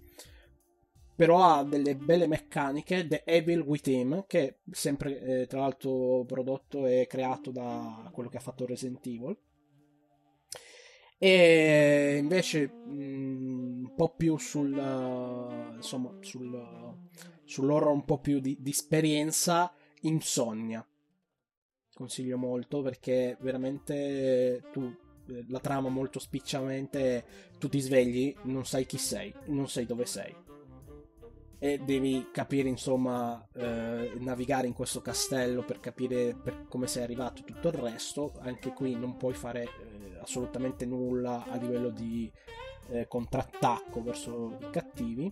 però 1.16 1.44
ha 1.44 1.64
delle 1.64 1.96
belle 1.96 2.28
meccaniche. 2.28 3.08
The 3.08 3.24
Evil 3.26 3.62
Within, 3.62 4.26
che 4.28 4.48
è 4.48 4.58
sempre 4.72 5.20
eh, 5.20 5.48
tra 5.48 5.60
l'altro 5.60 6.24
prodotto 6.26 6.86
e 6.86 7.08
creato 7.08 7.52
da 7.52 8.10
quello 8.14 8.30
che 8.30 8.38
ha 8.38 8.42
fatto 8.42 8.66
Resident 8.66 9.06
Evil. 9.06 9.38
E 11.20 12.18
invece 12.20 12.68
mh, 12.68 13.86
un 13.86 13.94
po' 13.96 14.14
più 14.16 14.38
sul 14.38 14.72
uh, 14.72 15.74
insomma 15.74 16.16
sul, 16.20 16.96
sull'horror 17.44 17.92
un 17.92 18.06
po' 18.06 18.20
più 18.20 18.40
di, 18.40 18.56
di 18.60 18.70
esperienza 18.70 19.74
Insonnia 20.02 20.88
consiglio 21.98 22.38
molto 22.38 22.84
perché 22.84 23.36
veramente 23.40 24.62
tu 24.72 24.96
la 25.48 25.60
trama 25.60 25.90
molto 25.90 26.20
spicciamente 26.20 27.26
tu 27.58 27.68
ti 27.70 27.80
svegli 27.80 28.36
non 28.44 28.66
sai 28.66 28.86
chi 28.86 28.98
sei 28.98 29.34
non 29.46 29.68
sai 29.68 29.86
dove 29.86 30.06
sei. 30.06 30.36
E 31.60 31.80
devi 31.80 32.28
capire 32.32 32.70
insomma 32.70 33.44
eh, 33.56 34.12
navigare 34.20 34.68
in 34.68 34.74
questo 34.74 35.02
castello 35.02 35.64
per 35.64 35.80
capire 35.80 36.36
per 36.36 36.68
come 36.70 36.86
sei 36.86 37.02
arrivato 37.04 37.44
tutto 37.44 37.70
il 37.70 37.74
resto. 37.74 38.34
Anche 38.42 38.74
qui 38.74 38.96
non 38.96 39.18
puoi 39.18 39.34
fare 39.34 39.64
eh, 39.64 40.20
assolutamente 40.22 40.86
nulla 40.86 41.46
a 41.46 41.56
livello 41.58 41.90
di 41.90 42.32
eh, 42.90 43.08
contrattacco 43.08 44.04
verso 44.04 44.58
i 44.62 44.70
cattivi. 44.70 45.32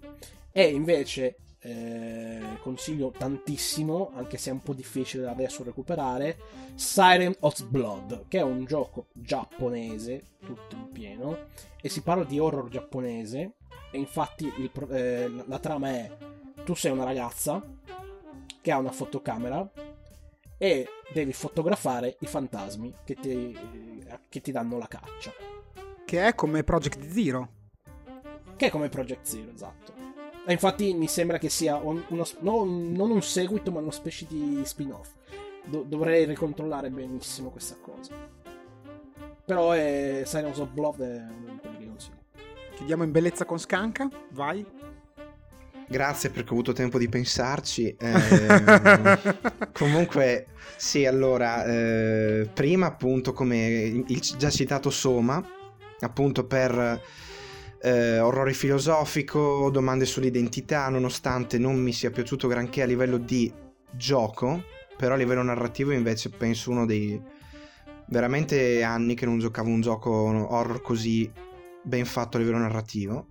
E 0.51 0.63
invece 0.63 1.37
eh, 1.65 2.59
consiglio 2.61 3.11
tantissimo 3.11 4.11
anche 4.15 4.37
se 4.37 4.51
è 4.51 4.53
un 4.53 4.61
po' 4.61 4.73
difficile 4.73 5.27
adesso 5.27 5.63
recuperare 5.63 6.37
Siren 6.75 7.35
of 7.39 7.63
Blood 7.65 8.25
che 8.27 8.39
è 8.39 8.43
un 8.43 8.65
gioco 8.65 9.07
giapponese 9.13 10.23
tutto 10.45 10.75
in 10.75 10.91
pieno 10.91 11.37
e 11.81 11.89
si 11.89 12.01
parla 12.01 12.23
di 12.23 12.37
horror 12.37 12.69
giapponese 12.69 13.53
e 13.91 13.97
infatti 13.97 14.45
il, 14.57 14.71
eh, 14.91 15.27
la 15.47 15.59
trama 15.59 15.89
è 15.89 16.17
tu 16.63 16.75
sei 16.75 16.91
una 16.91 17.03
ragazza 17.03 17.61
che 18.61 18.71
ha 18.71 18.77
una 18.77 18.91
fotocamera 18.91 19.67
e 20.57 20.87
devi 21.13 21.33
fotografare 21.33 22.15
i 22.19 22.25
fantasmi 22.25 22.93
che 23.03 23.15
ti, 23.15 23.57
che 24.29 24.41
ti 24.41 24.51
danno 24.51 24.77
la 24.77 24.87
caccia. 24.87 25.31
Che 26.05 26.27
è 26.27 26.33
come 26.33 26.63
Project 26.63 27.07
Zero. 27.07 27.49
Che 28.55 28.67
è 28.67 28.69
come 28.69 28.89
Project 28.89 29.25
Zero, 29.25 29.51
esatto. 29.51 29.93
E 30.47 30.51
infatti 30.51 30.93
mi 30.93 31.07
sembra 31.07 31.39
che 31.39 31.49
sia 31.49 31.75
uno, 31.75 32.03
non, 32.39 32.91
non 32.91 33.09
un 33.09 33.21
seguito, 33.21 33.71
ma 33.71 33.79
una 33.79 33.91
specie 33.91 34.27
di 34.27 34.61
spin-off. 34.63 35.09
Do, 35.63 35.83
dovrei 35.87 36.25
ricontrollare 36.25 36.89
benissimo 36.91 37.49
questa 37.49 37.75
cosa. 37.81 38.13
Però 39.43 39.71
è 39.71 40.21
Silence 40.25 40.61
of 40.61 40.69
Blood 40.69 41.01
è 41.01 41.17
uno 41.17 41.51
di 41.51 41.57
quelli 41.59 41.77
che 41.77 41.87
consiglio. 41.87 42.23
Chiudiamo 42.75 43.03
in 43.03 43.11
bellezza 43.11 43.45
con 43.45 43.57
Scanca, 43.57 44.07
vai. 44.31 44.65
Grazie 45.87 46.29
perché 46.29 46.49
ho 46.49 46.53
avuto 46.53 46.73
tempo 46.73 46.97
di 46.97 47.09
pensarci. 47.09 47.95
Eh, 48.05 49.19
comunque, 49.71 50.47
sì, 50.77 51.05
allora, 51.05 51.65
eh, 51.65 52.49
prima 52.53 52.87
appunto 52.87 53.33
come 53.33 53.67
il 54.07 54.19
già 54.19 54.49
citato 54.49 54.89
Soma, 54.89 55.43
appunto 55.99 56.45
per 56.45 57.01
eh, 57.81 58.19
orrore 58.19 58.53
filosofico, 58.53 59.69
domande 59.71 60.05
sull'identità, 60.05 60.89
nonostante 60.89 61.57
non 61.57 61.75
mi 61.77 61.93
sia 61.93 62.11
piaciuto 62.11 62.47
granché 62.47 62.81
a 62.81 62.85
livello 62.85 63.17
di 63.17 63.51
gioco, 63.91 64.63
però 64.97 65.13
a 65.13 65.17
livello 65.17 65.43
narrativo 65.43 65.91
invece 65.91 66.29
penso 66.29 66.71
uno 66.71 66.85
dei 66.85 67.21
veramente 68.07 68.83
anni 68.83 69.15
che 69.15 69.25
non 69.25 69.39
giocavo 69.39 69.69
un 69.69 69.81
gioco 69.81 70.09
horror 70.11 70.81
così 70.81 71.31
ben 71.83 72.05
fatto 72.05 72.37
a 72.37 72.39
livello 72.39 72.59
narrativo. 72.59 73.27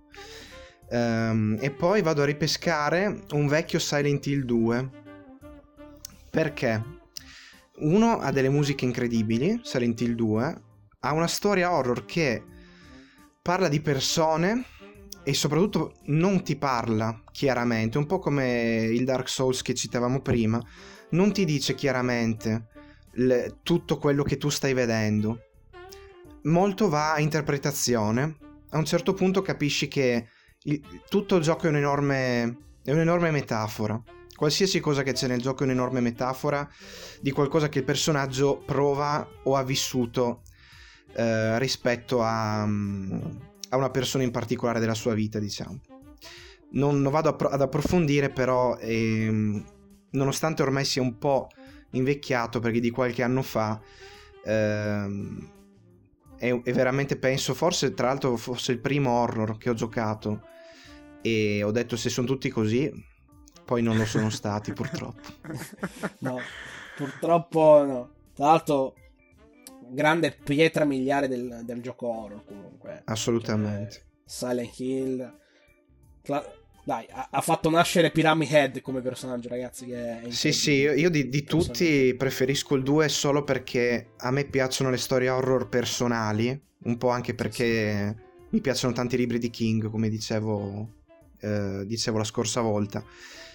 Um, 0.87 1.57
e 1.59 1.71
poi 1.71 2.01
vado 2.01 2.21
a 2.21 2.25
ripescare 2.25 3.23
un 3.31 3.47
vecchio 3.47 3.79
Silent 3.79 4.25
Hill 4.27 4.43
2. 4.43 4.89
Perché? 6.29 6.83
Uno 7.77 8.19
ha 8.19 8.31
delle 8.31 8.49
musiche 8.49 8.85
incredibili, 8.85 9.59
Silent 9.63 9.99
Hill 9.99 10.13
2, 10.13 10.61
ha 10.99 11.13
una 11.13 11.27
storia 11.27 11.73
horror 11.73 12.05
che 12.05 12.43
parla 13.45 13.67
di 13.67 13.79
persone 13.79 14.65
e 15.23 15.35
soprattutto 15.35 15.97
non 16.05 16.41
ti 16.41 16.55
parla 16.55 17.21
chiaramente, 17.31 17.99
un 17.99 18.07
po' 18.07 18.17
come 18.17 18.87
il 18.89 19.05
Dark 19.05 19.29
Souls 19.29 19.61
che 19.61 19.75
citavamo 19.75 20.19
prima, 20.21 20.59
non 21.09 21.31
ti 21.31 21.45
dice 21.45 21.75
chiaramente 21.75 22.69
le, 23.11 23.59
tutto 23.61 23.99
quello 23.99 24.23
che 24.23 24.37
tu 24.37 24.49
stai 24.49 24.73
vedendo. 24.73 25.41
Molto 26.45 26.89
va 26.89 27.13
a 27.13 27.19
interpretazione. 27.19 28.35
A 28.69 28.79
un 28.79 28.85
certo 28.85 29.13
punto 29.13 29.43
capisci 29.43 29.87
che 29.87 30.27
il, 30.63 30.81
tutto 31.07 31.35
il 31.35 31.43
gioco 31.43 31.67
è 31.67 31.69
un'enorme, 31.69 32.57
è 32.83 32.93
un'enorme 32.93 33.29
metafora. 33.29 34.01
Qualsiasi 34.35 34.79
cosa 34.79 35.03
che 35.03 35.13
c'è 35.13 35.27
nel 35.27 35.39
gioco 35.39 35.61
è 35.61 35.65
un'enorme 35.67 35.99
metafora 35.99 36.67
di 37.21 37.29
qualcosa 37.29 37.69
che 37.69 37.77
il 37.77 37.85
personaggio 37.85 38.57
prova 38.65 39.27
o 39.43 39.55
ha 39.55 39.63
vissuto 39.63 40.41
eh, 41.15 41.57
rispetto 41.59 42.21
a, 42.21 42.61
a, 42.63 42.67
una 42.67 43.89
persona 43.89 44.23
in 44.23 44.31
particolare 44.31 44.79
della 44.79 44.93
sua 44.93 45.13
vita, 45.13 45.39
diciamo. 45.39 45.79
Non, 46.71 47.01
non 47.01 47.11
vado 47.11 47.29
ad 47.29 47.61
approfondire, 47.61 48.29
però, 48.29 48.77
ehm, 48.77 49.63
nonostante 50.11 50.61
ormai 50.61 50.83
sia 50.83 51.01
un 51.01 51.17
po' 51.17 51.47
invecchiato, 51.91 52.59
perché 52.59 52.81
di 52.81 52.89
qualche 52.89 53.23
anno 53.23 53.41
fa, 53.41 53.79
ehm, 54.43 55.49
è, 56.37 56.61
è 56.63 56.73
veramente, 56.73 57.17
penso, 57.17 57.53
forse 57.53 57.93
tra 57.93 58.07
l'altro 58.07 58.35
fosse 58.35 58.73
il 58.73 58.79
primo 58.79 59.11
horror 59.11 59.57
che 59.57 59.69
ho 59.69 59.73
giocato 59.73 60.47
e 61.21 61.63
ho 61.63 61.71
detto 61.71 61.95
se 61.95 62.09
sono 62.09 62.27
tutti 62.27 62.49
così, 62.49 62.91
poi 63.63 63.81
non 63.81 63.97
lo 63.97 64.05
sono 64.05 64.29
stati 64.29 64.73
purtroppo. 64.73 65.29
No, 66.19 66.39
purtroppo 66.97 67.83
no. 67.85 68.09
Tra 68.33 68.47
l'altro, 68.47 68.95
grande 69.91 70.35
pietra 70.43 70.85
miliare 70.85 71.27
del, 71.27 71.61
del 71.63 71.81
gioco 71.81 72.07
horror 72.07 72.43
comunque. 72.45 73.01
Assolutamente. 73.05 73.91
Cioè, 73.91 74.03
Silent 74.25 74.79
Hill. 74.79 75.37
Tra... 76.21 76.43
Dai, 76.83 77.07
ha, 77.09 77.29
ha, 77.31 77.41
fatto 77.41 77.69
nascere 77.71 78.11
Pyramid 78.11 78.51
Head 78.51 78.81
come 78.81 79.01
personaggio, 79.01 79.49
ragazzi. 79.49 79.87
Che 79.87 80.21
sì, 80.29 80.51
sì, 80.51 80.71
io, 80.73 80.93
io 80.93 81.09
di, 81.09 81.29
di 81.29 81.43
tutti 81.43 82.13
preferisco 82.15 82.75
il 82.75 82.83
2 82.83 83.09
solo 83.09 83.43
perché 83.43 84.11
a 84.17 84.29
me 84.29 84.45
piacciono 84.45 84.91
le 84.91 84.97
storie 84.97 85.29
horror 85.29 85.67
personali, 85.67 86.59
un 86.83 86.97
po' 86.97 87.09
anche 87.09 87.33
perché 87.33 88.15
sì. 88.15 88.45
mi 88.49 88.61
piacciono 88.61 88.93
tanti 88.93 89.17
libri 89.17 89.39
di 89.39 89.49
King, 89.49 89.89
come 89.89 90.09
dicevo 90.09 91.03
eh, 91.45 91.85
dicevo 91.85 92.17
la 92.17 92.23
scorsa 92.23 92.61
volta. 92.61 93.03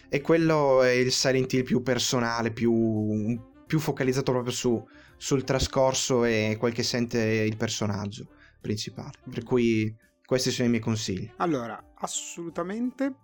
E 0.08 0.20
quello 0.20 0.82
è 0.82 0.90
il 0.90 1.12
Silent 1.12 1.52
Hill 1.52 1.64
più 1.64 1.82
personale, 1.82 2.52
più, 2.52 3.38
più 3.66 3.78
focalizzato 3.78 4.32
proprio 4.32 4.52
su, 4.52 4.84
sul 5.20 5.44
trascorso 5.44 6.24
e 6.24 6.56
quel 6.58 6.72
che 6.72 6.82
sente 6.82 7.18
il 7.18 7.58
personaggio 7.58 8.28
principale. 8.58 9.18
Per 9.30 9.44
cui 9.44 9.94
questi 10.24 10.50
sono 10.50 10.68
i 10.68 10.70
miei 10.70 10.82
consigli. 10.82 11.30
Allora, 11.36 11.92
assolutamente. 11.96 13.16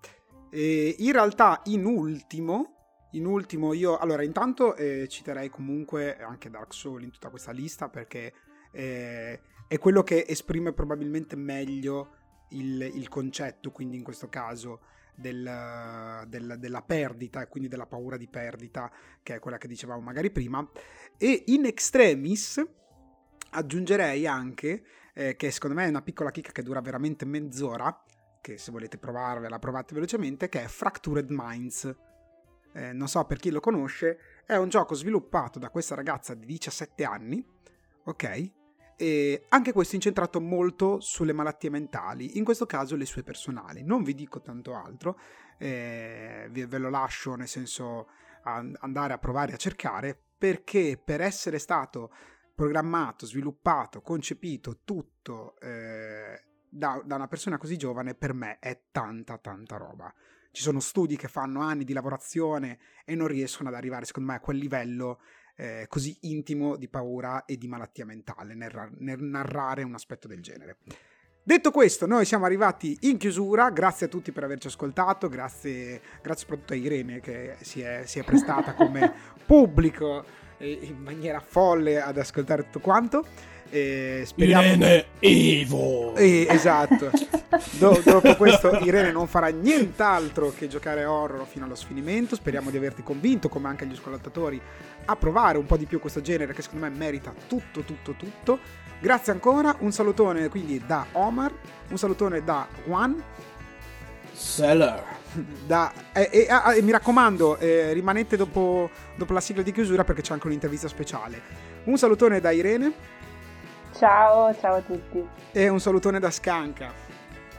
E 0.50 0.94
in 0.98 1.12
realtà, 1.12 1.62
in 1.64 1.86
ultimo, 1.86 2.98
in 3.12 3.24
ultimo 3.24 3.72
io 3.72 3.96
allora 3.96 4.22
intanto 4.22 4.76
eh, 4.76 5.08
citerei 5.08 5.48
comunque 5.48 6.18
anche 6.18 6.50
Dark 6.50 6.74
Souls 6.74 7.02
in 7.02 7.10
tutta 7.10 7.30
questa 7.30 7.50
lista 7.50 7.88
perché 7.88 8.34
eh, 8.72 9.40
è 9.66 9.78
quello 9.78 10.02
che 10.02 10.26
esprime 10.28 10.74
probabilmente 10.74 11.34
meglio 11.34 12.10
il, 12.50 12.78
il 12.82 13.08
concetto, 13.08 13.70
quindi 13.70 13.96
in 13.96 14.02
questo 14.02 14.28
caso 14.28 14.80
del, 15.16 16.24
del, 16.28 16.56
della 16.58 16.82
perdita 16.82 17.42
e 17.42 17.48
quindi 17.48 17.68
della 17.68 17.86
paura 17.86 18.16
di 18.16 18.28
perdita, 18.28 18.90
che 19.22 19.36
è 19.36 19.38
quella 19.38 19.58
che 19.58 19.66
dicevamo 19.68 20.00
magari 20.00 20.30
prima. 20.30 20.66
E 21.18 21.44
in 21.46 21.64
extremis 21.64 22.62
aggiungerei 23.50 24.26
anche, 24.26 24.84
eh, 25.14 25.36
che 25.36 25.50
secondo 25.50 25.76
me 25.76 25.86
è 25.86 25.88
una 25.88 26.02
piccola 26.02 26.30
chicca 26.30 26.52
che 26.52 26.62
dura 26.62 26.80
veramente 26.80 27.24
mezz'ora, 27.24 28.04
che 28.40 28.58
se 28.58 28.70
volete 28.70 28.98
provarvela 28.98 29.58
provate 29.58 29.94
velocemente, 29.94 30.48
che 30.48 30.62
è 30.62 30.66
Fractured 30.68 31.28
Minds. 31.30 31.94
Eh, 32.72 32.92
non 32.92 33.08
so 33.08 33.24
per 33.24 33.38
chi 33.38 33.50
lo 33.50 33.60
conosce, 33.60 34.18
è 34.44 34.56
un 34.56 34.68
gioco 34.68 34.94
sviluppato 34.94 35.58
da 35.58 35.70
questa 35.70 35.94
ragazza 35.94 36.34
di 36.34 36.44
17 36.44 37.04
anni, 37.04 37.44
ok? 38.04 38.52
E 38.96 39.44
anche 39.50 39.72
questo 39.72 39.94
incentrato 39.94 40.40
molto 40.40 41.00
sulle 41.00 41.34
malattie 41.34 41.68
mentali, 41.68 42.38
in 42.38 42.44
questo 42.44 42.64
caso 42.64 42.96
le 42.96 43.04
sue 43.04 43.22
personali. 43.22 43.82
Non 43.82 44.02
vi 44.02 44.14
dico 44.14 44.40
tanto 44.40 44.74
altro, 44.74 45.18
eh, 45.58 46.48
ve 46.50 46.78
lo 46.78 46.88
lascio 46.88 47.34
nel 47.34 47.48
senso 47.48 48.08
andare 48.44 49.12
a 49.12 49.18
provare 49.18 49.52
a 49.52 49.56
cercare, 49.56 50.18
perché 50.38 51.00
per 51.02 51.20
essere 51.20 51.58
stato 51.58 52.12
programmato, 52.54 53.26
sviluppato, 53.26 54.00
concepito 54.00 54.80
tutto 54.84 55.58
eh, 55.60 56.42
da, 56.68 57.02
da 57.04 57.16
una 57.16 57.28
persona 57.28 57.58
così 57.58 57.76
giovane, 57.76 58.14
per 58.14 58.32
me 58.32 58.58
è 58.60 58.84
tanta 58.90 59.36
tanta 59.36 59.76
roba. 59.76 60.12
Ci 60.50 60.62
sono 60.62 60.80
studi 60.80 61.16
che 61.16 61.28
fanno 61.28 61.60
anni 61.60 61.84
di 61.84 61.92
lavorazione 61.92 62.78
e 63.04 63.14
non 63.14 63.26
riescono 63.26 63.68
ad 63.68 63.74
arrivare, 63.74 64.06
secondo 64.06 64.30
me, 64.30 64.36
a 64.36 64.40
quel 64.40 64.56
livello 64.56 65.20
eh, 65.56 65.86
così 65.88 66.16
intimo 66.22 66.76
di 66.76 66.88
paura 66.88 67.44
e 67.44 67.56
di 67.56 67.66
malattia 67.66 68.04
mentale 68.04 68.54
nel, 68.54 68.70
ra- 68.70 68.90
nel 68.98 69.22
narrare 69.22 69.82
un 69.82 69.94
aspetto 69.94 70.28
del 70.28 70.40
genere. 70.40 70.76
Detto 71.42 71.70
questo, 71.70 72.06
noi 72.06 72.24
siamo 72.24 72.44
arrivati 72.44 72.96
in 73.02 73.18
chiusura, 73.18 73.70
grazie 73.70 74.06
a 74.06 74.08
tutti 74.08 74.32
per 74.32 74.42
averci 74.42 74.66
ascoltato, 74.66 75.28
grazie, 75.28 76.00
grazie 76.20 76.40
soprattutto 76.40 76.72
a 76.72 76.76
Irene 76.76 77.20
che 77.20 77.54
si 77.60 77.80
è, 77.80 78.02
si 78.04 78.18
è 78.18 78.24
prestata 78.24 78.74
come 78.74 79.12
pubblico 79.46 80.24
eh, 80.58 80.72
in 80.72 81.00
maniera 81.00 81.38
folle 81.38 82.00
ad 82.00 82.18
ascoltare 82.18 82.64
tutto 82.64 82.80
quanto. 82.80 83.24
E 83.70 84.22
speriamo... 84.24 84.64
Irene 84.64 85.06
Evo. 85.18 86.14
Eh, 86.14 86.46
esatto. 86.48 87.10
Do- 87.78 88.00
dopo 88.04 88.36
questo 88.36 88.78
Irene 88.78 89.12
non 89.12 89.26
farà 89.26 89.48
nient'altro 89.48 90.52
che 90.56 90.68
giocare 90.68 91.04
horror 91.04 91.46
fino 91.46 91.64
allo 91.64 91.74
sfinimento. 91.74 92.36
Speriamo 92.36 92.70
di 92.70 92.76
averti 92.76 93.02
convinto, 93.02 93.48
come 93.48 93.68
anche 93.68 93.86
gli 93.86 93.92
ascoltatori, 93.92 94.60
a 95.04 95.16
provare 95.16 95.58
un 95.58 95.66
po' 95.66 95.76
di 95.76 95.86
più 95.86 96.00
questo 96.00 96.20
genere 96.20 96.52
che 96.52 96.62
secondo 96.62 96.86
me 96.86 96.92
merita 96.94 97.32
tutto, 97.46 97.82
tutto, 97.82 98.12
tutto. 98.12 98.58
Grazie 98.98 99.32
ancora, 99.32 99.76
un 99.80 99.92
salutone 99.92 100.48
quindi 100.48 100.82
da 100.86 101.06
Omar, 101.12 101.52
un 101.90 101.98
salutone 101.98 102.42
da 102.42 102.66
Juan, 102.86 103.22
Seller. 104.32 105.02
da, 105.66 105.92
e, 106.12 106.28
e- 106.32 106.48
e 106.76 106.82
mi 106.82 106.90
raccomando, 106.90 107.58
eh, 107.58 107.92
rimanete 107.92 108.36
dopo, 108.36 108.90
dopo 109.16 109.32
la 109.32 109.40
sigla 109.40 109.62
di 109.62 109.72
chiusura 109.72 110.04
perché 110.04 110.22
c'è 110.22 110.32
anche 110.32 110.46
un'intervista 110.46 110.88
speciale. 110.88 111.40
Un 111.84 111.98
salutone 111.98 112.40
da 112.40 112.50
Irene 112.50 112.92
Ciao, 113.96 114.54
ciao 114.54 114.76
a 114.76 114.80
tutti. 114.80 115.26
e 115.52 115.68
un 115.68 115.80
salutone 115.80 116.18
da 116.20 116.30
Scanca. 116.30 116.92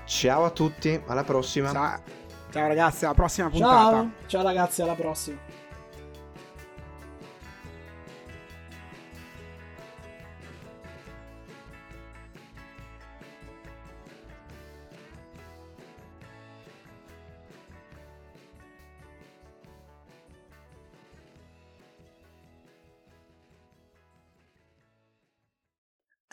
Ciao 0.05 0.45
a 0.45 0.49
tutti, 0.51 1.01
alla 1.07 1.23
prossima. 1.23 1.71
Ciao, 1.71 1.99
ciao 2.51 2.67
ragazzi, 2.67 3.05
alla 3.05 3.13
prossima 3.13 3.49
puntata. 3.49 3.91
Ciao. 3.91 4.09
Ciao 4.27 4.43
ragazzi, 4.43 4.81
alla 4.81 4.93
prossima. 4.95 5.37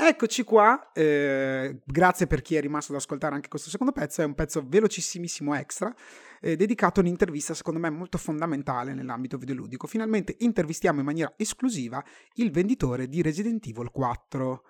Eccoci 0.06 0.44
qua, 0.44 0.92
eh, 0.92 1.80
grazie 1.82 2.26
per 2.26 2.42
chi 2.42 2.56
è 2.56 2.60
rimasto 2.60 2.92
ad 2.92 2.98
ascoltare 2.98 3.36
anche 3.36 3.48
questo 3.48 3.70
secondo 3.70 3.90
pezzo, 3.90 4.20
è 4.20 4.26
un 4.26 4.34
pezzo 4.34 4.62
velocissimissimo 4.62 5.54
extra, 5.54 5.94
eh, 6.42 6.56
dedicato 6.56 7.00
a 7.00 7.02
un'intervista 7.02 7.54
secondo 7.54 7.80
me 7.80 7.88
molto 7.88 8.18
fondamentale 8.18 8.92
nell'ambito 8.92 9.38
videoludico. 9.38 9.86
Finalmente 9.86 10.36
intervistiamo 10.40 10.98
in 10.98 11.06
maniera 11.06 11.32
esclusiva 11.38 12.04
il 12.34 12.50
venditore 12.50 13.08
di 13.08 13.22
Resident 13.22 13.66
Evil 13.66 13.90
4. 13.90 14.62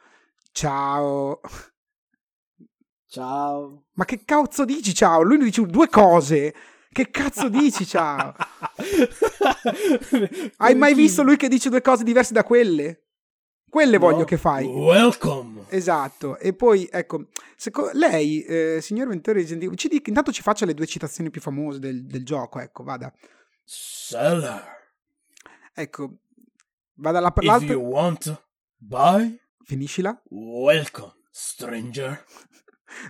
Ciao! 0.53 1.41
Ciao. 3.09 3.87
Ma 3.95 4.05
che 4.05 4.23
cazzo 4.25 4.65
dici 4.65 4.95
ciao? 4.95 5.23
Lui 5.23 5.39
ne 5.39 5.45
dice 5.47 5.67
due 5.67 5.89
cose! 5.89 6.55
Che 6.93 7.11
cazzo 7.11 7.49
dici 7.49 7.85
ciao? 7.85 8.37
Hai 10.59 10.77
mai 10.77 10.95
visto 10.95 11.25
lui 11.25 11.37
che 11.37 11.49
dice 11.49 11.71
due 11.71 11.81
cose 11.81 12.05
diverse 12.05 12.33
da 12.33 12.45
quelle? 12.45 13.04
Quelle 13.75 13.99
voglio 13.99 14.19
No. 14.19 14.25
che 14.25 14.37
fai. 14.37 14.65
Welcome. 14.67 15.65
Esatto, 15.69 16.39
e 16.39 16.53
poi 16.55 16.89
ecco, 16.93 17.27
seco- 17.57 17.91
lei, 17.93 18.45
eh, 18.45 18.79
signor 18.81 19.09
Ventore 19.09 19.39
Resident 19.41 19.65
Evil, 19.65 19.77
ci 19.77 19.89
dica, 19.89 20.11
intanto 20.11 20.31
ci 20.31 20.43
faccia 20.43 20.65
le 20.65 20.75
due 20.75 20.87
citazioni 20.87 21.29
più 21.29 21.41
famose 21.41 21.81
del, 21.81 22.05
del 22.07 22.25
gioco, 22.25 22.61
ecco, 22.61 22.85
vada. 22.85 23.13
Seller. 23.65 24.63
Ecco, 25.75 26.19
vada 26.99 27.19
la, 27.19 27.33
If 27.37 27.43
l'altra, 27.43 27.73
you 27.73 27.83
want 27.83 28.45
buy, 28.77 29.37
finiscila. 29.65 30.23
welcome, 30.31 31.13
stranger. 31.33 32.25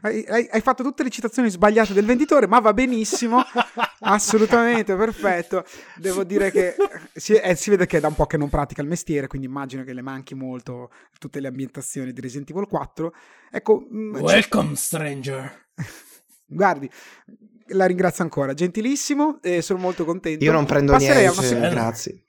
Hai, 0.02 0.24
hai- 0.28 0.48
hai 0.50 0.60
fatto 0.60 0.82
tutte 0.82 1.02
le 1.02 1.10
citazioni 1.10 1.50
sbagliate 1.50 1.92
del 1.92 2.04
venditore, 2.04 2.46
ma 2.46 2.58
va 2.60 2.72
benissimo, 2.72 3.42
assolutamente 4.00 4.94
perfetto. 4.96 5.64
Devo 5.96 6.24
dire 6.24 6.50
che 6.50 6.74
si, 7.14 7.34
eh, 7.34 7.54
si 7.54 7.70
vede 7.70 7.86
che 7.86 7.98
è 7.98 8.00
da 8.00 8.08
un 8.08 8.14
po' 8.14 8.26
che 8.26 8.36
non 8.36 8.48
pratica 8.48 8.82
il 8.82 8.88
mestiere, 8.88 9.26
quindi 9.26 9.46
immagino 9.46 9.84
che 9.84 9.92
le 9.92 10.02
manchi 10.02 10.34
molto 10.34 10.90
tutte 11.18 11.40
le 11.40 11.48
ambientazioni 11.48 12.12
di 12.12 12.20
Resident 12.20 12.50
Evil 12.50 12.66
4. 12.66 13.14
Ecco, 13.50 13.86
mm, 13.92 14.16
Welcome, 14.16 14.74
stranger. 14.76 15.66
Guardi, 16.46 16.88
la 17.68 17.86
ringrazio 17.86 18.22
ancora, 18.24 18.52
gentilissimo, 18.54 19.38
e 19.42 19.62
sono 19.62 19.78
molto 19.78 20.04
contento. 20.04 20.44
Io 20.44 20.52
non 20.52 20.66
prendo 20.66 20.92
Passerei 20.92 21.22
niente, 21.22 21.38
una 21.38 21.46
seconda- 21.46 21.68
grazie. 21.70 22.23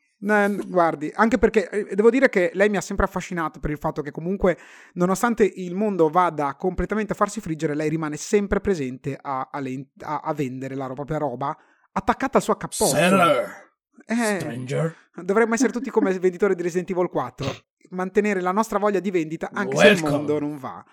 Guardi, 0.65 1.11
anche 1.13 1.37
perché 1.37 1.69
eh, 1.69 1.95
devo 1.95 2.09
dire 2.09 2.29
che 2.29 2.49
lei 2.55 2.67
mi 2.69 2.77
ha 2.77 2.81
sempre 2.81 3.05
affascinato 3.05 3.59
per 3.59 3.69
il 3.69 3.77
fatto 3.77 4.01
che 4.01 4.09
comunque, 4.11 4.57
nonostante 4.93 5.43
il 5.43 5.75
mondo 5.75 6.09
vada 6.09 6.55
completamente 6.55 7.13
a 7.13 7.15
farsi 7.15 7.41
friggere, 7.41 7.75
lei 7.75 7.89
rimane 7.89 8.17
sempre 8.17 8.59
presente 8.59 9.17
a, 9.21 9.49
a 9.51 9.59
le- 9.59 9.87
a- 10.01 10.21
a 10.23 10.33
vendere 10.33 10.73
la 10.75 10.91
propria 10.91 11.19
roba 11.19 11.55
attaccata 11.91 12.37
al 12.37 12.43
suo 12.43 12.55
cappotto. 12.55 12.85
Seller. 12.87 13.63
Eh, 14.07 14.39
Stranger. 14.39 14.95
dovremmo 15.23 15.53
essere 15.53 15.71
tutti 15.71 15.89
come 15.89 16.09
il 16.11 16.19
venditore 16.19 16.55
di 16.55 16.61
Resident 16.63 16.89
Evil 16.89 17.07
4, 17.09 17.47
mantenere 17.91 18.41
la 18.41 18.51
nostra 18.51 18.79
voglia 18.79 18.99
di 18.99 19.11
vendita 19.11 19.49
anche 19.53 19.77
se 19.77 19.87
il 19.87 19.93
Welcome. 19.93 20.11
mondo 20.11 20.39
non 20.39 20.57
va. 20.57 20.83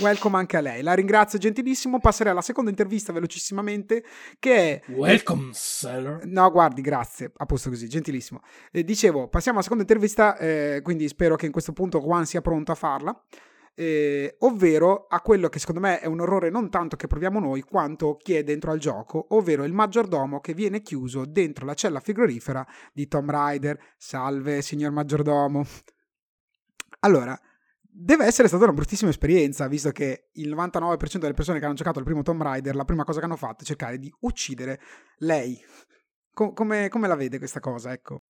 Welcome 0.00 0.36
anche 0.36 0.56
a 0.56 0.60
lei. 0.60 0.82
La 0.82 0.94
ringrazio 0.94 1.38
gentilissimo. 1.38 1.98
Passerei 2.00 2.32
alla 2.32 2.40
seconda 2.40 2.70
intervista 2.70 3.12
velocissimamente 3.12 4.04
che 4.38 4.54
è 4.56 4.82
Welcome, 4.92 5.50
seller. 5.52 6.24
No, 6.26 6.50
guardi, 6.50 6.80
grazie. 6.82 7.32
A 7.36 7.46
posto 7.46 7.68
così, 7.70 7.88
gentilissimo. 7.88 8.40
Eh, 8.70 8.84
dicevo, 8.84 9.28
passiamo 9.28 9.58
alla 9.58 9.64
seconda 9.66 9.84
intervista, 9.84 10.36
eh, 10.38 10.80
quindi 10.82 11.08
spero 11.08 11.36
che 11.36 11.46
in 11.46 11.52
questo 11.52 11.72
punto 11.72 12.00
Juan 12.00 12.26
sia 12.26 12.40
pronto 12.40 12.72
a 12.72 12.74
farla. 12.74 13.22
eh, 13.74 14.36
ovvero 14.40 15.06
a 15.08 15.20
quello 15.20 15.48
che 15.48 15.58
secondo 15.58 15.80
me 15.80 16.00
è 16.00 16.06
un 16.06 16.20
orrore 16.20 16.50
non 16.50 16.68
tanto 16.70 16.96
che 16.96 17.06
proviamo 17.06 17.40
noi 17.40 17.62
quanto 17.62 18.16
chi 18.16 18.34
è 18.34 18.42
dentro 18.44 18.72
al 18.72 18.78
gioco, 18.78 19.28
ovvero 19.30 19.64
il 19.64 19.72
maggiordomo 19.72 20.40
che 20.40 20.52
viene 20.54 20.82
chiuso 20.82 21.24
dentro 21.24 21.64
la 21.64 21.74
cella 21.74 22.00
frigorifera 22.00 22.66
di 22.92 23.08
Tomb 23.08 23.30
Raider. 23.30 23.78
Salve, 23.96 24.60
signor 24.62 24.90
maggiordomo. 24.92 25.64
Allora, 27.00 27.38
deve 27.92 28.24
essere 28.24 28.48
stata 28.48 28.64
una 28.64 28.72
bruttissima 28.72 29.10
esperienza, 29.10 29.66
visto 29.68 29.90
che 29.90 30.28
il 30.34 30.54
99% 30.54 31.18
delle 31.18 31.34
persone 31.34 31.58
che 31.58 31.64
hanno 31.64 31.74
giocato 31.74 31.98
al 31.98 32.04
primo 32.04 32.22
Tomb 32.22 32.42
Raider, 32.42 32.74
la 32.74 32.84
prima 32.84 33.04
cosa 33.04 33.18
che 33.18 33.24
hanno 33.26 33.36
fatto 33.36 33.62
è 33.62 33.66
cercare 33.66 33.98
di 33.98 34.12
uccidere 34.20 34.80
lei. 35.18 35.58
Co- 36.32 36.52
come, 36.52 36.88
come 36.88 37.08
la 37.08 37.16
vede 37.16 37.38
questa 37.38 37.60
cosa? 37.60 37.92
Ecco. 37.92 38.22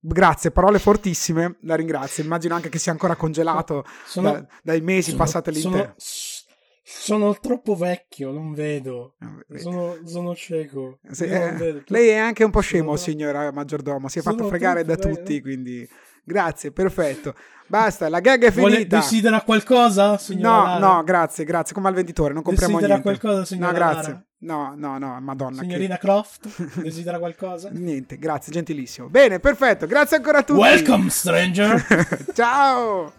Grazie, 0.00 0.52
parole 0.52 0.78
fortissime, 0.78 1.56
la 1.62 1.74
ringrazio. 1.74 2.22
Immagino 2.22 2.54
anche 2.54 2.68
che 2.68 2.78
sia 2.78 2.92
ancora 2.92 3.16
congelato 3.16 3.84
Sono, 4.06 4.30
da- 4.32 4.46
dai 4.62 4.80
mesi 4.80 5.10
sono- 5.10 5.22
passati 5.22 5.48
all'interno. 5.48 5.94
Sono, 5.96 6.46
sono 6.82 7.38
troppo 7.40 7.74
vecchio, 7.74 8.30
non 8.30 8.52
vedo. 8.54 9.16
Eh, 9.50 9.58
Sono, 9.58 9.96
sono 10.04 10.34
cieco. 10.36 11.00
se- 11.10 11.26
non 11.26 11.36
eh, 11.48 11.52
vedo. 11.52 11.82
lei 11.88 12.08
è 12.10 12.16
anche 12.16 12.44
un 12.44 12.50
po' 12.52 12.60
scemo, 12.60 12.94
signora 12.96 13.50
maggiordomo. 13.52 14.08
Si 14.08 14.20
è 14.20 14.22
fatto 14.22 14.46
fregare 14.46 14.84
da 14.84 14.94
tutti, 14.96 15.16
vecchio. 15.34 15.40
quindi 15.42 15.88
grazie, 16.28 16.70
perfetto. 16.70 17.34
Basta, 17.66 18.08
la 18.08 18.20
gag 18.20 18.44
è 18.44 18.50
Vuole, 18.52 18.76
finita. 18.76 18.96
desidera 18.98 19.40
qualcosa, 19.42 20.16
signora 20.16 20.48
No, 20.56 20.62
Lara? 20.64 20.78
no, 20.78 21.04
grazie, 21.04 21.44
grazie. 21.44 21.74
Come 21.74 21.88
al 21.88 21.94
venditore, 21.94 22.32
non 22.32 22.42
compriamo 22.42 22.78
Desidera 22.78 22.98
niente. 23.00 23.18
qualcosa, 23.18 23.40
no, 23.40 23.44
signora 23.46 23.72
grazie. 23.72 24.12
Lara? 24.12 24.22
No, 24.40 24.74
no, 24.76 24.98
no, 24.98 25.20
madonna. 25.20 25.60
Signorina 25.60 25.94
che- 25.96 26.00
Croft, 26.00 26.48
desidera 26.80 27.18
qualcosa? 27.18 27.68
Niente, 27.72 28.16
grazie, 28.18 28.52
gentilissimo. 28.52 29.08
Bene, 29.08 29.38
perfetto. 29.40 29.86
Grazie 29.86 30.16
ancora 30.18 30.38
a 30.38 30.42
tutti. 30.44 30.60
Welcome, 30.60 31.10
stranger. 31.10 31.84
Ciao. 32.32 33.12